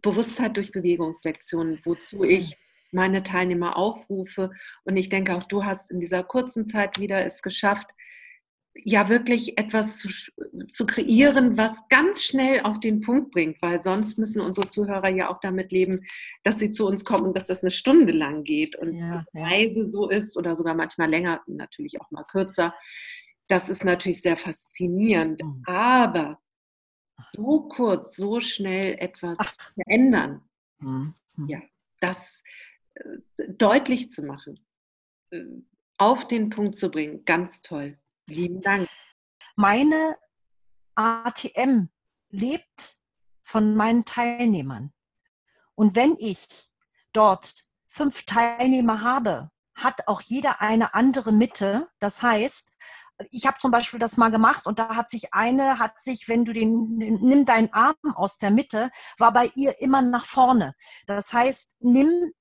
Bewusstheit 0.02 0.58
durch 0.58 0.72
Bewegungslektionen, 0.72 1.80
wozu 1.84 2.24
ich 2.24 2.58
meine 2.92 3.24
Teilnehmer 3.24 3.78
aufrufe. 3.78 4.52
Und 4.84 4.96
ich 4.96 5.10
denke, 5.10 5.36
auch 5.36 5.44
du 5.44 5.66
hast 5.66 5.92
in 5.92 6.00
dieser 6.00 6.24
kurzen 6.24 6.66
Zeit 6.66 7.00
wieder 7.00 7.26
es 7.26 7.42
geschafft, 7.42 7.88
ja 8.76 9.10
wirklich 9.10 9.58
etwas 9.58 9.98
zu, 9.98 10.10
zu 10.68 10.86
kreieren, 10.86 11.58
was 11.58 11.76
ganz 11.90 12.24
schnell 12.24 12.62
auf 12.62 12.80
den 12.80 13.02
Punkt 13.02 13.32
bringt, 13.32 13.62
weil 13.62 13.82
sonst 13.82 14.18
müssen 14.18 14.42
unsere 14.42 14.68
Zuhörer 14.68 15.10
ja 15.10 15.30
auch 15.30 15.40
damit 15.40 15.72
leben, 15.72 16.06
dass 16.44 16.60
sie 16.60 16.72
zu 16.72 16.86
uns 16.86 17.04
kommen 17.04 17.26
und 17.26 17.36
dass 17.36 17.48
das 17.48 17.64
eine 17.64 17.72
Stunde 17.72 18.14
lang 18.14 18.44
geht 18.44 18.76
und 18.76 18.94
ja, 18.94 19.26
die 19.34 19.40
Reise 19.40 19.82
ja. 19.82 19.86
so 19.86 20.10
ist 20.10 20.38
oder 20.38 20.56
sogar 20.56 20.76
manchmal 20.76 21.10
länger, 21.10 21.42
natürlich 21.48 22.00
auch 22.00 22.10
mal 22.12 22.24
kürzer. 22.24 22.74
Das 23.48 23.70
ist 23.70 23.84
natürlich 23.84 24.22
sehr 24.22 24.38
faszinierend. 24.38 25.44
Mhm. 25.44 25.64
Aber 25.66 26.40
so 27.32 27.68
kurz, 27.70 28.16
so 28.16 28.40
schnell 28.40 28.98
etwas 29.00 29.38
Ach. 29.40 29.54
verändern. 29.74 30.44
Mhm. 30.80 31.14
Ja, 31.48 31.62
das 32.00 32.44
äh, 32.96 33.04
deutlich 33.50 34.10
zu 34.10 34.24
machen, 34.24 34.60
äh, 35.32 35.44
auf 35.98 36.28
den 36.28 36.50
Punkt 36.50 36.76
zu 36.76 36.90
bringen, 36.90 37.26
ganz 37.26 37.62
toll. 37.62 37.98
Vielen 38.28 38.62
Dank. 38.62 38.88
Meine 39.56 40.16
ATM 40.96 41.90
lebt 42.30 43.00
von 43.42 43.76
meinen 43.76 44.06
Teilnehmern. 44.06 44.94
Und 45.76 45.96
wenn 45.96 46.16
ich 46.20 46.48
dort 47.14 47.70
fünf 47.88 48.26
Teilnehmer 48.26 49.02
habe, 49.02 49.52
hat 49.74 50.08
auch 50.08 50.22
jeder 50.22 50.62
eine 50.62 50.94
andere 50.94 51.32
Mitte. 51.32 51.90
Das 52.00 52.22
heißt, 52.22 52.74
ich 53.32 53.46
habe 53.46 53.60
zum 53.60 53.72
Beispiel 53.72 54.00
das 54.00 54.18
mal 54.18 54.32
gemacht 54.32 54.66
und 54.66 54.80
da 54.80 54.96
hat 54.96 55.10
sich 55.10 55.34
eine, 55.34 55.80
hat 55.80 56.00
sich, 56.00 56.28
wenn 56.28 56.46
du 56.46 56.54
den, 56.54 56.98
nimm 56.98 57.46
deinen 57.46 57.72
Arm 57.74 57.96
aus 58.16 58.38
der 58.38 58.52
Mitte, 58.52 58.92
war 59.18 59.34
bei 59.34 59.52
ihr 59.56 59.80
immer 59.82 60.02
nach 60.02 60.26
vorne. 60.26 60.76
Das 61.06 61.34
heißt, 61.34 61.76
nimm 61.80 62.32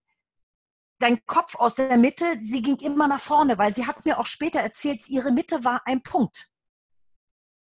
deinen 0.99 1.25
Kopf 1.27 1.57
aus 1.57 1.75
der 1.75 1.97
Mitte, 1.97 2.25
sie 2.41 2.63
ging 2.63 2.77
immer 2.77 3.09
nach 3.09 3.21
vorne, 3.21 3.59
weil 3.59 3.73
sie 3.73 3.87
hat 3.87 4.05
mir 4.05 4.19
auch 4.19 4.27
später 4.27 4.61
erzählt, 4.61 5.09
ihre 5.09 5.31
Mitte 5.31 5.65
war 5.65 5.83
ein 5.85 6.03
Punkt. 6.03 6.49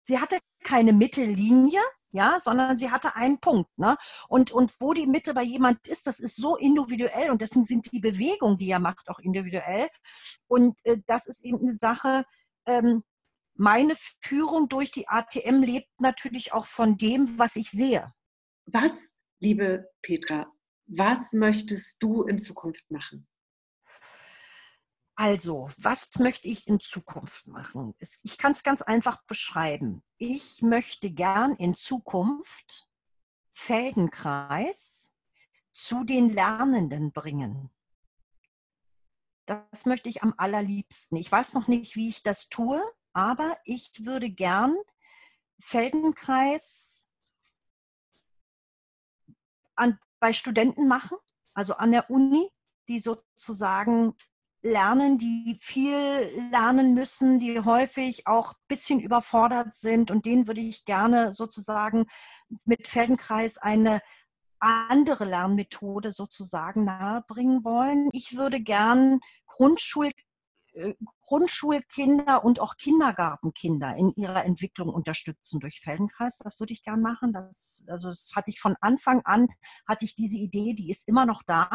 Sie 0.01 0.20
hatte 0.20 0.39
keine 0.63 0.93
Mittellinie, 0.93 1.82
ja, 2.11 2.39
sondern 2.39 2.78
sie 2.78 2.89
hatte 2.89 3.15
einen 3.15 3.39
Punkt. 3.39 3.70
Ne? 3.78 3.97
Und, 4.28 4.51
und 4.51 4.80
wo 4.80 4.93
die 4.93 5.05
Mitte 5.05 5.34
bei 5.34 5.43
jemand 5.43 5.88
ist, 5.88 6.07
das 6.07 6.20
ist 6.20 6.36
so 6.38 6.55
individuell 6.55 7.30
und 7.30 7.41
deswegen 7.41 7.65
sind 7.65 7.91
die 7.91 7.99
Bewegungen, 7.99 8.57
die 8.57 8.70
er 8.70 8.80
macht, 8.80 9.09
auch 9.09 9.20
individuell. 9.20 9.89
Und 10.47 10.84
äh, 10.86 10.97
das 11.05 11.28
ist 11.28 11.43
eben 11.43 11.59
eine 11.59 11.74
Sache, 11.74 12.26
ähm, 12.68 13.03
meine 13.55 13.95
Führung 14.22 14.70
durch 14.70 14.91
die 14.91 15.07
ATM 15.07 15.63
lebt 15.63 15.89
natürlich 15.99 16.53
auch 16.53 16.68
von 16.68 16.97
dem, 16.97 17.39
was 17.39 17.55
ich 17.55 17.72
sehe. 17.72 18.13
Was, 18.65 19.15
liebe 19.39 19.89
Petra, 20.01 20.51
was 20.86 21.34
möchtest 21.34 22.01
du 22.03 22.24
in 22.24 22.38
Zukunft 22.38 22.89
machen? 22.91 23.28
Also, 25.15 25.70
was 25.78 26.20
möchte 26.20 26.47
ich 26.47 26.68
in 26.68 26.80
Zukunft 26.80 27.47
machen? 27.47 27.95
Ich 28.22 28.38
kann 28.38 28.51
es 28.51 28.61
ganz 28.61 28.84
einfach 28.84 29.24
beschreiben. 29.24 30.03
Ich 30.20 30.61
möchte 30.61 31.09
gern 31.09 31.55
in 31.55 31.76
Zukunft 31.76 32.88
Feldenkreis 33.49 35.15
zu 35.74 36.03
den 36.03 36.30
Lernenden 36.30 37.11
bringen. 37.11 37.72
Das 39.48 39.86
möchte 39.86 40.10
ich 40.10 40.24
am 40.24 40.34
allerliebsten. 40.38 41.18
Ich 41.18 41.32
weiß 41.32 41.54
noch 41.54 41.68
nicht, 41.68 41.95
wie 41.95 42.10
ich 42.10 42.22
das 42.22 42.50
tue, 42.50 42.86
aber 43.14 43.58
ich 43.64 44.06
würde 44.06 44.30
gern 44.30 44.76
Feldenkreis 45.58 47.10
an, 49.76 49.98
bei 50.20 50.34
Studenten 50.34 50.89
machen, 50.89 51.18
also 51.54 51.76
an 51.76 51.91
der 51.91 52.10
Uni, 52.10 52.50
die 52.89 53.00
sozusagen 53.00 54.16
lernen, 54.62 55.18
die 55.18 55.58
viel 55.60 56.30
lernen 56.52 56.93
müssen, 56.93 57.39
die 57.39 57.62
häufig 57.62 58.28
auch 58.28 58.52
ein 58.52 58.68
bisschen 58.68 59.00
überfordert 59.00 59.74
sind. 59.74 60.12
Und 60.12 60.26
denen 60.26 60.48
würde 60.48 60.62
ich 60.62 60.84
gerne 60.84 61.32
sozusagen 61.32 62.06
mit 62.66 62.88
Feldenkreis 62.88 63.58
eine 63.58 64.02
andere 64.60 65.26
Lernmethode 65.26 66.12
sozusagen 66.12 66.86
nahebringen 66.86 67.64
wollen. 67.64 68.10
Ich 68.14 68.38
würde 68.38 68.60
gern 68.60 69.20
Grundschul 69.45 70.12
äh, 70.74 70.93
Grundschulkinder 71.22 72.43
und 72.43 72.62
auch 72.62 72.78
Kindergartenkinder 72.78 73.95
in 73.97 74.12
ihrer 74.16 74.45
Entwicklung 74.45 74.89
unterstützen 74.89 75.60
durch 75.60 75.82
Feldenkreis. 75.82 76.38
Das 76.38 76.60
würde 76.60 76.74
ich 76.74 76.84
gern 76.84 77.01
machen. 77.01 77.34
Das, 77.34 77.84
also 77.88 78.10
das 78.10 78.32
hatte 78.36 78.51
ich 78.51 78.60
von 78.60 78.76
Anfang 78.80 79.22
an, 79.26 79.47
hatte 79.88 80.05
ich 80.05 80.16
diese 80.16 80.38
Idee, 80.38 80.74
die 80.74 80.89
ist 80.89 81.08
immer 81.10 81.26
noch 81.26 81.43
da. 81.45 81.70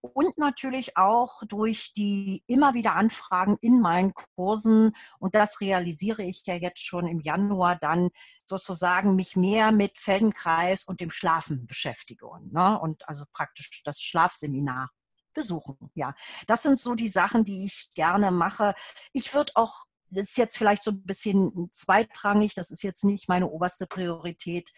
Und 0.00 0.38
natürlich 0.38 0.96
auch 0.96 1.42
durch 1.48 1.92
die 1.92 2.42
immer 2.46 2.74
wieder 2.74 2.94
Anfragen 2.94 3.56
in 3.60 3.80
meinen 3.80 4.12
Kursen. 4.36 4.94
Und 5.18 5.34
das 5.34 5.60
realisiere 5.60 6.22
ich 6.22 6.42
ja 6.46 6.54
jetzt 6.54 6.84
schon 6.84 7.06
im 7.06 7.20
Januar 7.20 7.76
dann 7.76 8.10
sozusagen 8.46 9.16
mich 9.16 9.36
mehr 9.36 9.72
mit 9.72 9.98
Feldenkreis 9.98 10.84
und 10.84 11.00
dem 11.00 11.10
Schlafen 11.10 11.66
beschäftige. 11.66 12.26
Ne? 12.50 12.78
Und 12.78 13.08
also 13.08 13.24
praktisch 13.32 13.82
das 13.84 14.00
Schlafseminar 14.00 14.90
besuchen. 15.34 15.90
Ja, 15.94 16.14
das 16.46 16.62
sind 16.62 16.78
so 16.78 16.94
die 16.94 17.08
Sachen, 17.08 17.44
die 17.44 17.64
ich 17.64 17.90
gerne 17.94 18.30
mache. 18.30 18.74
Ich 19.12 19.34
würde 19.34 19.52
auch 19.54 19.84
das 20.10 20.30
ist 20.30 20.38
jetzt 20.38 20.56
vielleicht 20.56 20.82
so 20.82 20.92
ein 20.92 21.04
bisschen 21.04 21.68
zweitrangig, 21.70 22.54
das 22.54 22.70
ist 22.70 22.82
jetzt 22.82 23.04
nicht 23.04 23.28
meine 23.28 23.46
oberste 23.46 23.86
Priorität. 23.86 24.70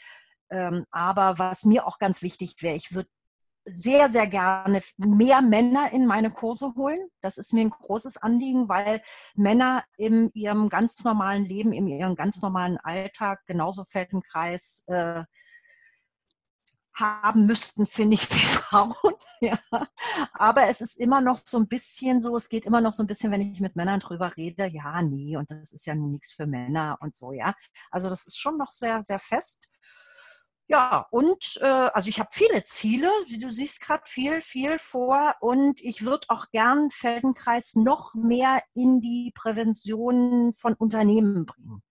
Ähm, 0.51 0.85
aber 0.91 1.39
was 1.39 1.65
mir 1.65 1.87
auch 1.87 1.99
ganz 1.99 2.23
wichtig 2.23 2.57
wäre, 2.61 2.75
ich 2.75 2.93
würde 2.95 3.09
sehr, 3.65 4.09
sehr 4.09 4.27
gerne 4.27 4.81
mehr 4.97 5.43
Männer 5.43 5.93
in 5.93 6.07
meine 6.07 6.31
Kurse 6.31 6.73
holen. 6.77 6.99
Das 7.21 7.39
ist 7.39 7.53
mir 7.53 7.63
ein 7.63 7.71
großes 7.71 8.17
Anliegen, 8.17 8.69
weil 8.69 9.03
Männer 9.35 9.85
in 9.97 10.31
ihrem 10.35 10.69
ganz 10.69 11.03
normalen 11.05 11.45
Leben, 11.45 11.73
in 11.73 11.87
ihrem 11.87 12.15
ganz 12.15 12.41
normalen 12.43 12.79
Alltag 12.79 13.41
genauso 13.47 13.85
Feldenkreis 13.85 14.85
äh, 14.89 15.25
haben 16.95 17.47
müssten, 17.47 17.87
finde 17.87 18.15
ich, 18.15 18.29
die 18.29 18.37
Frauen. 18.37 18.95
Ja. 19.43 19.59
Aber 20.35 20.69
es 20.69 20.83
ist 20.83 20.99
immer 20.99 21.23
noch 21.23 21.41
so 21.43 21.57
ein 21.57 21.67
bisschen 21.67 22.21
so, 22.21 22.37
es 22.37 22.51
geht 22.51 22.67
immer 22.67 22.83
noch 22.83 22.93
so 22.93 23.03
ein 23.03 23.07
bisschen, 23.07 23.33
wenn 23.33 23.41
ich 23.41 23.59
mit 23.59 23.75
Männern 23.75 23.99
drüber 23.99 24.37
rede, 24.37 24.67
ja, 24.67 25.01
nee, 25.01 25.35
und 25.39 25.51
das 25.51 25.73
ist 25.73 25.87
ja 25.87 25.95
nun 25.95 26.11
nichts 26.11 26.35
für 26.35 26.47
Männer 26.47 26.99
und 27.01 27.15
so, 27.15 27.33
ja. 27.33 27.55
Also 27.91 28.11
das 28.11 28.27
ist 28.27 28.39
schon 28.39 28.59
noch 28.59 28.69
sehr, 28.69 29.01
sehr 29.01 29.19
fest. 29.19 29.71
Ja, 30.71 31.09
und 31.11 31.59
äh, 31.63 31.65
also 31.67 32.09
ich 32.09 32.21
habe 32.21 32.29
viele 32.33 32.63
Ziele, 32.63 33.09
wie 33.27 33.41
du 33.41 33.51
siehst 33.51 33.81
gerade 33.81 34.05
viel, 34.07 34.41
viel 34.41 34.79
vor 34.79 35.35
und 35.41 35.81
ich 35.81 36.05
würde 36.05 36.29
auch 36.29 36.47
gern 36.53 36.91
Feldenkreis 36.93 37.75
noch 37.75 38.15
mehr 38.15 38.63
in 38.75 39.01
die 39.01 39.33
Prävention 39.35 40.53
von 40.53 40.75
Unternehmen 40.75 41.45
bringen. 41.45 41.83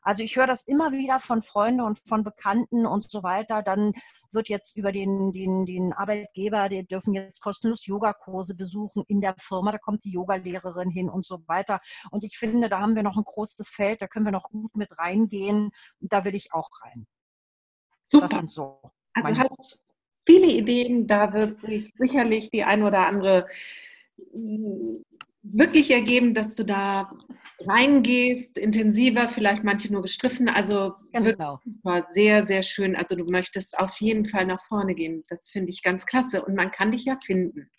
Also 0.00 0.22
ich 0.22 0.36
höre 0.36 0.46
das 0.46 0.64
immer 0.66 0.92
wieder 0.92 1.20
von 1.20 1.42
Freunden 1.42 1.82
und 1.82 1.98
von 2.08 2.24
Bekannten 2.24 2.86
und 2.86 3.10
so 3.10 3.22
weiter. 3.22 3.62
Dann 3.62 3.92
wird 4.32 4.48
jetzt 4.48 4.74
über 4.78 4.90
den, 4.90 5.32
den, 5.32 5.66
den 5.66 5.92
Arbeitgeber, 5.92 6.70
die 6.70 6.86
dürfen 6.86 7.12
jetzt 7.12 7.42
kostenlos 7.42 7.84
Yogakurse 7.86 8.56
besuchen 8.56 9.04
in 9.06 9.20
der 9.20 9.34
Firma. 9.38 9.70
Da 9.70 9.78
kommt 9.78 10.02
die 10.04 10.12
Yogalehrerin 10.12 10.88
hin 10.88 11.10
und 11.10 11.26
so 11.26 11.42
weiter. 11.46 11.80
Und 12.10 12.24
ich 12.24 12.38
finde, 12.38 12.70
da 12.70 12.80
haben 12.80 12.96
wir 12.96 13.02
noch 13.02 13.18
ein 13.18 13.24
großes 13.24 13.68
Feld, 13.68 14.00
da 14.00 14.06
können 14.06 14.24
wir 14.24 14.32
noch 14.32 14.48
gut 14.50 14.76
mit 14.76 14.98
reingehen. 14.98 15.72
Da 16.00 16.24
will 16.24 16.34
ich 16.34 16.54
auch 16.54 16.70
rein. 16.82 17.06
Super. 18.04 18.28
Das 18.28 18.38
sind 18.38 18.50
so. 18.50 18.80
Also 19.14 19.38
hast 19.38 19.78
viele 20.26 20.46
Ideen, 20.46 21.06
da 21.06 21.32
wird 21.32 21.60
sich 21.60 21.92
sicherlich 21.96 22.50
die 22.50 22.64
ein 22.64 22.82
oder 22.82 23.06
andere 23.06 23.46
mm, 24.16 24.96
wirklich 25.42 25.90
ergeben, 25.90 26.34
dass 26.34 26.54
du 26.54 26.64
da 26.64 27.12
reingehst, 27.66 28.58
intensiver, 28.58 29.28
vielleicht 29.28 29.64
manche 29.64 29.92
nur 29.92 30.02
gestriffen. 30.02 30.48
Also 30.48 30.94
genau. 31.12 31.60
war 31.82 32.06
sehr, 32.12 32.46
sehr 32.46 32.62
schön. 32.62 32.96
Also 32.96 33.16
du 33.16 33.24
möchtest 33.24 33.78
auf 33.78 34.00
jeden 34.00 34.26
Fall 34.26 34.46
nach 34.46 34.62
vorne 34.62 34.94
gehen. 34.94 35.24
Das 35.28 35.48
finde 35.50 35.70
ich 35.70 35.82
ganz 35.82 36.06
klasse. 36.06 36.44
Und 36.44 36.54
man 36.54 36.70
kann 36.70 36.92
dich 36.92 37.04
ja 37.04 37.18
finden. 37.24 37.70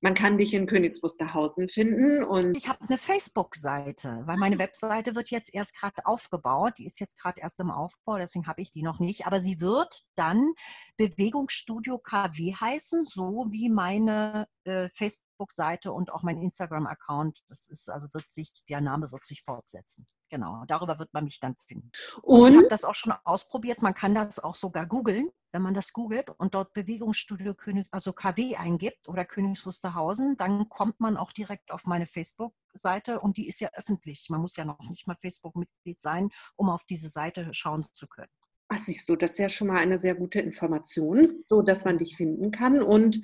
Man 0.00 0.14
kann 0.14 0.38
dich 0.38 0.54
in 0.54 0.66
Königs 0.66 1.02
Wusterhausen 1.02 1.68
finden. 1.68 2.22
Und 2.22 2.56
ich 2.56 2.68
habe 2.68 2.78
eine 2.86 2.98
Facebook-Seite, 2.98 4.22
weil 4.24 4.36
meine 4.36 4.58
Webseite 4.58 5.14
wird 5.14 5.30
jetzt 5.30 5.54
erst 5.54 5.78
gerade 5.78 6.04
aufgebaut. 6.04 6.74
Die 6.78 6.86
ist 6.86 7.00
jetzt 7.00 7.18
gerade 7.18 7.40
erst 7.40 7.60
im 7.60 7.70
Aufbau, 7.70 8.18
deswegen 8.18 8.46
habe 8.46 8.60
ich 8.60 8.72
die 8.72 8.82
noch 8.82 9.00
nicht. 9.00 9.26
Aber 9.26 9.40
sie 9.40 9.60
wird 9.60 10.02
dann 10.14 10.52
Bewegungsstudio 10.96 11.98
KW 11.98 12.54
heißen, 12.54 13.04
so 13.04 13.46
wie 13.50 13.68
meine 13.70 14.48
äh, 14.64 14.88
Facebook-Seite 14.88 15.92
und 15.92 16.12
auch 16.12 16.22
mein 16.22 16.36
Instagram-Account. 16.36 17.44
Das 17.48 17.68
ist 17.68 17.88
also 17.88 18.08
wird 18.12 18.30
sich, 18.30 18.52
der 18.68 18.80
Name 18.80 19.10
wird 19.10 19.24
sich 19.24 19.42
fortsetzen. 19.42 20.06
Genau, 20.28 20.64
darüber 20.66 20.98
wird 20.98 21.12
man 21.14 21.24
mich 21.24 21.38
dann 21.38 21.54
finden. 21.56 21.90
Und 22.22 22.50
ich 22.50 22.56
habe 22.56 22.68
das 22.68 22.84
auch 22.84 22.94
schon 22.94 23.12
ausprobiert. 23.24 23.82
Man 23.82 23.94
kann 23.94 24.14
das 24.14 24.40
auch 24.40 24.56
sogar 24.56 24.86
googeln, 24.86 25.30
wenn 25.52 25.62
man 25.62 25.74
das 25.74 25.92
googelt 25.92 26.30
und 26.30 26.54
dort 26.54 26.72
Bewegungsstudio 26.72 27.54
König, 27.54 27.86
also 27.92 28.12
KW 28.12 28.56
eingibt 28.56 29.08
oder 29.08 29.24
Königs 29.24 29.64
Wusterhausen, 29.66 30.36
dann 30.36 30.68
kommt 30.68 30.98
man 30.98 31.16
auch 31.16 31.32
direkt 31.32 31.70
auf 31.70 31.86
meine 31.86 32.06
Facebook-Seite 32.06 33.20
und 33.20 33.36
die 33.36 33.46
ist 33.46 33.60
ja 33.60 33.70
öffentlich. 33.74 34.26
Man 34.28 34.40
muss 34.40 34.56
ja 34.56 34.64
noch 34.64 34.80
nicht 34.88 35.06
mal 35.06 35.16
Facebook-Mitglied 35.16 36.00
sein, 36.00 36.28
um 36.56 36.70
auf 36.70 36.84
diese 36.84 37.08
Seite 37.08 37.48
schauen 37.52 37.86
zu 37.92 38.08
können. 38.08 38.28
Ach, 38.68 38.78
siehst 38.78 39.08
du, 39.08 39.14
das 39.14 39.32
ist 39.32 39.38
ja 39.38 39.48
schon 39.48 39.68
mal 39.68 39.76
eine 39.78 39.98
sehr 39.98 40.16
gute 40.16 40.40
Information, 40.40 41.22
so 41.46 41.62
dass 41.62 41.84
man 41.84 41.98
dich 41.98 42.16
finden 42.16 42.50
kann. 42.50 42.82
Und 42.82 43.20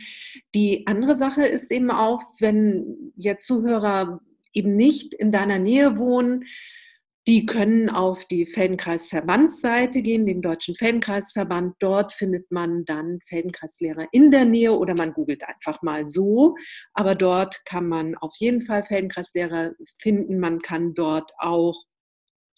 die 0.55 0.87
andere 0.87 1.17
Sache 1.17 1.45
ist 1.45 1.73
eben 1.73 1.91
auch, 1.91 2.23
wenn 2.39 3.13
jetzt 3.17 3.45
Zuhörer 3.45 4.21
eben 4.53 4.77
nicht 4.77 5.15
in 5.15 5.33
deiner 5.33 5.59
Nähe 5.59 5.99
wohnen, 5.99 6.45
die 7.29 7.47
können 7.47 7.89
auf 7.89 8.25
die 8.25 8.47
Feldenkreisverbandsseite 8.47 10.03
gehen, 10.03 10.27
den 10.27 10.43
Deutschen 10.43 10.75
Feldenkreisverband. 10.75 11.77
Dort 11.79 12.13
findet 12.13 12.51
man 12.51 12.85
dann 12.85 13.21
Feldenkreislehrer 13.29 14.09
in 14.11 14.31
der 14.31 14.45
Nähe 14.45 14.73
oder 14.73 14.95
man 14.95 15.13
googelt 15.13 15.43
einfach 15.47 15.83
mal 15.83 16.09
so. 16.09 16.57
Aber 16.95 17.15
dort 17.15 17.65
kann 17.65 17.89
man 17.89 18.17
auf 18.17 18.33
jeden 18.39 18.63
Fall 18.63 18.85
Feldenkreislehrer 18.85 19.71
finden. 20.01 20.41
Man 20.41 20.61
kann 20.61 20.95
dort 20.95 21.31
auch 21.39 21.77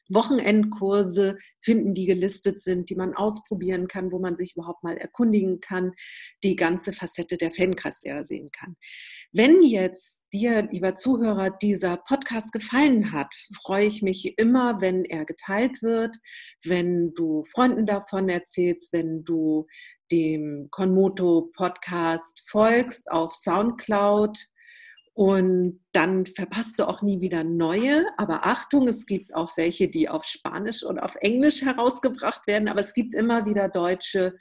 Wochenendkurse 0.08 1.36
finden, 1.60 1.94
die 1.94 2.06
gelistet 2.06 2.60
sind, 2.60 2.90
die 2.90 2.96
man 2.96 3.14
ausprobieren 3.14 3.88
kann, 3.88 4.12
wo 4.12 4.18
man 4.18 4.36
sich 4.36 4.54
überhaupt 4.56 4.82
mal 4.84 4.96
erkundigen 4.96 5.60
kann, 5.60 5.92
die 6.42 6.56
ganze 6.56 6.92
Facette 6.92 7.36
der 7.36 7.52
Fankreislehrer 7.52 8.24
sehen 8.24 8.50
kann. 8.52 8.76
Wenn 9.32 9.62
jetzt 9.62 10.22
dir, 10.32 10.68
lieber 10.70 10.94
Zuhörer, 10.94 11.50
dieser 11.50 11.96
Podcast 11.96 12.52
gefallen 12.52 13.12
hat, 13.12 13.34
freue 13.62 13.86
ich 13.86 14.02
mich 14.02 14.38
immer, 14.38 14.80
wenn 14.80 15.04
er 15.04 15.24
geteilt 15.24 15.82
wird, 15.82 16.16
wenn 16.64 17.14
du 17.14 17.44
Freunden 17.52 17.86
davon 17.86 18.28
erzählst, 18.28 18.92
wenn 18.92 19.24
du 19.24 19.66
dem 20.10 20.68
Konmoto 20.70 21.50
Podcast 21.56 22.44
folgst 22.48 23.10
auf 23.10 23.34
SoundCloud, 23.34 24.38
und 25.16 25.80
dann 25.92 26.26
verpasst 26.26 26.80
du 26.80 26.88
auch 26.88 27.00
nie 27.00 27.20
wieder 27.20 27.44
neue. 27.44 28.04
Aber 28.18 28.46
Achtung, 28.46 28.88
es 28.88 29.06
gibt 29.06 29.32
auch 29.32 29.56
welche, 29.56 29.88
die 29.88 30.08
auf 30.08 30.24
Spanisch 30.24 30.84
oder 30.84 31.04
auf 31.04 31.14
Englisch 31.20 31.62
herausgebracht 31.62 32.44
werden. 32.48 32.66
Aber 32.68 32.80
es 32.80 32.94
gibt 32.94 33.14
immer 33.14 33.46
wieder 33.46 33.68
deutsche, 33.68 34.36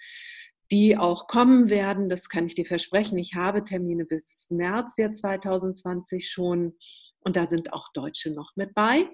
die 0.71 0.97
auch 0.97 1.27
kommen 1.27 1.69
werden. 1.69 2.09
Das 2.09 2.27
kann 2.27 2.47
ich 2.47 2.55
dir 2.55 2.65
versprechen. 2.65 3.19
Ich 3.19 3.35
habe 3.35 3.63
Termine 3.63 4.05
bis 4.05 4.47
März 4.49 4.97
ja 4.97 5.11
2020 5.11 6.27
schon. 6.27 6.73
Und 7.19 7.35
da 7.35 7.45
sind 7.45 7.71
auch 7.71 7.89
Deutsche 7.93 8.31
noch 8.31 8.53
mit 8.55 8.73
bei. 8.73 9.07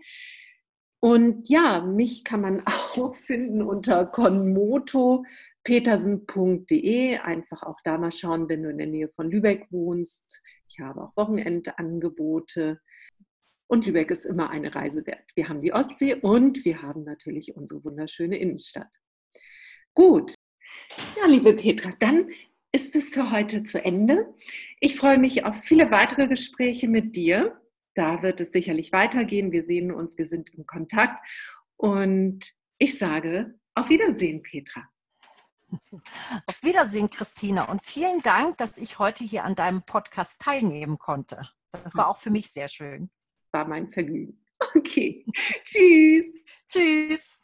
Und 1.01 1.49
ja, 1.49 1.81
mich 1.81 2.23
kann 2.23 2.39
man 2.39 2.63
auch 2.97 3.15
finden 3.15 3.61
unter 3.63 4.05
Conmoto 4.05 5.25
petersen.de. 5.69 7.17
Einfach 7.17 7.61
auch 7.61 7.77
da 7.83 7.99
mal 7.99 8.11
schauen, 8.11 8.49
wenn 8.49 8.63
du 8.63 8.71
in 8.71 8.79
der 8.79 8.87
Nähe 8.87 9.07
von 9.09 9.29
Lübeck 9.29 9.67
wohnst. 9.69 10.41
Ich 10.67 10.79
habe 10.79 11.03
auch 11.03 11.15
Wochenendangebote. 11.15 12.81
Und 13.67 13.85
Lübeck 13.85 14.09
ist 14.09 14.25
immer 14.25 14.49
eine 14.49 14.73
Reise 14.73 15.05
wert. 15.05 15.29
Wir 15.35 15.47
haben 15.47 15.61
die 15.61 15.71
Ostsee 15.71 16.15
und 16.15 16.65
wir 16.65 16.81
haben 16.81 17.03
natürlich 17.03 17.55
unsere 17.55 17.83
wunderschöne 17.83 18.35
Innenstadt. 18.37 18.91
Gut. 19.93 20.33
Ja, 21.15 21.27
liebe 21.27 21.53
Petra, 21.53 21.93
dann 21.99 22.31
ist 22.71 22.95
es 22.95 23.11
für 23.11 23.29
heute 23.29 23.61
zu 23.61 23.85
Ende. 23.85 24.33
Ich 24.79 24.95
freue 24.95 25.19
mich 25.19 25.45
auf 25.45 25.55
viele 25.61 25.91
weitere 25.91 26.27
Gespräche 26.27 26.87
mit 26.87 27.15
dir. 27.15 27.61
Da 27.93 28.23
wird 28.23 28.41
es 28.41 28.51
sicherlich 28.51 28.91
weitergehen. 28.91 29.51
Wir 29.51 29.63
sehen 29.63 29.91
uns, 29.91 30.17
wir 30.17 30.25
sind 30.25 30.49
im 30.55 30.65
Kontakt. 30.65 31.19
Und 31.77 32.53
ich 32.79 32.97
sage 32.97 33.53
auf 33.75 33.89
Wiedersehen, 33.89 34.41
Petra. 34.41 34.89
Auf 36.45 36.63
Wiedersehen, 36.63 37.09
Christina. 37.09 37.65
Und 37.65 37.81
vielen 37.81 38.21
Dank, 38.21 38.57
dass 38.57 38.77
ich 38.77 38.99
heute 38.99 39.23
hier 39.23 39.43
an 39.43 39.55
deinem 39.55 39.83
Podcast 39.83 40.41
teilnehmen 40.41 40.97
konnte. 40.97 41.49
Das 41.71 41.95
war 41.95 42.09
auch 42.09 42.17
für 42.17 42.29
mich 42.29 42.49
sehr 42.49 42.67
schön. 42.67 43.09
War 43.51 43.67
mein 43.67 43.91
Vergnügen. 43.91 44.35
Okay. 44.75 45.25
Tschüss. 45.63 46.25
Tschüss. 46.67 47.41